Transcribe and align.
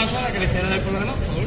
paso 0.00 0.16
a 0.18 0.22
la 0.22 0.30
cabecera 0.32 0.68
del 0.68 0.80
programa, 0.80 1.12
por 1.12 1.24
favor. 1.24 1.44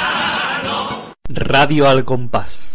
Radio 1.27 1.89
al 1.89 2.05
compás. 2.05 2.74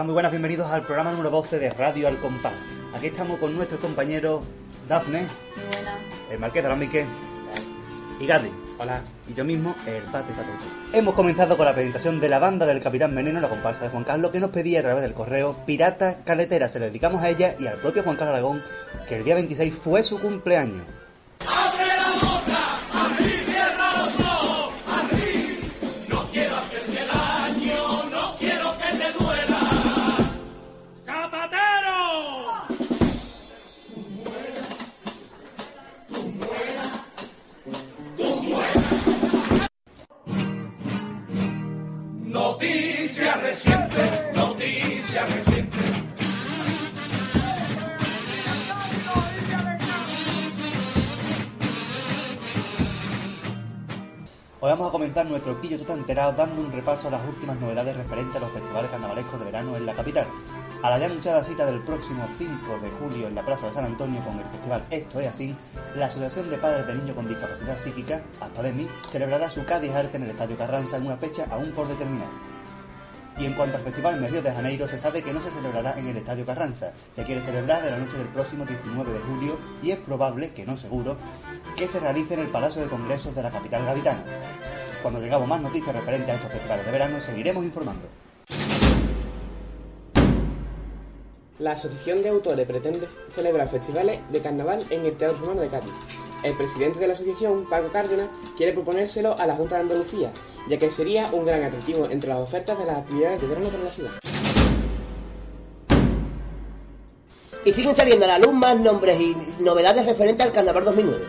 Hola, 0.00 0.06
muy 0.06 0.14
buenas, 0.14 0.32
bienvenidos 0.32 0.70
al 0.70 0.86
programa 0.86 1.10
número 1.10 1.28
12 1.28 1.58
de 1.58 1.68
Radio 1.68 2.08
Al 2.08 2.18
Compás. 2.20 2.64
Aquí 2.94 3.08
estamos 3.08 3.36
con 3.36 3.54
nuestros 3.54 3.80
compañeros 3.80 4.40
Dafne, 4.88 5.26
el 6.30 6.38
Marqués 6.38 6.62
de 6.62 6.68
Alambique 6.68 7.04
y 8.18 8.26
Gadi. 8.26 8.48
Hola. 8.78 9.02
Y 9.28 9.34
yo 9.34 9.44
mismo, 9.44 9.76
el 9.86 10.02
Pato 10.04 10.32
y 10.32 10.34
Patotos. 10.34 10.64
Hemos 10.94 11.12
comenzado 11.12 11.54
con 11.58 11.66
la 11.66 11.74
presentación 11.74 12.18
de 12.18 12.30
la 12.30 12.38
banda 12.38 12.64
del 12.64 12.80
Capitán 12.80 13.14
Veneno, 13.14 13.40
la 13.40 13.50
comparsa 13.50 13.82
de 13.82 13.90
Juan 13.90 14.04
Carlos, 14.04 14.30
que 14.30 14.40
nos 14.40 14.48
pedía 14.48 14.80
a 14.80 14.84
través 14.84 15.02
del 15.02 15.12
correo 15.12 15.54
Pirata 15.66 16.24
Caletera. 16.24 16.70
Se 16.70 16.78
lo 16.78 16.86
dedicamos 16.86 17.22
a 17.22 17.28
ella 17.28 17.54
y 17.58 17.66
al 17.66 17.78
propio 17.78 18.02
Juan 18.02 18.16
Carlos 18.16 18.32
Aragón, 18.32 18.62
que 19.06 19.18
el 19.18 19.24
día 19.24 19.34
26 19.34 19.74
fue 19.74 20.02
su 20.02 20.18
cumpleaños. 20.18 20.86
Hoy 54.62 54.68
vamos 54.68 54.88
a 54.88 54.92
comentar 54.92 55.24
nuestro 55.24 55.58
quillo 55.58 55.78
todo 55.78 55.96
enterado 55.96 56.34
dando 56.34 56.60
un 56.60 56.70
repaso 56.70 57.08
a 57.08 57.12
las 57.12 57.26
últimas 57.26 57.58
novedades 57.58 57.96
referentes 57.96 58.36
a 58.36 58.40
los 58.40 58.50
festivales 58.50 58.90
carnavalescos 58.90 59.38
de 59.38 59.46
verano 59.46 59.74
en 59.74 59.86
la 59.86 59.94
capital. 59.94 60.26
A 60.82 60.90
la 60.90 60.98
ya 60.98 61.06
anunciada 61.06 61.42
cita 61.42 61.64
del 61.64 61.82
próximo 61.82 62.28
5 62.36 62.78
de 62.80 62.90
julio 62.90 63.28
en 63.28 63.36
la 63.36 63.42
Plaza 63.42 63.68
de 63.68 63.72
San 63.72 63.86
Antonio 63.86 64.22
con 64.22 64.38
el 64.38 64.44
festival 64.44 64.84
Esto 64.90 65.18
es 65.18 65.28
así, 65.28 65.56
la 65.96 66.06
Asociación 66.06 66.50
de 66.50 66.58
Padres 66.58 66.86
de 66.86 66.94
Niños 66.94 67.16
con 67.16 67.26
Discapacidad 67.26 67.78
Psíquica, 67.78 68.22
ASPADEMI, 68.38 68.86
celebrará 69.08 69.50
su 69.50 69.64
Cádiz 69.64 69.94
Arte 69.94 70.18
en 70.18 70.24
el 70.24 70.30
Estadio 70.30 70.58
Carranza 70.58 70.98
en 70.98 71.06
una 71.06 71.16
fecha 71.16 71.46
aún 71.50 71.72
por 71.72 71.88
determinar. 71.88 72.49
Y 73.40 73.46
en 73.46 73.54
cuanto 73.54 73.78
al 73.78 73.82
Festival 73.82 74.20
Me 74.20 74.28
Río 74.28 74.42
de 74.42 74.52
Janeiro, 74.52 74.86
se 74.86 74.98
sabe 74.98 75.22
que 75.22 75.32
no 75.32 75.40
se 75.40 75.50
celebrará 75.50 75.98
en 75.98 76.06
el 76.06 76.16
Estadio 76.18 76.44
Carranza. 76.44 76.92
Se 77.10 77.24
quiere 77.24 77.40
celebrar 77.40 77.82
en 77.86 77.92
la 77.92 77.96
noche 77.96 78.18
del 78.18 78.28
próximo 78.28 78.66
19 78.66 79.14
de 79.14 79.18
julio 79.20 79.58
y 79.82 79.92
es 79.92 79.96
probable, 79.96 80.50
que 80.50 80.66
no 80.66 80.76
seguro, 80.76 81.16
que 81.74 81.88
se 81.88 82.00
realice 82.00 82.34
en 82.34 82.40
el 82.40 82.50
Palacio 82.50 82.82
de 82.82 82.90
Congresos 82.90 83.34
de 83.34 83.42
la 83.42 83.50
capital 83.50 83.86
gaditana. 83.86 84.26
Cuando 85.00 85.20
llegamos 85.20 85.48
más 85.48 85.62
noticias 85.62 85.96
referentes 85.96 86.28
a 86.28 86.34
estos 86.34 86.52
festivales 86.52 86.84
de 86.84 86.92
verano, 86.92 87.18
seguiremos 87.18 87.64
informando. 87.64 88.08
La 91.58 91.72
Asociación 91.72 92.22
de 92.22 92.28
Autores 92.28 92.66
pretende 92.66 93.08
celebrar 93.30 93.68
festivales 93.68 94.20
de 94.30 94.40
carnaval 94.40 94.84
en 94.90 95.06
el 95.06 95.16
Teatro 95.16 95.38
Romano 95.38 95.62
de 95.62 95.68
Cádiz. 95.68 95.92
El 96.42 96.56
presidente 96.56 96.98
de 96.98 97.06
la 97.06 97.12
asociación, 97.12 97.68
Paco 97.68 97.90
Cárdenas, 97.90 98.28
quiere 98.56 98.72
proponérselo 98.72 99.38
a 99.38 99.46
la 99.46 99.56
Junta 99.56 99.74
de 99.74 99.82
Andalucía, 99.82 100.32
ya 100.68 100.78
que 100.78 100.88
sería 100.88 101.28
un 101.32 101.44
gran 101.44 101.62
atractivo 101.62 102.08
entre 102.10 102.30
las 102.30 102.38
ofertas 102.38 102.78
de 102.78 102.86
las 102.86 102.96
actividades 102.96 103.42
de 103.42 103.46
verano 103.46 103.70
de 103.70 103.78
la 103.78 103.90
ciudad. 103.90 104.12
Y 107.62 107.72
siguen 107.72 107.94
saliendo 107.94 108.24
a 108.24 108.28
la 108.28 108.38
luz 108.38 108.54
más 108.54 108.80
nombres 108.80 109.20
y 109.20 109.36
novedades 109.58 110.06
referentes 110.06 110.46
al 110.46 110.52
Carnaval 110.52 110.84
2009. 110.84 111.26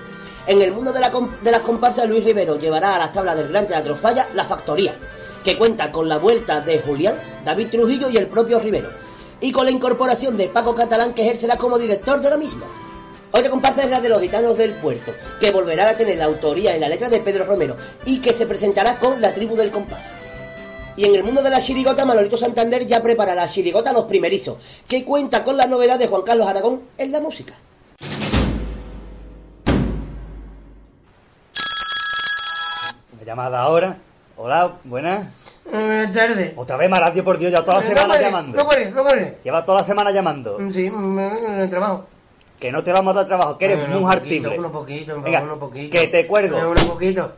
En 0.48 0.62
el 0.62 0.72
mundo 0.72 0.94
de, 0.94 1.02
la 1.02 1.12
de 1.44 1.52
las 1.52 1.62
comparsas, 1.62 2.08
Luis 2.08 2.24
Rivero 2.24 2.58
llevará 2.58 2.96
a 2.96 3.00
las 3.00 3.12
tablas 3.12 3.36
del 3.36 3.50
Gran 3.50 3.68
Teatro 3.68 3.98
Falla 3.98 4.30
La 4.34 4.46
Factoría, 4.46 4.96
que 5.44 5.58
cuenta 5.58 5.92
con 5.92 6.08
la 6.08 6.20
vuelta 6.20 6.62
de 6.62 6.80
Julián, 6.80 7.22
David 7.44 7.68
Trujillo 7.70 8.10
y 8.10 8.16
el 8.16 8.28
propio 8.28 8.60
Rivero, 8.60 8.92
y 9.42 9.52
con 9.52 9.66
la 9.66 9.72
incorporación 9.72 10.38
de 10.38 10.48
Paco 10.48 10.74
Catalán, 10.74 11.14
que 11.14 11.24
ejercerá 11.24 11.58
como 11.58 11.78
director 11.78 12.22
de 12.22 12.30
la 12.30 12.38
misma. 12.38 12.66
Otra 13.34 13.50
comparsa 13.50 13.84
es 13.84 13.90
la 13.90 14.02
de 14.02 14.10
los 14.10 14.22
gitanos 14.22 14.58
del 14.58 14.74
puerto, 14.74 15.14
que 15.40 15.52
volverá 15.52 15.90
a 15.90 15.96
tener 15.96 16.18
la 16.18 16.26
autoría 16.26 16.76
en 16.76 16.82
la 16.82 16.90
letra 16.90 17.10
de 17.10 17.22
Pedro 17.22 17.46
Romero 17.46 17.78
y 18.04 18.20
que 18.20 18.34
se 18.34 18.46
presentará 18.46 19.00
con 19.00 19.22
la 19.22 19.32
tribu 19.32 19.56
del 19.56 19.72
compás. 19.72 20.12
Y 20.98 21.06
en 21.06 21.16
el 21.16 21.24
mundo 21.24 21.42
de 21.42 21.50
la 21.50 21.62
chirigota, 21.62 22.06
Manolito 22.06 22.36
Santander 22.36 22.86
ya 22.86 23.02
prepara 23.02 23.34
la 23.34 23.48
chirigota 23.48 23.94
Los 23.94 24.04
Primerizos, 24.04 24.84
que 24.88 25.06
cuenta 25.06 25.46
con 25.46 25.56
la 25.56 25.66
novedad 25.66 25.98
de 25.98 26.08
Juan 26.08 26.24
Carlos 26.24 26.46
Aragón 26.46 26.82
en 26.98 27.14
la 27.14 27.22
música. 27.22 27.54
Una 33.14 33.24
llamada 33.26 33.62
ahora. 33.62 33.98
Hola, 34.36 34.74
buenas. 34.84 35.28
Buenas 35.72 36.12
tardes. 36.12 36.52
Otra 36.58 36.76
vez, 36.76 36.90
Maradio, 36.90 37.24
por 37.24 37.38
Dios, 37.38 37.54
ya 37.54 37.62
toda 37.62 37.80
la 37.80 37.84
No 37.84 37.88
semana 37.88 38.20
llamando. 38.20 38.58
No 38.58 38.66
cuelgue, 38.66 38.92
no 38.92 39.04
cuelgue. 39.04 39.38
Llevas 39.42 39.66
toda 39.66 39.78
la 39.78 39.84
semana 39.86 40.12
llamando. 40.12 40.58
Sí, 40.70 40.90
mm, 40.90 41.20
en 41.20 41.60
el 41.62 41.70
trabajo. 41.70 42.06
Que 42.62 42.72
no 42.72 42.84
te 42.84 42.92
vamos 42.92 43.14
a 43.14 43.18
dar 43.18 43.26
trabajo, 43.26 43.58
que 43.58 43.66
eres 43.66 43.80
Venga, 45.24 45.42
uno 45.42 45.58
poquito. 45.58 45.98
que 45.98 46.08
te 46.10 46.28
cuelgo. 46.28 46.58
Uno 46.60 46.76
poquito. 46.94 47.32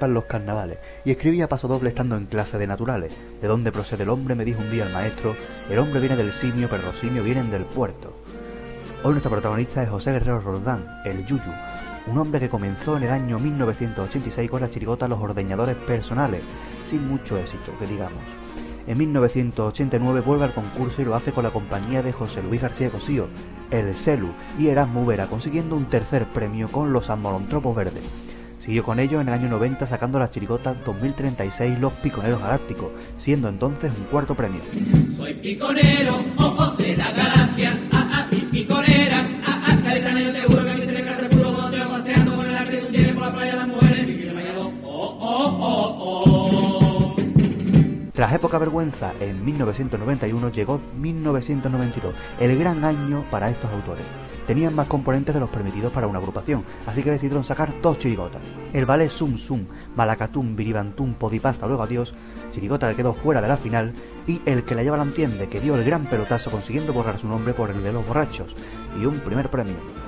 Flipan 0.00 0.14
los 0.14 0.24
carnavales 0.24 0.78
y 1.04 1.10
escribía 1.10 1.48
paso 1.48 1.68
doble 1.68 1.90
estando 1.90 2.16
en 2.16 2.24
clase 2.24 2.56
de 2.56 2.66
naturales. 2.66 3.14
¿De 3.42 3.48
dónde 3.48 3.70
procede 3.70 4.04
el 4.04 4.08
hombre? 4.08 4.34
Me 4.34 4.46
dijo 4.46 4.60
un 4.60 4.70
día 4.70 4.86
el 4.86 4.92
maestro. 4.92 5.36
El 5.68 5.78
hombre 5.78 6.00
viene 6.00 6.16
del 6.16 6.32
simio, 6.32 6.68
pero 6.70 6.82
los 6.84 6.96
simios 6.96 7.24
vienen 7.24 7.50
del 7.50 7.64
puerto. 7.64 8.14
Hoy 9.04 9.10
nuestro 9.10 9.30
protagonista 9.30 9.82
es 9.82 9.90
José 9.90 10.12
Guerrero 10.12 10.40
Roldán, 10.40 10.86
el 11.04 11.24
Yuyu, 11.26 11.52
un 12.06 12.18
hombre 12.18 12.40
que 12.40 12.48
comenzó 12.48 12.96
en 12.96 13.02
el 13.02 13.10
año 13.10 13.38
1986 13.38 14.50
con 14.50 14.62
la 14.62 14.70
chirigota 14.70 15.08
Los 15.08 15.20
Ordeñadores 15.20 15.76
Personales, 15.76 16.44
sin 16.88 17.06
mucho 17.06 17.36
éxito, 17.38 17.72
que 17.78 17.86
digamos. 17.86 18.22
En 18.86 18.96
1989 18.98 20.20
vuelve 20.20 20.44
al 20.44 20.54
concurso 20.54 21.02
y 21.02 21.04
lo 21.04 21.14
hace 21.14 21.32
con 21.32 21.44
la 21.44 21.50
compañía 21.50 22.02
de 22.02 22.12
José 22.12 22.42
Luis 22.42 22.62
García 22.62 22.90
Cosío, 22.90 23.28
el 23.70 23.94
Celu 23.94 24.30
y 24.58 24.68
Erasmus 24.68 25.06
Vera, 25.06 25.26
consiguiendo 25.26 25.76
un 25.76 25.86
tercer 25.86 26.24
premio 26.26 26.68
con 26.68 26.92
los 26.92 27.10
Amolontropos 27.10 27.76
Verdes. 27.76 28.30
Siguió 28.60 28.84
con 28.84 29.00
ello 29.00 29.22
en 29.22 29.28
el 29.28 29.34
año 29.34 29.48
90 29.48 29.86
sacando 29.86 30.18
la 30.18 30.30
chirigota 30.30 30.74
2036 30.74 31.78
Los 31.78 31.94
Piconeros 31.94 32.42
Galácticos, 32.42 32.90
siendo 33.16 33.48
entonces 33.48 33.90
un 33.96 34.04
cuarto 34.04 34.34
premio. 34.34 34.60
Soy 35.16 35.32
piconero, 35.32 36.16
ojo 36.36 36.76
de 36.76 36.94
la 36.94 37.10
galaxia, 37.10 37.72
ah, 37.90 38.09
Tras 48.20 48.34
época 48.34 48.58
vergüenza 48.58 49.14
en 49.18 49.42
1991 49.42 50.50
llegó 50.50 50.78
1992, 51.00 52.14
el 52.38 52.58
gran 52.58 52.84
año 52.84 53.24
para 53.30 53.48
estos 53.48 53.70
autores. 53.72 54.04
Tenían 54.46 54.74
más 54.74 54.88
componentes 54.88 55.32
de 55.34 55.40
los 55.40 55.48
permitidos 55.48 55.90
para 55.90 56.06
una 56.06 56.18
agrupación, 56.18 56.62
así 56.86 57.02
que 57.02 57.12
decidieron 57.12 57.44
sacar 57.44 57.72
dos 57.80 57.98
chirigotas. 57.98 58.42
El 58.74 58.84
ballet 58.84 59.08
Sum 59.08 59.38
Sum, 59.38 59.64
Malacatum, 59.96 60.54
Biribantum, 60.54 61.14
Podipasta, 61.14 61.66
luego 61.66 61.82
adiós, 61.82 62.12
chirigota 62.52 62.90
que 62.90 62.96
quedó 62.96 63.14
fuera 63.14 63.40
de 63.40 63.48
la 63.48 63.56
final, 63.56 63.94
y 64.26 64.42
el 64.44 64.64
que 64.64 64.74
la 64.74 64.82
lleva 64.82 64.98
la 64.98 65.04
entiende, 65.04 65.48
que 65.48 65.58
dio 65.58 65.74
el 65.74 65.84
gran 65.84 66.04
pelotazo 66.04 66.50
consiguiendo 66.50 66.92
borrar 66.92 67.18
su 67.18 67.26
nombre 67.26 67.54
por 67.54 67.70
el 67.70 67.82
de 67.82 67.94
los 67.94 68.06
borrachos, 68.06 68.54
y 69.00 69.06
un 69.06 69.18
primer 69.20 69.48
premio. 69.48 69.99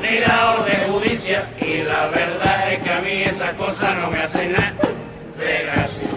Ni 0.00 0.20
la 0.20 0.54
orden 0.54 0.92
judicial 0.92 1.44
y 1.60 1.82
la 1.82 2.06
verdad 2.08 2.72
es 2.72 2.78
que 2.80 2.90
a 2.90 3.00
mí 3.00 3.22
esas 3.22 3.52
cosas 3.54 3.96
no 3.96 4.10
me 4.10 4.18
hacen 4.20 4.52
nada 4.52 4.72
de 5.38 5.64
gracia. 5.64 6.08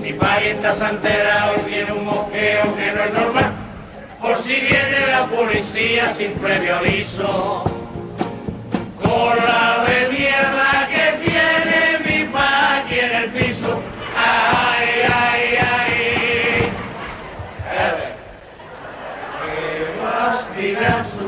Mi 0.00 0.12
país 0.14 0.46
está 0.48 0.74
santerado 0.76 1.56
y 1.58 1.70
tiene 1.70 1.92
un 1.92 2.04
mosqueo 2.06 2.74
que 2.76 2.92
no 2.92 3.04
es 3.04 3.12
normal. 3.12 3.52
Por 4.20 4.42
si 4.42 4.54
viene 4.54 5.06
la 5.10 5.26
policía 5.26 6.14
sin 6.14 6.32
previo 6.34 6.76
aviso 6.76 7.64
con 9.02 9.36
la 9.36 9.84
de 9.86 10.08
mierda 10.08 10.73
Bastigazo. 20.54 21.18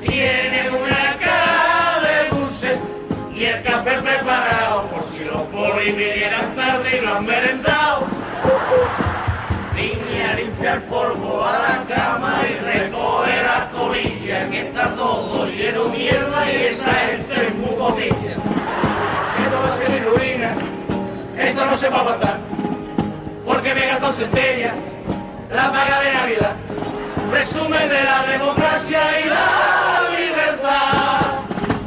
Tiene 0.00 0.70
una 0.70 1.16
cara 1.18 2.00
de 2.00 2.36
dulce 2.36 2.78
y 3.34 3.44
el 3.44 3.62
café 3.64 3.98
preparado 3.98 4.86
por 4.86 5.04
si 5.12 5.24
los 5.24 5.42
polis 5.48 5.96
vinieran 5.96 6.54
tarde 6.54 6.96
y 6.96 7.04
lo 7.04 7.16
han 7.16 7.26
merendado. 7.26 8.06
Vine 9.74 10.24
a 10.30 10.34
limpiar 10.34 10.80
polvo 10.82 11.44
a 11.44 11.58
la 11.58 11.94
cama 11.94 12.40
y 12.48 12.64
recoger 12.64 13.42
las 13.42 13.64
colillas, 13.76 14.48
que 14.48 14.60
está 14.68 14.94
todo 14.94 15.46
lleno 15.46 15.84
de 15.84 15.98
mierda 15.98 16.52
y 16.52 16.56
esa 16.66 16.92
gente 16.94 17.46
es 17.48 17.54
muy 17.56 17.74
botilla. 17.76 18.36
Esto 19.42 19.60
va 19.60 19.74
a 19.74 19.76
ser 19.76 20.04
ruina, 20.04 20.54
esto 21.36 21.66
no 21.66 21.76
se 21.76 21.88
va 21.88 22.00
a 22.00 22.04
matar, 22.04 22.38
porque 23.44 23.74
me 23.74 23.86
gastó 23.86 24.12
centella, 24.12 24.72
la 25.52 25.72
paga 25.72 26.00
de 26.00 26.14
Navidad, 26.14 26.56
resumen 27.30 27.88
de 27.88 28.04
la 28.04 28.22
democracia 28.26 29.20
y 29.20 29.28
la 29.28 30.10
libertad, 30.18 31.20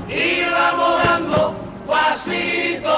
y 0.09 0.49
vamos 0.51 1.03
dando 1.03 1.55
pasitos. 1.87 2.93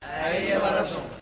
Ahí 0.00 0.46
lleva 0.46 0.70
razón. 0.70 1.12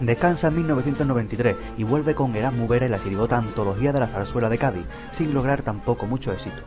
Descansa 0.00 0.48
en 0.48 0.54
1993 0.56 1.56
y 1.76 1.84
vuelve 1.84 2.14
con 2.14 2.34
Erasmus 2.34 2.68
Vera 2.68 2.86
y 2.86 2.88
la 2.88 2.98
chirigota 2.98 3.36
Antología 3.36 3.92
de 3.92 4.00
la 4.00 4.06
Zarzuela 4.06 4.48
de 4.48 4.56
Cádiz, 4.56 4.86
sin 5.10 5.34
lograr 5.34 5.60
tampoco 5.60 6.06
mucho 6.06 6.32
éxito. 6.32 6.62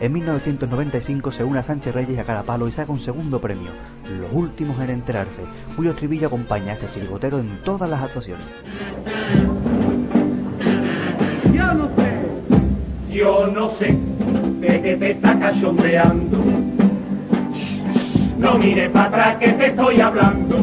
En 0.00 0.12
1995 0.12 1.32
se 1.32 1.42
une 1.42 1.58
a 1.58 1.62
Sánchez 1.64 1.92
Reyes 1.92 2.18
a 2.20 2.24
Carapalo 2.24 2.68
y 2.68 2.72
saca 2.72 2.92
un 2.92 3.00
segundo 3.00 3.40
premio, 3.40 3.72
Los 4.20 4.32
Últimos 4.32 4.78
en 4.78 4.90
Enterarse, 4.90 5.42
cuyo 5.74 5.90
estribillo 5.90 6.28
acompaña 6.28 6.70
a 6.70 6.74
este 6.74 6.86
chirigotero 6.94 7.40
en 7.40 7.58
todas 7.64 7.90
las 7.90 8.00
actuaciones. 8.00 8.44
Yo 11.52 11.74
no 11.74 11.88
sé, 11.96 13.12
yo 13.12 13.46
no 13.52 13.72
sé 13.80 13.98
de 14.60 14.82
qué 14.82 14.96
te 14.96 15.10
está 15.10 15.36
cachondeando. 15.36 16.38
No 18.38 18.56
mires 18.56 18.90
para 18.90 19.06
atrás 19.06 19.36
que 19.38 19.48
te 19.48 19.66
estoy 19.66 20.00
hablando. 20.00 20.58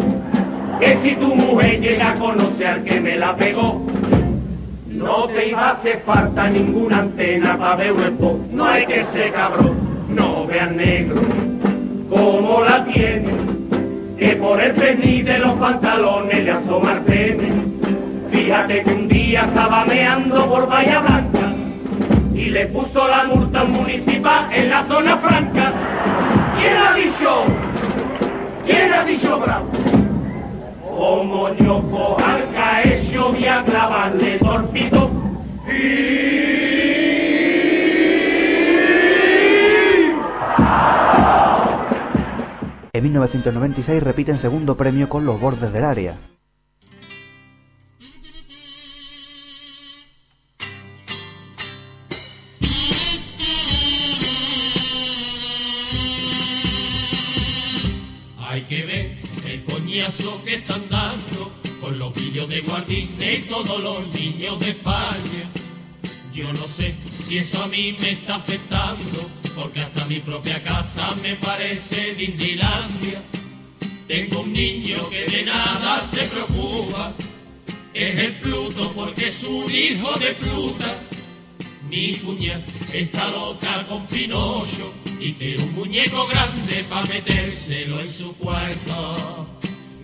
Que 0.80 0.98
si 1.04 1.16
tu 1.18 1.36
mujer 1.36 1.82
llega 1.82 2.12
a 2.12 2.16
conocer 2.16 2.84
que 2.86 3.02
me 3.02 3.18
la 3.18 3.36
pegó, 3.36 3.86
no 4.96 5.28
te 5.28 5.50
iba 5.50 5.70
a 5.70 5.72
hacer 5.72 6.02
falta 6.06 6.50
ninguna 6.50 7.00
antena 7.00 7.58
para 7.58 7.76
ver 7.76 7.92
spot. 7.92 8.38
No 8.52 8.66
hay 8.66 8.86
que 8.86 9.06
ser 9.14 9.32
cabrón, 9.32 9.76
no 10.10 10.46
veas 10.48 10.72
negro 10.72 11.22
como 12.10 12.64
la 12.64 12.86
tiene. 12.86 13.30
Que 14.18 14.36
por 14.38 14.62
el 14.62 14.74
pernil 14.74 15.26
de 15.26 15.40
los 15.40 15.54
pantalones 15.54 16.44
le 16.44 16.52
asoma 16.52 17.02
pene. 17.06 17.52
Fíjate 18.32 18.84
que 18.84 18.94
un 18.94 19.08
día 19.08 19.42
estaba 19.42 19.86
meando 19.86 20.50
por 20.50 20.68
Bahía 20.68 21.00
Blanca 21.00 21.54
y 22.34 22.46
le 22.50 22.66
puso 22.68 23.08
la 23.08 23.26
multa 23.26 23.64
municipal 23.66 24.48
en 24.54 24.70
la 24.70 24.86
zona 24.86 25.18
franca. 25.18 25.74
¿Quién 26.58 26.78
ha 26.78 26.94
dicho? 26.96 27.44
¿Quién 28.66 28.94
ha 28.94 29.04
dicho 29.04 29.40
bravo? 29.40 29.85
Como 30.96 31.54
yo 31.56 31.82
coja 31.92 32.82
el 32.84 32.92
hecho 32.92 33.32
voy 33.32 33.46
a 33.46 33.64
clavarle 33.66 34.40
torpito. 34.40 35.12
En 42.94 43.04
1996 43.04 44.02
repiten 44.02 44.38
segundo 44.38 44.78
premio 44.78 45.10
con 45.10 45.26
Los 45.26 45.38
Bordes 45.40 45.74
del 45.74 45.84
Área. 45.84 46.16
Coñazo 60.16 60.44
que 60.44 60.56
están 60.56 60.88
dando 60.90 61.52
con 61.82 61.98
los 61.98 62.14
vídeos 62.14 62.48
de 62.48 62.62
Disney 62.88 63.38
y 63.38 63.42
todos 63.50 63.82
los 63.82 64.14
niños 64.14 64.60
de 64.60 64.70
España. 64.70 65.52
Yo 66.34 66.52
no 66.54 66.68
sé 66.68 66.96
si 67.18 67.38
eso 67.38 67.64
a 67.64 67.68
mí 67.68 67.96
me 68.00 68.12
está 68.12 68.36
afectando, 68.36 69.30
porque 69.56 69.82
hasta 69.82 70.06
mi 70.06 70.20
propia 70.20 70.62
casa 70.64 71.16
me 71.22 71.36
parece 71.36 72.16
Disneylandia. 72.16 73.24
Tengo 74.08 74.42
un 74.42 74.54
niño 74.54 75.10
que 75.10 75.26
de 75.26 75.44
nada 75.46 76.02
se 76.02 76.24
preocupa, 76.24 77.14
es 77.94 78.18
el 78.18 78.34
Pluto 78.34 78.92
porque 78.92 79.28
es 79.28 79.44
un 79.44 79.74
hijo 79.74 80.20
de 80.20 80.34
Pluta. 80.34 81.00
Mi 81.90 82.14
cuña 82.18 82.62
está 82.94 83.30
loca 83.30 83.86
con 83.88 84.06
Pinocho 84.08 84.94
y 85.20 85.34
quiere 85.34 85.64
un 85.64 85.74
muñeco 85.74 86.28
grande 86.28 86.84
para 86.90 87.06
metérselo 87.06 88.00
en 88.02 88.10
su 88.10 88.36
cuarto. 88.36 89.55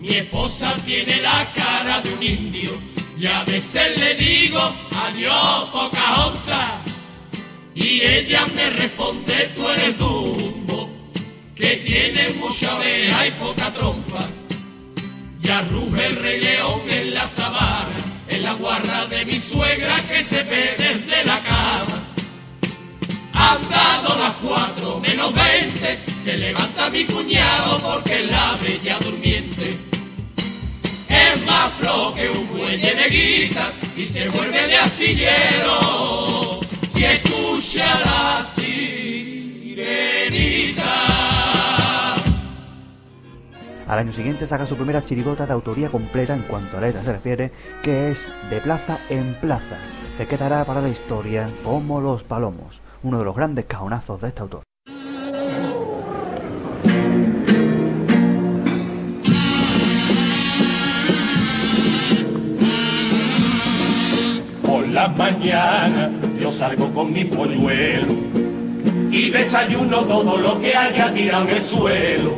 Mi 0.02 0.16
esposa 0.16 0.74
tiene 0.84 1.22
la 1.22 1.48
cara 1.54 2.00
de 2.00 2.12
un 2.12 2.20
indio 2.20 2.72
y 3.16 3.26
a 3.26 3.44
veces 3.44 3.96
le 3.96 4.14
digo 4.14 4.58
adiós 4.90 5.68
Pocahontas 5.70 6.72
y 7.72 8.00
ella 8.00 8.44
me 8.52 8.68
responde 8.70 9.52
tú 9.54 9.68
eres 9.68 9.96
Dumbo 9.96 10.90
que 11.54 11.76
tiene 11.76 12.30
mucha 12.30 12.74
oreja 12.74 13.28
y 13.28 13.30
poca 13.30 13.72
trompa. 13.72 14.26
Ya 15.40 15.62
ruge 15.62 16.06
el 16.06 16.16
rey 16.16 16.40
león 16.40 16.82
en 16.88 17.14
la 17.14 17.28
sabana, 17.28 18.00
en 18.26 18.42
la 18.42 18.54
guarra 18.54 19.06
de 19.06 19.24
mi 19.24 19.38
suegra 19.38 20.02
que 20.08 20.20
se 20.24 20.42
ve 20.42 20.74
desde 20.76 21.24
la 21.24 21.40
cama. 21.44 22.02
Han 23.34 23.68
dado 23.68 24.18
las 24.18 24.34
cuatro 24.42 24.98
menos 24.98 25.32
veinte, 25.32 26.00
se 26.20 26.36
levanta 26.36 26.90
mi 26.90 27.04
cuñado 27.04 27.78
porque 27.78 28.24
es 28.24 28.30
la 28.32 28.56
bella 28.60 28.98
durmiente. 28.98 29.81
Es 31.32 31.46
más 31.46 31.72
flojo 31.74 32.14
que 32.14 32.28
un 32.28 32.46
muelle 32.52 32.94
de 32.94 33.08
guita 33.08 33.72
y 33.96 34.02
se 34.02 34.28
vuelve 34.28 34.66
de 34.66 34.76
astillero 34.76 36.60
si 36.86 37.04
escucha 37.04 37.86
la 38.04 38.42
sirenita. 38.42 38.82
Al 43.88 43.98
año 43.98 44.12
siguiente 44.12 44.46
saca 44.46 44.66
su 44.66 44.76
primera 44.76 45.04
chirigota 45.04 45.46
de 45.46 45.54
autoría 45.54 45.88
completa 45.88 46.34
en 46.34 46.42
cuanto 46.42 46.76
a 46.76 46.82
letra 46.82 47.02
se 47.02 47.12
refiere, 47.12 47.50
que 47.82 48.10
es 48.10 48.28
De 48.50 48.60
plaza 48.60 48.98
en 49.08 49.34
plaza. 49.34 49.78
Se 50.16 50.26
quedará 50.26 50.66
para 50.66 50.82
la 50.82 50.90
historia 50.90 51.48
como 51.64 52.02
Los 52.02 52.22
Palomos, 52.24 52.82
uno 53.02 53.18
de 53.18 53.24
los 53.24 53.34
grandes 53.34 53.64
cajonazos 53.64 54.20
de 54.20 54.28
este 54.28 54.42
autor. 54.42 54.62
Las 64.92 65.16
mañanas 65.16 66.10
yo 66.38 66.52
salgo 66.52 66.92
con 66.92 67.12
mi 67.12 67.24
polluelo 67.24 68.12
y 69.10 69.30
desayuno 69.30 70.00
todo 70.00 70.36
lo 70.36 70.60
que 70.60 70.76
haya 70.76 71.12
tirado 71.12 71.48
en 71.48 71.56
el 71.56 71.62
suelo. 71.62 72.34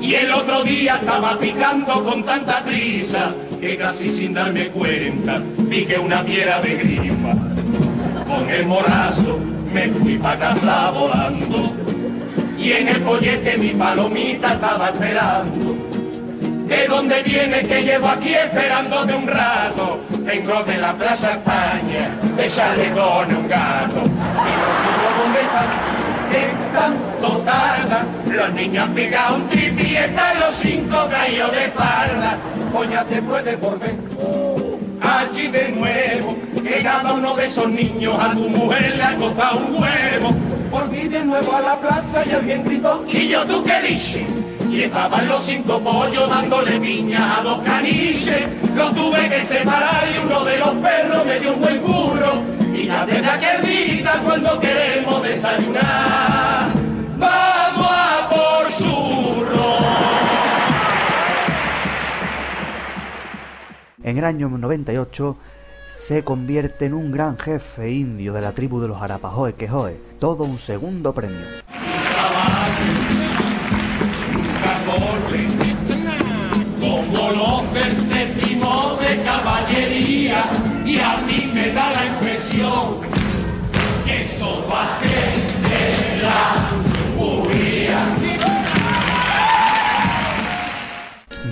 Y 0.00 0.14
el 0.14 0.32
otro 0.32 0.64
día 0.64 0.96
estaba 0.96 1.38
picando 1.38 2.04
con 2.04 2.24
tanta 2.24 2.62
prisa 2.64 3.34
que 3.60 3.76
casi 3.76 4.12
sin 4.12 4.34
darme 4.34 4.68
cuenta 4.68 5.42
piqué 5.70 5.98
una 5.98 6.22
piedra 6.22 6.60
de 6.60 6.74
grifa. 6.74 7.34
Con 8.26 8.50
el 8.50 8.66
morazo 8.66 9.38
me 9.72 9.88
fui 9.88 10.18
pa' 10.18 10.38
casa 10.38 10.90
volando 10.90 11.72
y 12.58 12.72
en 12.72 12.88
el 12.88 13.00
pollete 13.00 13.56
mi 13.56 13.70
palomita 13.70 14.54
estaba 14.54 14.88
esperando. 14.88 15.71
¿De 16.66 16.86
dónde 16.88 17.22
viene 17.22 17.66
que 17.66 17.82
llevo 17.82 18.08
aquí 18.08 18.34
esperándote 18.34 19.14
un 19.14 19.26
rato? 19.26 20.00
Vengo 20.10 20.62
de 20.64 20.78
la 20.78 20.94
Plaza 20.94 21.32
España, 21.32 22.16
de 22.36 22.50
Chalegón 22.50 23.36
un 23.36 23.48
gato. 23.48 24.02
Y 24.02 24.52
no 24.60 24.68
digo 24.84 25.08
dónde 25.18 25.40
están, 25.40 25.68
están 26.32 26.92
totadas. 27.20 28.06
Los 28.26 28.52
niños 28.54 28.88
pegado 28.94 29.36
un 29.36 29.48
tripi 29.48 29.96
los 30.40 30.54
cinco 30.60 31.08
gallos 31.10 31.52
de 31.52 31.68
parda. 31.68 32.38
O 32.74 32.84
ya 32.84 33.04
te 33.04 33.20
puedes 33.20 33.60
volver 33.60 33.94
allí 35.02 35.48
de 35.48 35.68
nuevo, 35.70 36.36
que 36.62 36.82
cada 36.82 37.12
uno 37.12 37.34
de 37.34 37.46
esos 37.46 37.68
niños 37.68 38.14
a 38.18 38.32
tu 38.32 38.48
mujer 38.48 38.96
le 38.96 39.02
ha 39.02 39.16
costado 39.16 39.58
un 39.58 39.82
huevo. 39.82 40.34
Volví 40.70 41.08
de 41.08 41.24
nuevo 41.24 41.54
a 41.54 41.60
la 41.60 41.76
plaza 41.76 42.24
y 42.24 42.32
alguien 42.32 42.64
gritó, 42.64 43.04
¿y 43.08 43.28
yo 43.28 43.44
tú 43.44 43.62
qué 43.64 43.82
dices? 43.82 44.22
Y 44.72 44.84
estaban 44.84 45.28
los 45.28 45.44
cinco 45.44 45.78
pollos 45.80 46.30
dándole 46.30 46.80
piña 46.80 47.38
a 47.38 47.42
dos 47.42 47.60
caniches. 47.60 48.48
Los 48.74 48.94
tuve 48.94 49.28
que 49.28 49.44
separar 49.44 50.02
y 50.10 50.24
uno 50.24 50.44
de 50.46 50.58
los 50.58 50.70
perros 50.76 51.26
me 51.26 51.40
dio 51.40 51.52
un 51.52 51.60
buen 51.60 51.82
burro. 51.82 52.42
Y 52.74 52.86
ya 52.86 53.04
desde 53.04 53.28
aquel 53.28 53.66
día 53.66 54.22
cuando 54.24 54.58
queremos 54.58 55.22
desayunar, 55.22 56.70
vamos 57.18 57.86
a 57.86 58.28
por 58.30 58.74
churros. 58.78 59.84
En 64.02 64.16
el 64.16 64.24
año 64.24 64.48
98 64.48 65.36
se 65.94 66.24
convierte 66.24 66.86
en 66.86 66.94
un 66.94 67.12
gran 67.12 67.36
jefe 67.36 67.90
indio 67.90 68.32
de 68.32 68.40
la 68.40 68.52
tribu 68.52 68.80
de 68.80 68.88
los 68.88 69.02
Arapahoe 69.02 69.52
Quejoe, 69.52 70.00
todo 70.18 70.44
un 70.44 70.56
segundo 70.56 71.12
premio. 71.12 71.44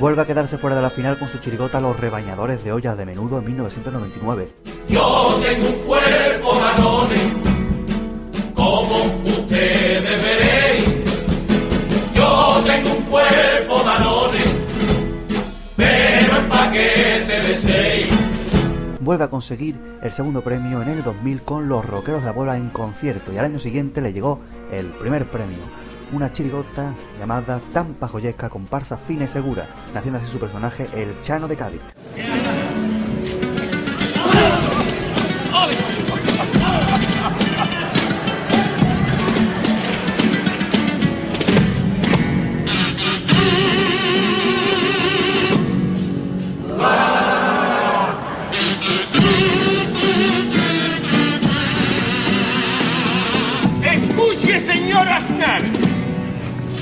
Vuelve 0.01 0.23
a 0.23 0.25
quedarse 0.25 0.57
fuera 0.57 0.75
de 0.75 0.81
la 0.81 0.89
final 0.89 1.19
con 1.19 1.29
su 1.29 1.37
chirigota 1.39 1.79
Los 1.79 2.01
Rebañadores 2.01 2.65
de 2.65 2.73
Ollas 2.73 2.97
de 2.97 3.05
Menudo 3.05 3.39
en 3.39 3.45
1999. 3.45 4.49
Yo 4.89 5.39
tengo 5.43 5.69
un 5.69 5.79
cuerpo 5.87 6.59
como 8.55 9.10
Vuelve 19.11 19.25
a 19.25 19.29
conseguir 19.29 19.75
el 20.03 20.13
segundo 20.13 20.41
premio 20.41 20.81
en 20.83 20.89
el 20.89 21.03
2000 21.03 21.43
con 21.43 21.69
Los 21.69 21.85
Rockeros 21.85 22.21
de 22.21 22.27
la 22.27 22.33
Bola 22.33 22.57
en 22.57 22.71
concierto. 22.71 23.33
Y 23.33 23.39
al 23.39 23.47
año 23.47 23.59
siguiente 23.59 24.01
le 24.01 24.13
llegó 24.13 24.39
el 24.71 24.87
primer 24.87 25.29
premio, 25.29 25.59
una 26.13 26.31
chirigota 26.31 26.95
llamada 27.19 27.61
Tampa 27.73 28.07
Joyesca 28.07 28.49
comparsa 28.49 28.97
fina 28.97 29.25
y 29.25 29.27
segura, 29.27 29.67
naciendo 29.93 30.21
así 30.21 30.31
su 30.31 30.39
personaje 30.39 30.87
El 30.95 31.21
Chano 31.23 31.49
de 31.49 31.57
Cádiz. 31.57 31.81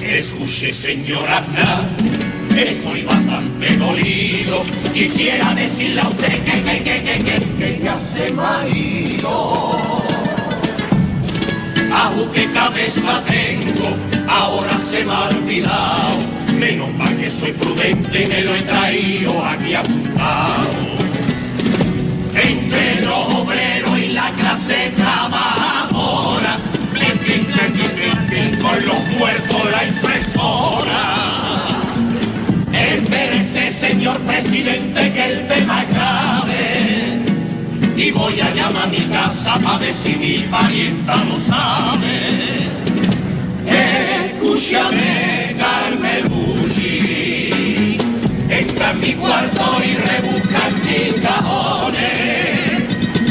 Escuche, 0.09 0.73
señor 0.73 1.29
Aznar. 1.29 1.87
Estoy 2.57 3.03
bastante 3.03 3.77
dolido. 3.77 4.65
Quisiera 4.95 5.55
decirle 5.55 6.01
a 6.01 6.09
usted 6.09 6.43
que, 6.45 6.63
que, 6.63 6.83
que, 6.83 7.03
que, 7.03 7.47
que, 7.59 7.81
ya 7.85 7.99
se 7.99 8.33
me 8.33 8.43
ha 8.43 8.69
ido. 8.69 9.77
Ajú, 11.93 12.31
qué 12.33 12.51
cabeza 12.53 13.23
tengo, 13.27 13.97
ahora 14.29 14.79
se 14.79 15.05
me 15.05 15.13
ha 15.13 15.29
olvidado. 15.29 16.17
Menos 16.59 16.93
mal 16.95 17.15
que 17.19 17.31
soy 17.31 17.53
prudente 17.53 18.25
y 18.25 18.27
me 18.27 18.43
lo 18.43 18.55
he 18.55 18.63
traído 18.63 19.45
aquí 19.45 19.75
apuntado. 19.75 20.71
Entre 22.35 23.03
los 23.03 23.35
obreros 23.35 23.99
y 23.99 24.09
la 24.09 24.31
clase 24.31 24.91
trabajadora, 24.97 26.59
con 28.61 28.87
los 28.87 29.09
muertos 29.19 29.48
presidente, 34.63 35.13
que 35.13 35.25
el 35.25 35.47
tema 35.47 35.83
es 35.83 35.89
grave. 35.91 37.19
Y 37.97 38.11
voy 38.11 38.41
a 38.41 38.53
llamar 38.55 38.85
a 38.85 38.87
mi 38.87 39.01
casa 39.07 39.59
para 39.63 39.79
ver 39.79 39.95
si 39.95 40.15
mi 40.15 40.39
parienta 40.51 41.17
lo 41.25 41.37
sabe. 41.37 42.69
Escúchame, 43.67 45.57
Carmelucci. 45.59 46.89
Entra 48.49 48.91
en 48.93 49.01
mi 49.01 49.13
cuarto 49.15 49.79
y 49.85 49.95
rebusca 49.97 50.71
mis 50.85 51.15
cajones. 51.21 52.85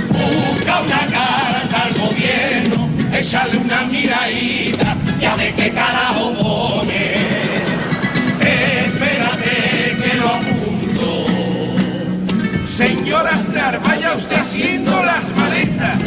Busca 0.09 0.81
una 0.81 1.05
carta 1.07 1.83
al 1.85 1.93
gobierno, 1.93 2.89
échale 3.13 3.57
una 3.57 3.81
miradita, 3.83 4.95
ya 5.19 5.35
ve 5.35 5.53
qué 5.55 5.71
carajo 5.71 6.33
pone. 6.33 7.06
Vaya 13.83 14.13
usted 14.15 14.37
haciendo 14.37 15.03
las 15.03 15.29
maletas. 15.35 15.97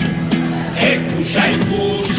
Escucha, 0.80 1.50
escucha, 1.50 2.09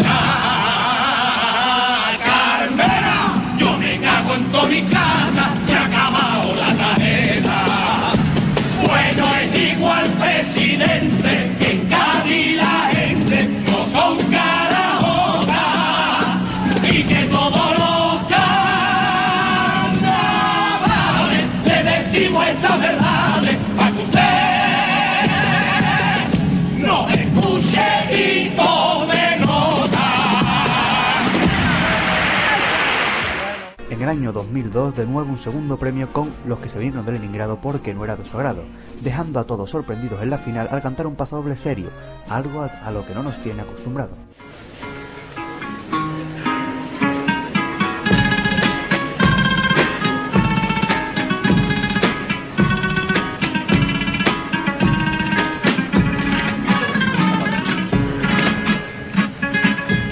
año 34.12 34.34
2002 34.34 34.98
de 34.98 35.06
nuevo 35.06 35.32
un 35.32 35.38
segundo 35.38 35.78
premio 35.78 36.12
con 36.12 36.30
Los 36.46 36.60
que 36.60 36.68
se 36.68 36.78
vinieron 36.78 37.06
de 37.06 37.14
Leningrado 37.14 37.62
porque 37.62 37.94
no 37.94 38.04
era 38.04 38.18
de 38.18 38.26
su 38.26 38.36
agrado, 38.36 38.62
dejando 39.00 39.40
a 39.40 39.46
todos 39.46 39.70
sorprendidos 39.70 40.22
en 40.22 40.30
la 40.30 40.38
final 40.38 40.68
al 40.70 40.82
cantar 40.82 41.08
un 41.08 41.16
pasodoble 41.16 41.56
serio, 41.56 41.88
algo 42.30 42.62
a, 42.62 42.92
lo 42.92 43.06
que 43.06 43.16
no 43.16 43.24
nos 43.24 43.38
tiene 43.38 43.62
acostumbrado. 43.62 44.12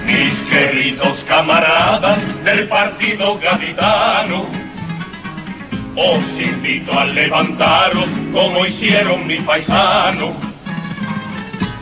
Mis 0.06 0.40
queridos 0.50 1.20
camaradas 1.28 2.19
del 2.60 2.68
partido 2.68 3.40
gaditano, 3.40 4.46
os 5.96 6.40
invito 6.40 6.92
a 6.92 7.06
levantaros 7.06 8.10
como 8.34 8.66
hicieron 8.66 9.26
mis 9.26 9.40
paisanos. 9.44 10.36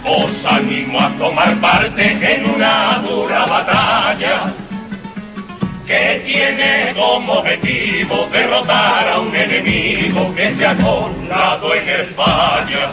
os 0.06 0.46
animo 0.46 1.02
a 1.02 1.10
tomar 1.18 1.56
parte 1.58 2.34
en 2.34 2.46
una 2.46 3.00
dura 3.00 3.46
batalla 3.48 4.54
que 5.88 6.22
tiene 6.24 6.94
como 6.94 7.40
objetivo 7.40 8.30
derrotar 8.32 9.10
a 9.10 9.20
un 9.20 9.36
enemigo 9.36 10.34
que 10.36 10.54
se 10.56 10.66
ha 10.66 10.76
colado 10.76 11.74
en 11.74 11.90
España. 11.90 12.92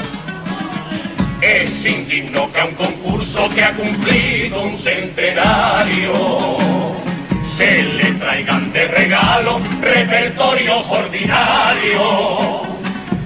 Es 1.42 1.84
indigno 1.84 2.50
que 2.50 2.60
a 2.60 2.64
un 2.64 2.74
concurso 2.74 3.50
que 3.54 3.62
ha 3.62 3.74
cumplido 3.74 4.62
un 4.62 4.78
centenario 4.78 7.03
se 7.56 7.82
le 7.82 8.12
traigan 8.14 8.72
de 8.72 8.84
regalo 8.86 9.60
repertorios 9.80 10.84
ordinarios. 10.88 12.68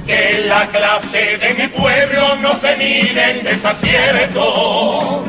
Que 0.06 0.44
la 0.46 0.66
clase 0.66 1.36
de 1.36 1.54
mi 1.54 1.68
pueblo 1.68 2.36
no 2.36 2.58
se 2.60 2.76
mide 2.76 3.30
en 3.30 3.44
desacierto, 3.44 5.24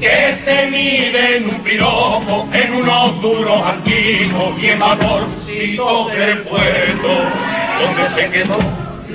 que 0.00 0.34
se 0.42 0.66
mide 0.70 1.36
en 1.36 1.50
un 1.50 1.62
piropo, 1.62 2.48
en 2.52 2.74
unos 2.74 3.20
duros 3.20 3.66
antiguos 3.66 4.58
y 4.58 4.68
en 4.68 4.78
vaporcitos 4.78 6.12
del 6.12 6.38
puerto, 6.38 7.08
donde 7.78 8.08
se 8.14 8.30
quedó 8.30 8.58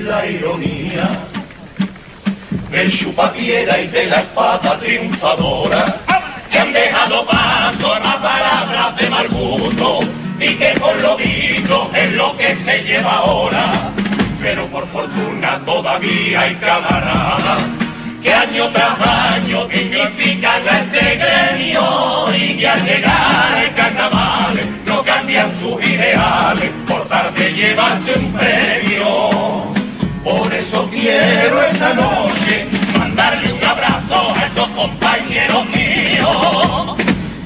la 0.03 0.25
ironía 0.27 1.09
del 2.69 2.97
chupapiedra 2.97 3.81
y 3.81 3.87
de 3.87 4.05
la 4.05 4.19
espada 4.21 4.77
triunfadora 4.79 5.97
que 6.51 6.59
han 6.59 6.73
dejado 6.73 7.25
paso 7.25 7.93
a 7.93 8.21
palabras 8.21 8.95
de 8.97 9.09
mal 9.09 9.27
gusto 9.29 9.99
y 10.39 10.55
que 10.55 10.69
por 10.79 10.95
lo 10.97 11.15
visto 11.15 11.89
es 11.95 12.11
lo 12.13 12.35
que 12.37 12.55
se 12.55 12.83
lleva 12.83 13.17
ahora. 13.17 13.89
Pero 14.41 14.65
por 14.67 14.85
fortuna 14.87 15.59
todavía 15.65 16.41
hay 16.41 16.55
camaradas 16.55 17.63
que 18.21 18.33
año 18.33 18.69
tras 18.69 18.99
año 19.01 19.65
dignifican 19.65 20.67
a 20.67 20.79
este 20.79 21.15
gremio 21.15 22.35
y 22.35 22.57
que 22.57 22.67
al 22.67 22.85
llegar 22.85 23.63
el 23.63 23.73
carnaval 23.73 24.59
no 24.85 25.03
cambian 25.03 25.51
sus 25.59 25.83
ideales 25.83 26.71
por 26.87 27.07
dar 27.07 27.33
de 27.33 27.53
llevarse 27.53 28.13
un 28.13 28.33
premio. 28.33 29.73
Por 30.23 30.53
eso 30.53 30.87
quiero 30.91 31.61
esta 31.63 31.93
noche 31.93 32.67
mandarle 33.11 33.53
un 33.53 33.63
abrazo 33.63 34.33
a 34.33 34.45
esos 34.45 34.69
compañeros 34.69 35.65
míos 35.69 36.97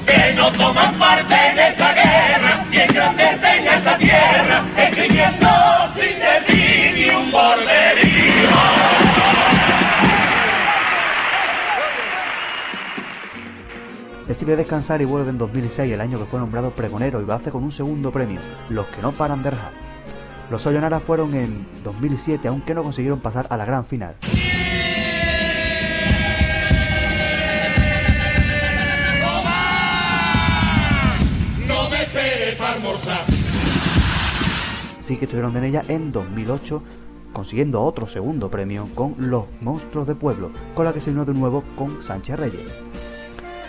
que 0.06 0.34
no 0.34 0.50
toman 0.52 0.94
parte 0.94 1.34
en 1.34 1.58
esta 1.58 1.92
guerra 1.92 2.64
y 2.70 2.76
engrandecen 2.76 3.68
a 3.68 3.74
esta 3.74 3.98
tierra 3.98 4.62
escribiendo 4.76 5.48
sin 5.94 6.18
decir 6.20 6.92
ni 6.94 7.10
un 7.10 7.32
borderío. 7.32 8.56
Decide 14.28 14.56
descansar 14.56 15.02
y 15.02 15.04
vuelve 15.04 15.30
en 15.30 15.38
2006, 15.38 15.92
el 15.92 16.00
año 16.00 16.18
que 16.18 16.26
fue 16.26 16.38
nombrado 16.38 16.70
pregonero, 16.70 17.20
y 17.20 17.26
lo 17.26 17.32
hace 17.32 17.50
con 17.50 17.64
un 17.64 17.72
segundo 17.72 18.10
premio, 18.12 18.40
Los 18.68 18.86
que 18.86 19.02
no 19.02 19.12
paran 19.12 19.42
de 19.42 19.50
rajar. 19.50 19.72
Los 20.50 20.62
Sayonara 20.62 21.00
fueron 21.00 21.34
en 21.34 21.66
2007, 21.82 22.46
aunque 22.46 22.74
no 22.74 22.84
consiguieron 22.84 23.20
pasar 23.20 23.46
a 23.50 23.56
la 23.56 23.64
gran 23.64 23.84
final. 23.84 24.14
Sí 35.06 35.16
que 35.16 35.26
estuvieron 35.26 35.56
en 35.56 35.62
ella 35.62 35.84
en 35.86 36.10
2008, 36.10 36.82
consiguiendo 37.32 37.80
otro 37.82 38.08
segundo 38.08 38.50
premio 38.50 38.88
con 38.92 39.14
Los 39.18 39.44
Monstruos 39.60 40.08
de 40.08 40.16
Pueblo, 40.16 40.50
con 40.74 40.84
la 40.84 40.92
que 40.92 41.00
se 41.00 41.10
unió 41.10 41.24
de 41.24 41.32
nuevo 41.32 41.62
con 41.76 42.02
Sánchez 42.02 42.36
Reyes. 42.36 42.74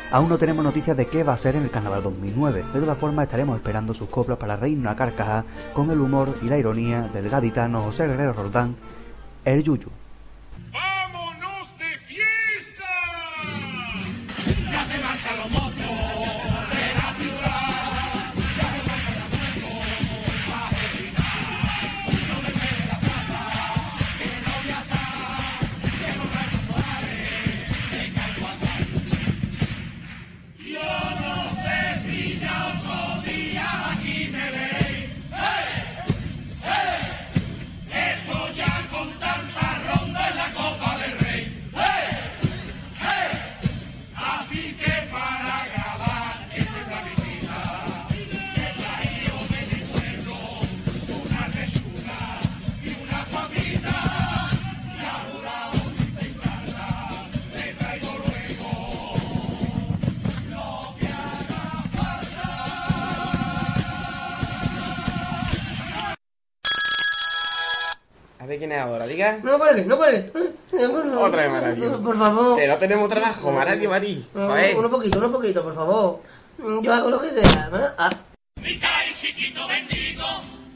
Aún 0.10 0.30
no 0.30 0.40
tenemos 0.40 0.64
noticias 0.64 0.98
de 0.98 1.06
qué 1.08 1.24
va 1.24 1.34
a 1.34 1.38
ser 1.38 1.56
en 1.56 1.64
el 1.64 1.70
Carnaval 1.70 2.02
2009, 2.02 2.66
de 2.74 2.80
todas 2.80 2.98
formas 2.98 3.26
estaremos 3.26 3.56
esperando 3.56 3.94
sus 3.94 4.08
coplas 4.08 4.40
para 4.40 4.56
reírnos 4.56 4.92
a 4.92 4.96
carcaja 4.96 5.46
con 5.74 5.92
el 5.92 6.00
humor 6.00 6.34
y 6.42 6.46
la 6.46 6.58
ironía 6.58 7.04
del 7.14 7.30
gaditano 7.30 7.82
José 7.82 8.08
Guerrero 8.08 8.34
Roldán, 8.34 8.76
el 9.46 9.62
Yuyu. 9.62 9.90
Ahora, 68.78 69.06
diga. 69.08 69.40
No 69.44 69.58
cuelgue, 69.58 69.86
no 69.86 69.98
cuelgue. 69.98 70.32
Eh, 70.74 70.88
por 70.90 71.04
favor. 71.04 71.28
Otra 71.30 71.42
vez, 71.44 71.52
Maradio. 71.52 72.02
Por 72.02 72.18
favor. 72.18 72.58
Que 72.60 72.68
no 72.68 72.78
tenemos 72.78 73.10
trabajo, 73.10 73.52
Maradio, 73.52 73.90
Marí. 73.90 74.14
Eh, 74.14 74.26
Joder. 74.34 74.78
Uno 74.78 74.90
poquito, 74.90 75.18
uno 75.20 75.32
poquito, 75.32 75.64
por 75.64 75.74
favor. 75.76 76.20
Mm, 76.58 76.82
Yo 76.84 76.94
hago 76.94 77.10
lo 77.10 77.22
que 77.22 77.30
sea. 77.30 77.70
¿eh? 77.74 77.88
Ah, 77.98 78.10
Mi 78.62 78.78
cae 78.80 79.12
chiquito 79.12 79.68
bendito, 79.68 80.26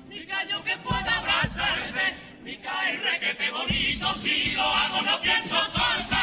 mi 0.07 0.25
caño 0.25 0.63
que 0.63 0.77
pueda 0.77 1.17
abrazarte, 1.19 2.15
mi 2.43 2.55
cae 2.57 2.97
requete 2.97 3.51
bonito, 3.51 4.13
si 4.15 4.51
lo 4.51 4.61
hago 4.63 5.01
no 5.01 5.19
pienso 5.21 5.55
soltarte. 5.55 6.20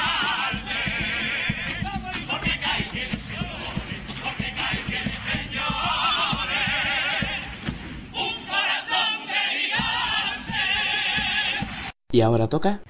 Y 12.10 12.22
ahora 12.22 12.48
toca. 12.48 12.80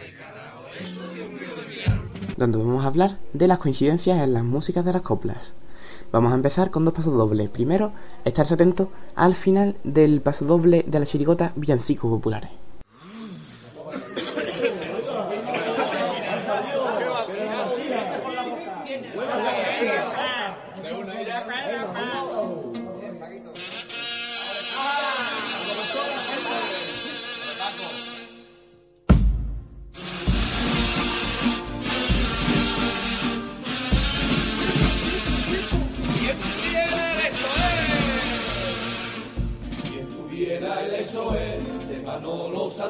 Donde 2.37 2.57
vamos 2.57 2.85
a 2.85 2.87
hablar 2.87 3.19
de 3.33 3.49
las 3.49 3.59
coincidencias 3.59 4.23
en 4.23 4.33
las 4.33 4.45
músicas 4.45 4.85
de 4.85 4.93
las 4.93 5.03
coplas. 5.03 5.57
Vamos 6.13 6.31
a 6.31 6.37
empezar 6.37 6.71
con 6.71 6.85
dos 6.85 6.95
pasos 6.95 7.17
dobles. 7.17 7.51
Primero, 7.51 7.91
estarse 8.25 8.55
atento 8.55 8.93
al 9.17 9.35
final 9.35 9.75
del 9.83 10.21
paso 10.21 10.45
doble 10.45 10.85
de 10.87 11.01
la 11.01 11.05
chirigota 11.05 11.53
Villancicos 11.57 12.09
Populares. 12.09 12.53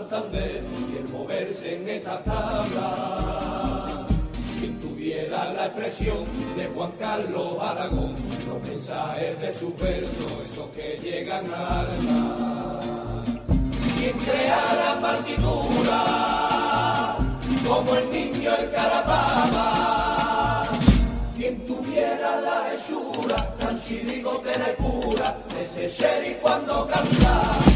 Santander 0.09 0.62
y 0.90 0.97
el 0.97 1.09
moverse 1.09 1.77
en 1.77 1.88
esa 1.88 2.23
tabla. 2.25 4.07
Quien 4.59 4.81
tuviera 4.81 5.53
la 5.53 5.66
expresión 5.66 6.25
de 6.57 6.66
Juan 6.68 6.92
Carlos 6.99 7.59
Aragón, 7.61 8.14
los 8.49 8.62
mensajes 8.62 9.38
de 9.40 9.55
sus 9.55 9.77
versos, 9.79 10.33
esos 10.51 10.71
que 10.71 10.99
llegan 11.03 11.53
al 11.53 11.90
alma. 11.90 12.81
Quien 13.99 14.16
crea 14.18 14.62
la 14.75 14.99
partitura, 15.01 16.05
como 17.66 17.94
el 17.94 18.11
niño 18.11 18.51
el 18.57 18.71
carapaba. 18.71 20.64
Quien 21.37 21.66
tuviera 21.66 22.40
la 22.40 22.73
hechura 22.73 23.55
tan 23.59 23.79
chirigotera 23.79 24.73
y 24.73 24.83
pura 24.83 25.37
ese 25.61 25.88
sheriff 25.88 26.38
cuando 26.40 26.87
canta 26.87 27.67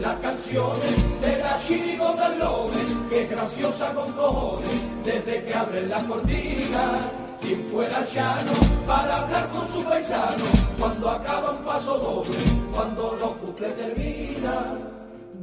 las 0.00 0.14
canciones 0.16 1.20
de 1.20 1.38
la 1.38 1.60
chirigota 1.66 2.28
Lobe, 2.30 2.80
que 3.08 3.22
es 3.22 3.30
graciosa 3.30 3.92
con 3.94 4.12
cojones, 4.12 4.68
desde 5.04 5.44
que 5.44 5.54
abren 5.54 5.88
las 5.88 6.04
cortinas. 6.04 7.00
Quien 7.40 7.64
fuera 7.70 8.02
llano 8.02 8.52
para 8.86 9.18
hablar 9.18 9.48
con 9.50 9.68
su 9.68 9.84
paisano, 9.84 10.44
cuando 10.80 11.10
acaba 11.10 11.50
un 11.50 11.64
paso 11.64 11.96
doble, 11.98 12.36
cuando 12.72 13.16
los 13.20 13.32
cuples 13.34 13.76
terminan 13.76 14.96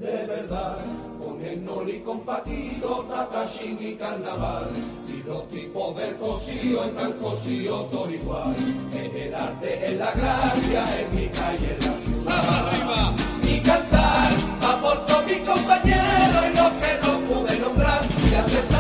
de 0.04 0.26
verdad, 0.26 0.80
con 1.18 1.42
el 1.42 1.64
noli 1.64 2.00
compatido, 2.00 3.06
tatashing 3.10 3.78
y 3.80 3.94
carnaval. 3.96 4.68
Y 5.08 5.24
los 5.28 5.48
tipos 5.50 5.96
del 5.96 6.16
cosío 6.18 6.84
están 6.84 7.14
cosíos 7.14 7.90
todos 7.90 8.12
igual. 8.12 8.54
Es 8.94 9.16
el 9.16 9.34
arte, 9.34 9.88
es 9.88 9.98
la 9.98 10.12
gracia, 10.12 10.86
en 11.00 11.16
mi 11.16 11.28
calle, 11.28 11.78
en 11.80 11.86
la 11.86 11.98
ciudad. 12.00 12.68
¡Arriba! 12.68 13.33
y 13.44 13.60
cantar. 13.60 14.32
A 14.62 14.82
por 14.82 15.26
mi 15.26 15.40
compañero 15.40 16.38
y 16.52 16.56
lo 16.56 16.70
que 16.80 16.92
no 17.04 17.20
pude 17.28 17.60
nombrar. 17.60 18.00
Haces 18.00 18.73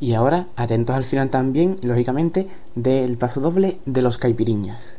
Y 0.00 0.14
ahora, 0.14 0.46
atentos 0.56 0.96
al 0.96 1.04
final 1.04 1.28
también, 1.28 1.76
lógicamente, 1.82 2.48
del 2.74 3.18
paso 3.18 3.40
doble 3.40 3.78
de 3.84 4.00
los 4.00 4.16
caipiriñas. 4.16 4.96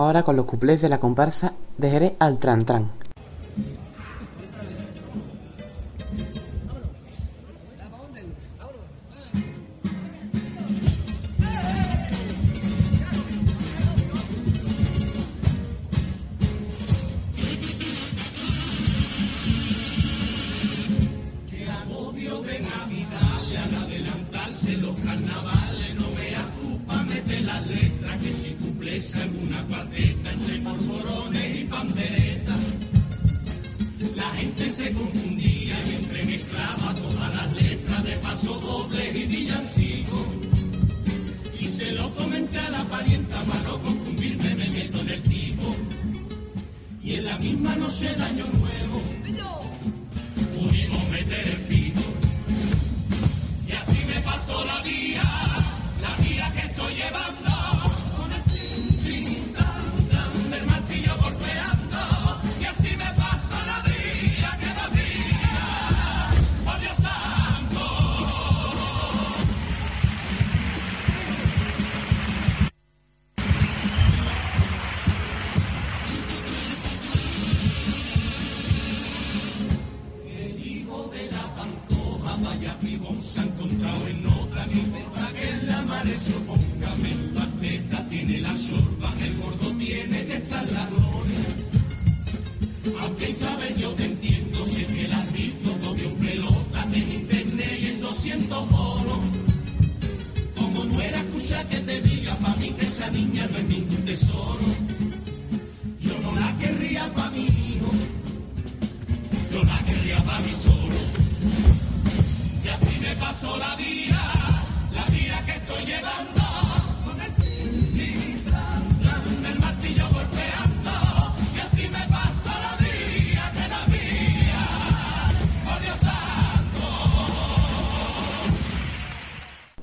ahora 0.00 0.22
con 0.22 0.36
los 0.36 0.46
cuplés 0.46 0.82
de 0.82 0.88
la 0.88 0.98
comparsa 0.98 1.54
de 1.78 1.90
Jerez 1.90 2.12
al 2.18 2.38
Tran 2.38 2.64
Tran. 2.64 3.05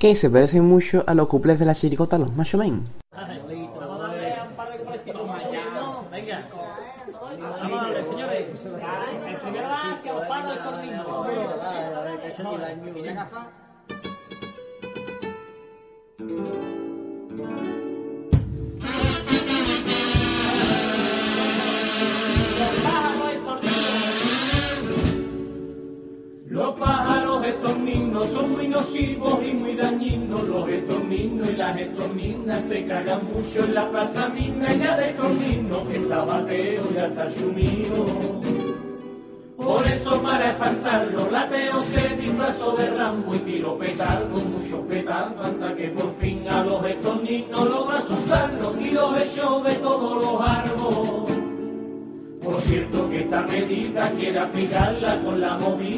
que 0.03 0.15
se 0.15 0.29
parece 0.29 0.59
mucho 0.59 1.05
a 1.07 1.13
los 1.13 1.29
cuples 1.29 1.57
de 1.59 1.65
la 1.65 1.73
chirigota 1.73 2.17
Los 2.17 2.35
Macho 2.35 2.57
Men. 2.57 2.83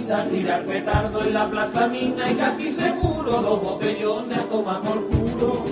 Movida, 0.05 0.25
tirar 0.29 0.65
petardo 0.65 1.23
en 1.23 1.33
la 1.33 1.49
plaza 1.49 1.87
mina 1.87 2.31
y 2.31 2.35
casi 2.35 2.71
seguro 2.71 3.41
los 3.41 3.61
botellones 3.61 4.37
a 4.37 4.43
tomar 4.43 4.81
por 4.81 5.05
culo. 5.07 5.65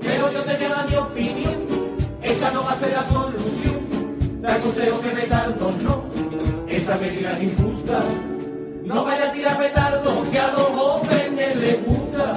Pero 0.00 0.32
yo 0.32 0.40
te 0.42 0.56
queda 0.56 0.84
mi 0.88 0.96
opinión, 0.96 1.54
esa 2.22 2.50
no 2.52 2.64
va 2.64 2.72
a 2.72 2.76
ser 2.76 2.92
la 2.92 3.04
solución. 3.04 4.40
Te 4.40 4.48
aconsejo 4.48 5.00
que 5.00 5.08
petardos 5.10 5.76
no, 5.82 6.02
esa 6.68 6.96
medida 6.98 7.32
es 7.32 7.42
injusta. 7.42 8.02
No 8.84 9.04
vaya 9.04 9.28
a 9.28 9.32
tirar 9.32 9.58
petardo 9.58 10.30
que 10.30 10.38
a 10.38 10.48
los 10.48 10.66
jóvenes 10.66 11.56
les 11.56 11.86
gusta. 11.86 12.34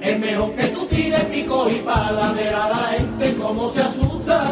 Es 0.00 0.20
mejor 0.20 0.54
que 0.54 0.66
tú 0.68 0.86
tires 0.86 1.24
pico 1.24 1.68
y 1.70 1.76
pala, 1.76 2.32
ver 2.32 2.54
a 2.54 2.68
la 2.68 2.76
gente 2.76 3.34
cómo 3.36 3.70
se 3.70 3.80
asusta. 3.80 4.44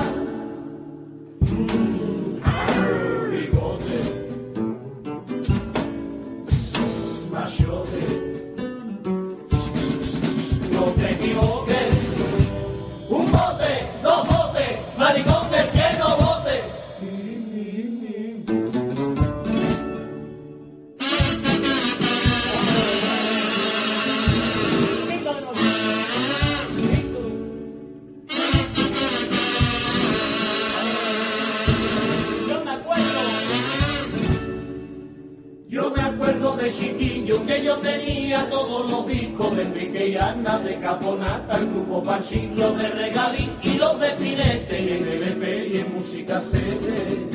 De 36.62 36.70
chiquillo 36.70 37.44
que 37.44 37.64
yo 37.64 37.76
tenía 37.78 38.48
todos 38.48 38.88
los 38.88 39.06
discos 39.08 39.56
de 39.56 39.62
Enrique 39.62 40.08
y 40.10 40.16
Ana, 40.16 40.58
de 40.60 40.78
Caponata, 40.78 41.58
el 41.58 41.66
grupo 41.66 42.02
Pachín, 42.04 42.54
los 42.56 42.78
de 42.78 42.88
Regalín 42.88 43.56
y 43.62 43.74
los 43.74 43.98
de 43.98 44.10
Pinete, 44.10 44.80
y 44.80 44.90
en 44.90 45.08
LP 45.08 45.68
y 45.68 45.78
en 45.80 45.94
música 45.94 46.40
CD. 46.40 47.28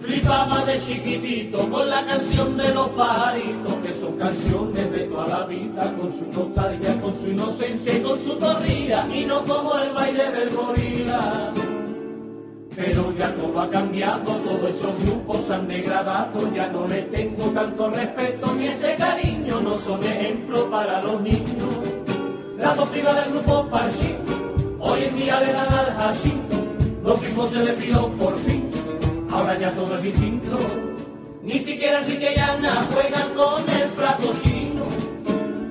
Flipaba 0.00 0.64
de 0.64 0.80
chiquitito 0.80 1.70
con 1.70 1.88
la 1.88 2.04
canción 2.06 2.56
de 2.56 2.74
los 2.74 2.88
pajaritos, 2.88 3.74
que 3.84 3.92
son 3.92 4.16
canciones 4.16 4.90
de 4.90 4.98
toda 5.04 5.28
la 5.28 5.46
vida, 5.46 5.94
con 5.96 6.10
su 6.10 6.26
nostalgia, 6.26 7.00
con 7.00 7.14
su 7.14 7.28
inocencia 7.28 7.98
y 7.98 8.02
con 8.02 8.18
su 8.18 8.34
torría, 8.34 9.08
y 9.14 9.24
no 9.26 9.44
como 9.44 9.78
el 9.78 9.92
baile 9.92 10.32
del 10.32 10.50
gorila. 10.50 11.52
Pero 12.78 13.12
ya 13.18 13.34
todo 13.34 13.60
ha 13.60 13.68
cambiado, 13.68 14.36
todos 14.36 14.70
esos 14.70 14.96
grupos 15.02 15.50
han 15.50 15.66
degradado, 15.66 16.54
ya 16.54 16.68
no 16.68 16.86
les 16.86 17.08
tengo 17.08 17.46
tanto 17.50 17.90
respeto 17.90 18.54
ni 18.54 18.68
ese 18.68 18.94
cariño, 18.94 19.60
no 19.60 19.76
son 19.76 20.00
ejemplo 20.04 20.70
para 20.70 21.02
los 21.02 21.20
niños. 21.20 21.74
La 22.56 22.76
doctrina 22.76 23.14
del 23.14 23.32
grupo 23.32 23.68
Parchín, 23.68 24.14
hoy 24.78 25.00
en 25.02 25.16
día 25.16 25.40
le 25.40 25.52
dan 25.52 25.72
al 25.72 25.90
hashim, 25.96 26.38
los 27.02 27.20
mismos 27.20 27.50
se 27.50 27.58
despidió 27.58 28.14
por 28.14 28.38
fin, 28.38 28.70
ahora 29.28 29.58
ya 29.58 29.72
todo 29.72 29.96
es 29.96 30.02
distinto. 30.04 30.58
Ni 31.42 31.58
siquiera 31.58 31.98
Enrique 31.98 32.32
y 32.36 32.38
Ana 32.38 32.86
juegan 32.92 33.34
con 33.34 33.68
el 33.76 33.88
plato 33.88 34.32
chino, 34.40 34.84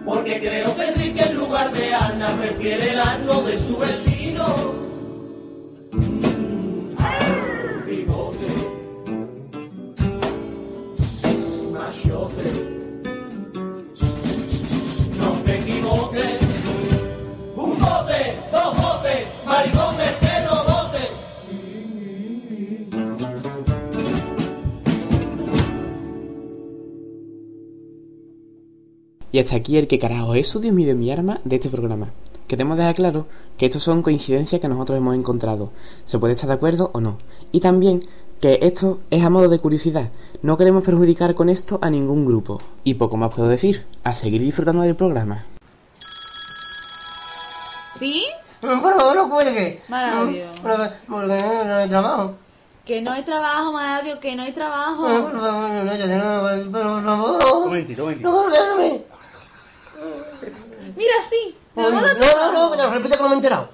porque 0.06 0.42
creo 0.42 0.76
que 0.76 0.84
Enrique 0.84 1.24
en 1.24 1.38
lugar 1.38 1.72
de 1.72 1.94
Ana 1.94 2.28
prefiere 2.38 2.92
el 2.92 3.00
ano 3.00 3.44
de 3.44 3.58
su 3.58 3.78
vecino. 3.78 4.87
Y 29.38 29.40
hasta 29.40 29.56
aquí 29.56 29.78
el 29.78 29.88
que 29.88 30.00
carajo 30.00 30.34
es 30.34 30.48
su 30.48 30.60
Dios 30.60 30.74
mío 30.74 30.96
mi 30.96 31.12
arma 31.12 31.42
de 31.44 31.58
este 31.58 31.70
programa. 31.70 32.10
Queremos 32.48 32.76
dejar 32.76 32.96
claro 32.96 33.28
que 33.56 33.68
estos 33.68 33.84
son 33.84 34.02
coincidencias 34.02 34.60
que 34.60 34.68
nosotros 34.68 34.98
hemos 34.98 35.16
encontrado. 35.16 35.70
Se 36.06 36.18
puede 36.18 36.34
estar 36.34 36.48
de 36.48 36.56
acuerdo 36.56 36.90
o 36.96 37.02
no. 37.02 37.20
Y 37.52 37.60
también 37.60 38.02
que 38.42 38.60
esto 38.62 39.00
es 39.10 39.24
a 39.24 39.30
modo 39.30 39.50
de 39.50 39.60
curiosidad. 39.60 40.10
No 40.42 40.58
queremos 40.58 40.84
perjudicar 40.84 41.34
con 41.36 41.50
esto 41.50 41.80
a 41.82 41.90
ningún 41.90 42.26
grupo. 42.26 42.62
Y 42.84 42.94
poco 42.96 43.18
más 43.18 43.34
puedo 43.34 43.48
decir. 43.50 43.86
A 44.04 44.14
seguir 44.14 44.42
disfrutando 44.42 44.84
del 44.84 44.96
programa. 44.96 45.46
¿Sí? 47.98 48.26
Por 48.62 48.80
favor, 48.80 49.16
no 49.16 49.30
cuelgue. 49.30 49.82
Maravillo. 49.90 50.46
Porque 50.62 50.90
porque 51.08 51.42
no 51.42 51.64
no 51.66 51.76
hay 51.76 51.90
trabajo. 51.90 52.36
Que 52.86 53.02
no 53.02 53.12
hay 53.12 53.24
trabajo, 53.24 53.74
Maradio, 53.74 54.20
que 54.20 54.36
no 54.36 54.44
hay 54.44 54.54
trabajo. 54.54 55.02
Por 55.08 55.32
favor, 55.42 55.70
no, 55.70 55.84
no, 55.84 55.92
pero 55.92 56.72
por 56.72 56.86
Un 56.86 57.04
favor. 57.04 57.66
momentito, 57.66 58.04
un 58.04 58.06
momentito. 58.10 58.30
No 58.32 58.38
colgarme. 58.38 59.02
Mira, 60.96 61.14
sí. 61.30 61.58
No, 61.76 61.84
vamos 61.84 62.04
a 62.04 62.08
dar 62.08 62.18
no, 62.18 62.26
no, 62.26 62.32
trabajo. 62.32 62.72
que 62.72 62.78
te 62.78 62.84
lo 62.84 62.90
repite 62.92 63.18
que 63.18 63.24
no 63.24 63.30
me 63.30 63.34
he 63.34 63.38
enterado. 63.38 63.70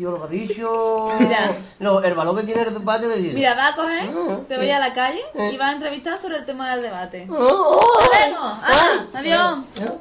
Lo 0.00 0.18
que 0.20 0.24
ha 0.24 0.30
dicho. 0.30 1.06
Mira. 1.18 1.50
El 2.04 2.14
valor 2.14 2.36
que 2.38 2.44
tiene 2.44 2.62
el 2.62 2.72
debate 2.74 3.08
de 3.08 3.16
Dios. 3.16 3.34
Mira, 3.34 3.54
vas 3.54 3.72
a 3.72 3.76
coger, 3.76 4.10
Ah, 4.10 4.38
te 4.48 4.54
sí. 4.54 4.60
voy 4.60 4.70
a 4.70 4.78
la 4.78 4.92
calle 4.94 5.20
Eh. 5.34 5.50
y 5.52 5.56
vas 5.56 5.70
a 5.70 5.72
entrevistar 5.74 6.18
sobre 6.18 6.36
el 6.36 6.44
tema 6.44 6.70
del 6.72 6.82
debate. 6.82 7.26
Oh, 7.30 7.34
oh, 7.34 8.00
Nos 8.00 8.08
oh. 8.08 8.10
vemos. 8.18 8.58
Ah, 8.62 9.06
adiós. 9.14 9.58
¿No? 9.82 10.00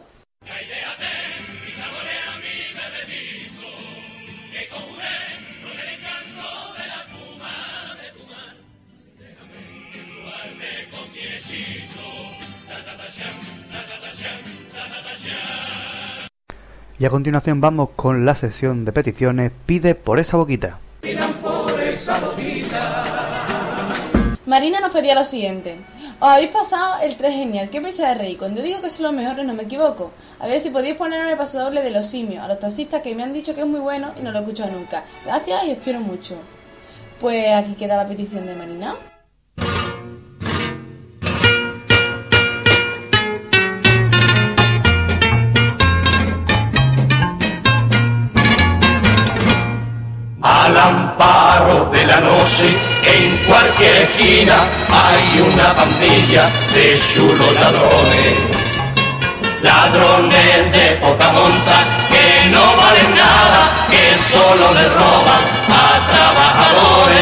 Y 16.99 17.05
a 17.05 17.09
continuación 17.09 17.61
vamos 17.61 17.91
con 17.95 18.25
la 18.25 18.35
sesión 18.35 18.83
de 18.83 18.91
peticiones 18.91 19.53
Pide 19.65 19.95
por 19.95 20.19
esa 20.19 20.35
boquita. 20.35 20.79
Marina 24.45 24.81
nos 24.81 24.91
pedía 24.91 25.15
lo 25.15 25.23
siguiente. 25.23 25.77
Os 26.19 26.27
habéis 26.27 26.49
pasado 26.49 27.01
el 27.01 27.15
3 27.15 27.33
genial. 27.33 27.69
¿Qué 27.69 27.79
fecha 27.79 28.09
de 28.09 28.15
reír? 28.15 28.37
Cuando 28.37 28.61
digo 28.61 28.81
que 28.81 28.89
son 28.89 29.05
los 29.05 29.13
mejores 29.13 29.45
no 29.45 29.53
me 29.53 29.63
equivoco. 29.63 30.11
A 30.39 30.47
ver 30.47 30.59
si 30.59 30.71
podéis 30.71 30.95
ponerme 30.95 31.31
el 31.31 31.37
paso 31.37 31.59
doble 31.61 31.81
de 31.81 31.91
los 31.91 32.05
simios. 32.05 32.43
A 32.43 32.49
los 32.49 32.59
taxistas 32.59 33.01
que 33.01 33.15
me 33.15 33.23
han 33.23 33.31
dicho 33.31 33.55
que 33.55 33.61
es 33.61 33.67
muy 33.67 33.79
bueno 33.79 34.11
y 34.19 34.21
no 34.21 34.33
lo 34.33 34.39
he 34.39 34.41
escuchado 34.41 34.71
nunca. 34.71 35.05
Gracias 35.23 35.63
y 35.67 35.71
os 35.71 35.77
quiero 35.77 36.01
mucho. 36.01 36.35
Pues 37.21 37.47
aquí 37.55 37.75
queda 37.75 37.95
la 37.95 38.05
petición 38.05 38.45
de 38.45 38.55
Marina. 38.55 38.95
Hay 54.17 55.41
una 55.41 55.75
pandilla 55.75 56.49
de 56.73 56.99
chulos 57.13 57.53
ladrones. 57.53 58.37
Ladrones 59.61 60.71
de 60.71 60.95
poca 60.99 61.31
monta 61.31 61.85
que 62.09 62.49
no 62.49 62.75
valen 62.75 63.13
nada, 63.13 63.85
que 63.87 64.17
solo 64.31 64.73
le 64.73 64.89
roban 64.89 65.41
a 65.69 65.99
trabajadores. 66.11 67.19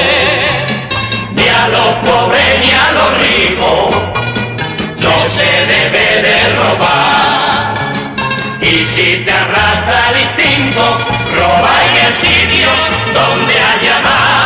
Ni 1.31 1.47
a 1.47 1.67
los 1.67 1.93
pobres 2.07 2.59
ni 2.61 2.71
a 2.71 2.91
los 2.97 3.17
ricos, 3.17 3.95
no 5.01 5.29
se 5.29 5.65
debe 5.67 6.21
de 6.21 6.55
robar. 6.55 7.75
Y 8.61 8.85
si 8.85 9.23
te 9.25 9.31
arrastra 9.31 10.11
el 10.11 10.21
instinto, 10.21 10.97
roba 11.35 11.73
en 11.89 12.05
el 12.05 12.13
sitio 12.15 12.69
donde 13.13 13.53
haya 13.53 13.99
más. 14.01 14.36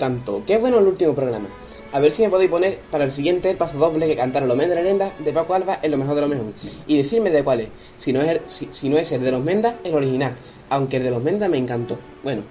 Tanto. 0.00 0.42
Qué 0.44 0.58
bueno 0.58 0.80
el 0.80 0.86
último 0.88 1.14
programa. 1.14 1.48
A 1.92 2.00
ver 2.00 2.10
si 2.10 2.22
me 2.22 2.28
podéis 2.28 2.50
poner 2.50 2.78
para 2.90 3.04
el 3.04 3.12
siguiente 3.12 3.54
paso 3.54 3.78
doble 3.78 4.08
que 4.08 4.16
cantaron 4.16 4.48
los 4.48 4.56
Mendas 4.56 4.76
de 4.76 4.82
la 4.82 4.88
Lenda 4.88 5.14
de 5.18 5.32
Paco 5.32 5.54
Alba 5.54 5.78
en 5.82 5.90
lo 5.92 5.98
mejor 5.98 6.16
de 6.16 6.20
lo 6.22 6.28
mejor. 6.28 6.46
Y 6.88 6.96
decirme 6.96 7.30
de 7.30 7.44
cuál 7.44 7.60
es. 7.60 7.68
Si 7.96 8.12
no 8.12 8.20
es 8.20 8.28
el, 8.28 8.40
si, 8.44 8.68
si 8.72 8.88
no 8.88 8.96
es 8.96 9.12
el 9.12 9.22
de 9.22 9.30
los 9.30 9.42
Mendas, 9.42 9.74
el 9.84 9.94
original. 9.94 10.34
Aunque 10.70 10.96
el 10.96 11.04
de 11.04 11.10
los 11.10 11.22
Mendas 11.22 11.48
me 11.48 11.58
encantó. 11.58 11.98
Bueno, 12.24 12.42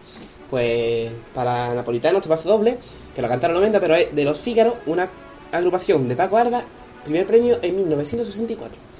pues 0.50 1.10
para 1.34 1.74
Napolitano 1.74 2.18
este 2.18 2.30
paso 2.30 2.50
doble, 2.50 2.78
que 3.16 3.22
lo 3.22 3.28
cantaron 3.28 3.56
los 3.56 3.64
Mendas, 3.64 3.82
pero 3.82 3.96
es 3.96 4.14
de 4.16 4.24
los 4.26 4.40
Fígaros, 4.40 4.76
una 4.86 5.10
agrupación 5.52 6.08
de 6.08 6.16
Paco 6.16 6.38
Alba, 6.38 6.64
primer 7.04 7.26
premio 7.26 7.60
en 7.62 7.76
1964. 7.76 8.99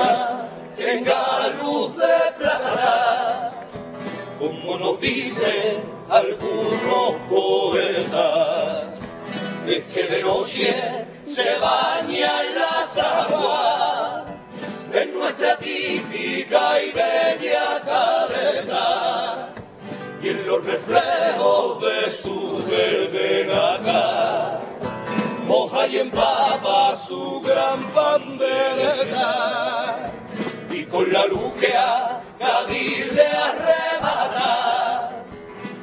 Luna 0.00 0.48
tenga 0.76 1.48
luz 1.60 1.96
de 1.96 2.32
plata, 2.38 3.52
como 4.38 4.78
nos 4.78 5.00
dicen 5.00 5.82
algunos 6.08 7.14
poetas. 7.28 8.84
Es 9.66 9.84
que 9.92 10.04
de 10.04 10.22
noche 10.22 11.06
se 11.24 11.58
baña 11.58 12.42
en 12.44 12.54
las 12.58 12.98
aguas 12.98 14.24
de 14.90 15.06
nuestra 15.06 15.56
típica 15.58 16.82
y 16.82 16.92
bella 16.92 17.80
caleta 17.84 19.52
y 20.22 20.28
en 20.28 20.46
los 20.46 20.64
reflejos 20.64 21.80
de 21.82 22.10
su 22.10 22.64
verde 22.68 23.46
nacar 23.46 24.60
moja 25.50 25.86
y 25.88 25.98
empapa 25.98 26.96
su 26.96 27.40
gran 27.40 27.80
bandereta 27.92 29.79
y 29.79 29.79
con 30.90 31.12
la 31.12 31.26
luz 31.26 31.52
que 31.60 31.72
a 31.76 32.20
Cádiz 32.38 33.12
le 33.12 33.26
arrebata. 33.26 35.10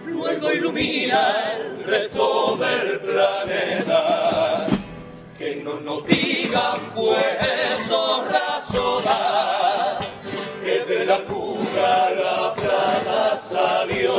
Luego 0.06 0.52
ilumina 0.52 1.54
el 1.54 1.84
resto 1.86 2.58
del 2.58 3.00
planeta. 3.00 4.68
Que 5.38 5.56
no 5.58 5.80
nos 5.82 6.06
digan 6.08 6.80
pues 6.96 7.26
esos 7.76 8.32
razonar 8.32 10.00
que 10.64 10.80
de 10.80 11.06
la 11.06 11.20
pura 11.26 12.10
la 12.10 12.54
plata 12.56 13.38
salió. 13.38 14.14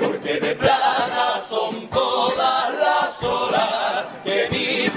Porque 0.00 0.34
de 0.34 0.54
plata 0.54 1.40
son 1.40 1.88
todas 1.88 2.74
las 2.78 3.22
olas 3.24 4.04
que 4.24 4.48
mi 4.50 4.88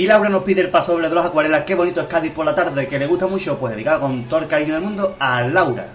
Y 0.00 0.06
Laura 0.06 0.30
nos 0.30 0.44
pide 0.44 0.62
el 0.62 0.70
paso 0.70 0.92
doble 0.92 1.10
de 1.10 1.14
los 1.14 1.26
acuarelas. 1.26 1.64
Qué 1.64 1.74
bonito 1.74 2.00
es 2.00 2.06
Cádiz 2.06 2.32
por 2.32 2.46
la 2.46 2.54
tarde, 2.54 2.88
que 2.88 2.98
le 2.98 3.04
gusta 3.06 3.26
mucho, 3.26 3.58
pues 3.58 3.74
dedicado 3.74 4.00
con 4.00 4.24
todo 4.24 4.40
el 4.40 4.46
cariño 4.46 4.72
del 4.72 4.82
mundo 4.82 5.14
a 5.18 5.42
Laura. 5.42 5.88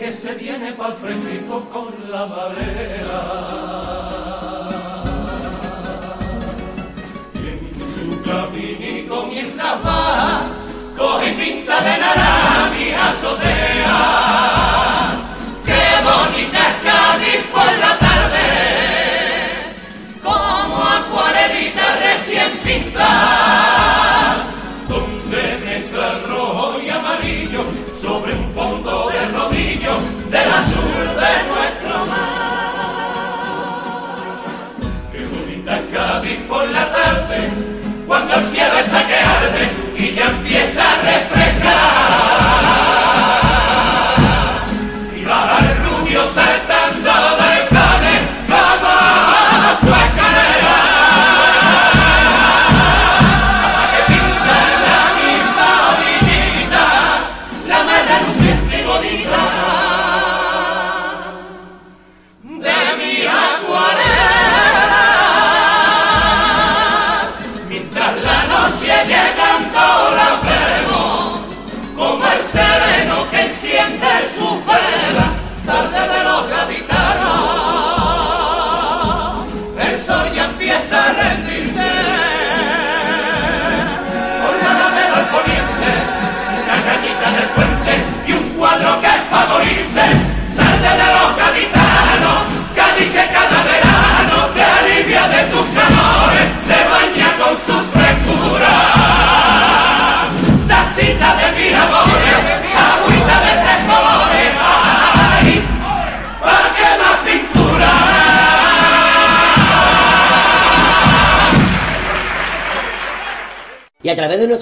Que 0.00 0.10
se 0.10 0.34
viene 0.34 0.72
pa'l 0.72 0.94
fresquito 0.94 1.56
con 1.70 1.88
la 2.10 2.24
marea. 2.24 3.20
Y 7.34 7.44
en 7.52 7.60
su 7.94 8.06
caminito 8.22 9.26
mientras 9.26 9.76
va, 9.84 10.40
coge 10.96 11.30
pinta 11.40 11.76
de 11.86 11.94
naranja 12.04 13.08
azotea. 13.10 14.00
Qué 15.66 15.84
bonita 16.08 16.60
es 16.68 16.76
Cádiz 16.86 17.42
por 17.52 17.70
la 17.84 17.92
tarde, 18.06 18.46
como 20.22 20.76
acuarelita 20.98 21.84
recién 22.06 22.50
pintada, 22.64 23.49
de 31.20 31.32
nuestro 31.52 32.06
mar. 32.06 32.40
Qué 35.12 35.26
bonita 35.26 35.76
es 35.76 35.84
Cádiz 35.92 36.38
por 36.48 36.66
la 36.68 36.92
tarde, 36.92 37.50
cuando 38.06 38.34
el 38.34 38.44
cielo 38.44 38.78
está 38.78 39.06
que 39.06 39.16
arde 39.16 39.68
y 39.96 40.14
ya 40.14 40.26
empieza 40.26 40.82
a 40.82 40.96
refrescar. 41.02 42.39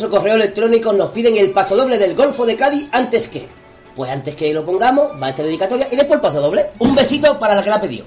correo 0.09 0.35
electrónico 0.35 0.93
nos 0.93 1.11
piden 1.11 1.37
el 1.37 1.51
paso 1.51 1.77
doble 1.77 1.99
del 1.99 2.15
Golfo 2.15 2.47
de 2.47 2.57
Cádiz 2.57 2.89
antes 2.93 3.29
que. 3.29 3.49
Pues 3.95 4.11
antes 4.11 4.35
que 4.35 4.53
lo 4.55 4.65
pongamos, 4.65 5.11
va 5.21 5.27
a 5.27 5.31
esta 5.31 5.43
dedicatoria 5.43 5.89
y 5.91 5.97
después 5.97 6.19
el 6.19 6.23
paso 6.23 6.41
doble. 6.41 6.71
Un 6.79 6.95
besito 6.95 7.39
para 7.39 7.55
la 7.55 7.63
que 7.63 7.71
la 7.71 7.77
ha 7.77 7.81
pedido. 7.81 8.07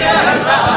tierra. 0.00 0.69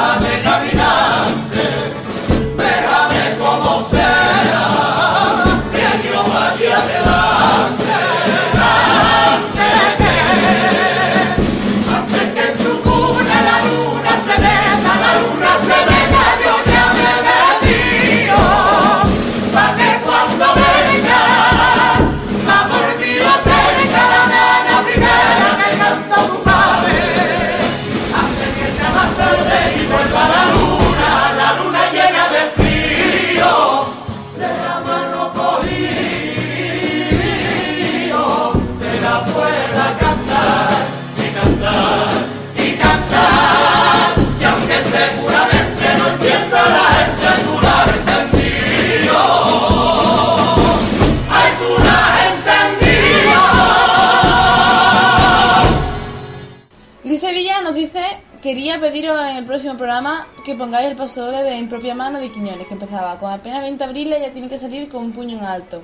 quería 58.63 58.79
pediros 58.79 59.19
en 59.29 59.35
el 59.35 59.43
próximo 59.43 59.75
programa 59.75 60.25
que 60.45 60.55
pongáis 60.55 60.87
el 60.87 60.95
paso 60.95 61.25
doble 61.25 61.43
de 61.43 61.57
En 61.57 61.67
propia 61.67 61.93
mano 61.95 62.17
de 62.17 62.31
Quiñones, 62.31 62.65
que 62.65 62.75
empezaba 62.75 63.19
con 63.19 63.29
apenas 63.29 63.61
20 63.61 63.83
abriles, 63.83 64.21
ya 64.21 64.31
tiene 64.31 64.47
que 64.47 64.57
salir 64.57 64.87
con 64.87 65.03
un 65.03 65.11
puño 65.11 65.37
en 65.37 65.43
alto. 65.43 65.83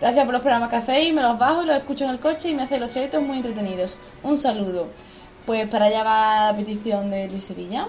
Gracias 0.00 0.24
por 0.24 0.34
los 0.34 0.40
programas 0.40 0.68
que 0.68 0.76
hacéis, 0.76 1.12
me 1.12 1.22
los 1.22 1.36
bajo, 1.40 1.64
los 1.64 1.74
escucho 1.74 2.04
en 2.04 2.10
el 2.10 2.20
coche 2.20 2.50
y 2.50 2.54
me 2.54 2.62
hacéis 2.62 2.82
los 2.82 2.90
trayectos 2.90 3.20
muy 3.20 3.38
entretenidos. 3.38 3.98
Un 4.22 4.36
saludo. 4.36 4.86
Pues 5.44 5.66
para 5.68 5.86
allá 5.86 6.04
va 6.04 6.52
la 6.52 6.56
petición 6.56 7.10
de 7.10 7.28
Luis 7.28 7.42
Sevilla. 7.42 7.88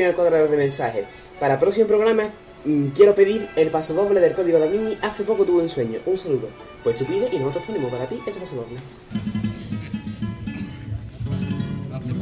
En 0.00 0.06
el 0.06 0.14
cuadro 0.14 0.48
de 0.48 0.56
mensajes. 0.56 1.04
Para 1.40 1.58
próximo 1.58 1.86
programa 1.86 2.24
mm, 2.64 2.88
quiero 2.88 3.14
pedir 3.14 3.48
el 3.56 3.70
paso 3.70 3.94
doble 3.94 4.20
del 4.20 4.34
código 4.34 4.58
da 4.58 4.66
Vinci. 4.66 4.98
Hace 5.02 5.24
poco 5.24 5.44
tuve 5.44 5.62
un 5.62 5.68
sueño. 5.68 6.00
Un 6.06 6.18
saludo. 6.18 6.48
Pues 6.82 6.96
tú 6.96 7.04
pides 7.04 7.32
y 7.32 7.38
nosotros 7.38 7.66
ponemos 7.66 7.90
para 7.90 8.06
ti 8.06 8.20
este 8.26 8.40
paso 8.40 8.56
doble. 8.56 8.78
Hace 11.94 12.12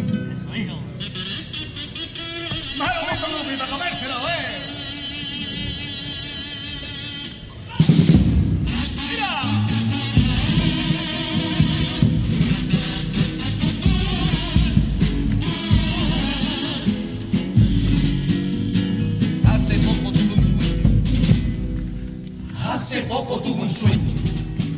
Hace 22.97 23.09
poco 23.09 23.39
tuve 23.41 23.61
un 23.61 23.69
sueño. 23.69 24.11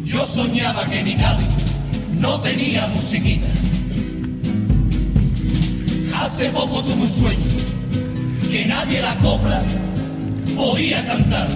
Yo 0.04 0.26
soñaba 0.26 0.84
que 0.86 1.04
mi 1.04 1.14
cabe 1.14 1.44
no 2.18 2.40
tenía 2.40 2.88
musiquita. 2.88 3.46
Hace 6.16 6.48
poco 6.48 6.82
tuve 6.82 7.02
un 7.02 7.08
sueño 7.08 7.46
que 8.50 8.66
nadie 8.66 9.02
la 9.02 9.14
copla 9.18 9.62
podía 10.56 11.06
cantar. 11.06 11.46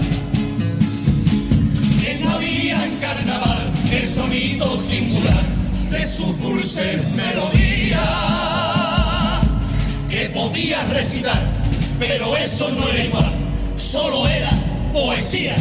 Que 2.00 2.20
no 2.22 2.30
había 2.30 2.86
en 2.86 2.96
carnaval 2.98 3.66
el 3.90 4.08
sonido 4.08 4.76
singular 4.76 5.42
de 5.90 6.06
sus 6.06 6.40
dulces 6.40 7.02
melodías 7.16 8.00
que 10.08 10.26
podía 10.26 10.80
recitar, 10.84 11.42
pero 11.98 12.36
eso 12.36 12.70
no 12.70 12.88
era 12.88 13.04
igual, 13.04 13.32
solo 13.76 14.28
era 14.28 14.50
poesía. 14.92 15.56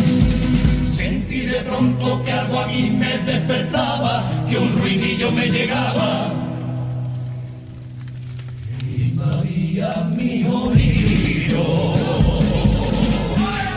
Sentí 1.01 1.39
de 1.47 1.61
pronto 1.61 2.23
que 2.23 2.31
algo 2.31 2.59
a 2.59 2.67
mí 2.67 2.91
me 2.91 3.17
despertaba, 3.25 4.23
que 4.47 4.55
un 4.55 4.71
ruidillo 4.77 5.31
me 5.31 5.47
llegaba. 5.47 6.31
Y 8.87 9.01
invadía 9.09 9.95
mi 10.15 10.43
oído. 10.43 11.95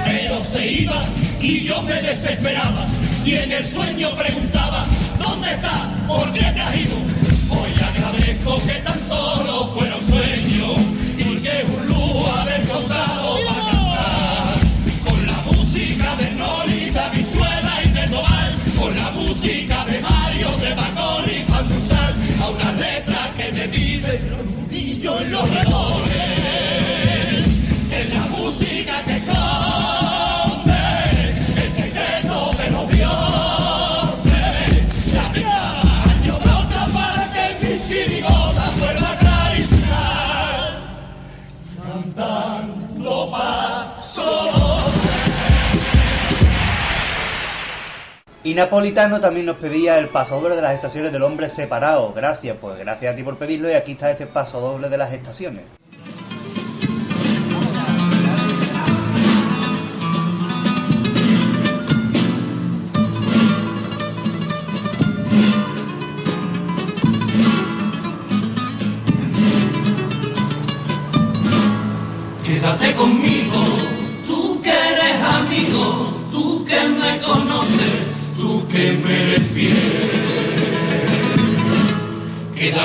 Pero 0.04 0.38
se 0.42 0.70
iba 0.82 1.02
y 1.40 1.60
yo 1.62 1.80
me 1.80 1.94
desesperaba. 2.02 2.86
Y 3.24 3.36
en 3.36 3.52
el 3.52 3.64
sueño 3.64 4.14
preguntaba, 4.16 4.84
¿dónde 5.18 5.50
está? 5.52 5.76
¿Por 6.06 6.30
qué 6.30 6.44
te 6.54 6.60
has 6.60 6.76
ido? 6.76 6.96
Hoy 7.48 7.72
agradezco 7.90 8.60
que 8.66 8.74
tan 8.82 9.00
solo 9.08 9.68
fuera 9.68 9.96
un 9.96 10.06
sueño 10.06 10.43
y 25.24 25.30
yo 25.30 26.03
Y 48.46 48.52
Napolitano 48.52 49.22
también 49.22 49.46
nos 49.46 49.56
pedía 49.56 49.96
el 49.98 50.10
paso 50.10 50.38
doble 50.38 50.54
de 50.54 50.60
las 50.60 50.74
estaciones 50.74 51.10
del 51.10 51.22
hombre 51.22 51.48
separado. 51.48 52.12
Gracias, 52.12 52.58
pues 52.60 52.78
gracias 52.78 53.14
a 53.14 53.16
ti 53.16 53.22
por 53.22 53.38
pedirlo 53.38 53.70
y 53.70 53.72
aquí 53.72 53.92
está 53.92 54.10
este 54.10 54.26
paso 54.26 54.60
doble 54.60 54.90
de 54.90 54.98
las 54.98 55.14
estaciones. 55.14 55.64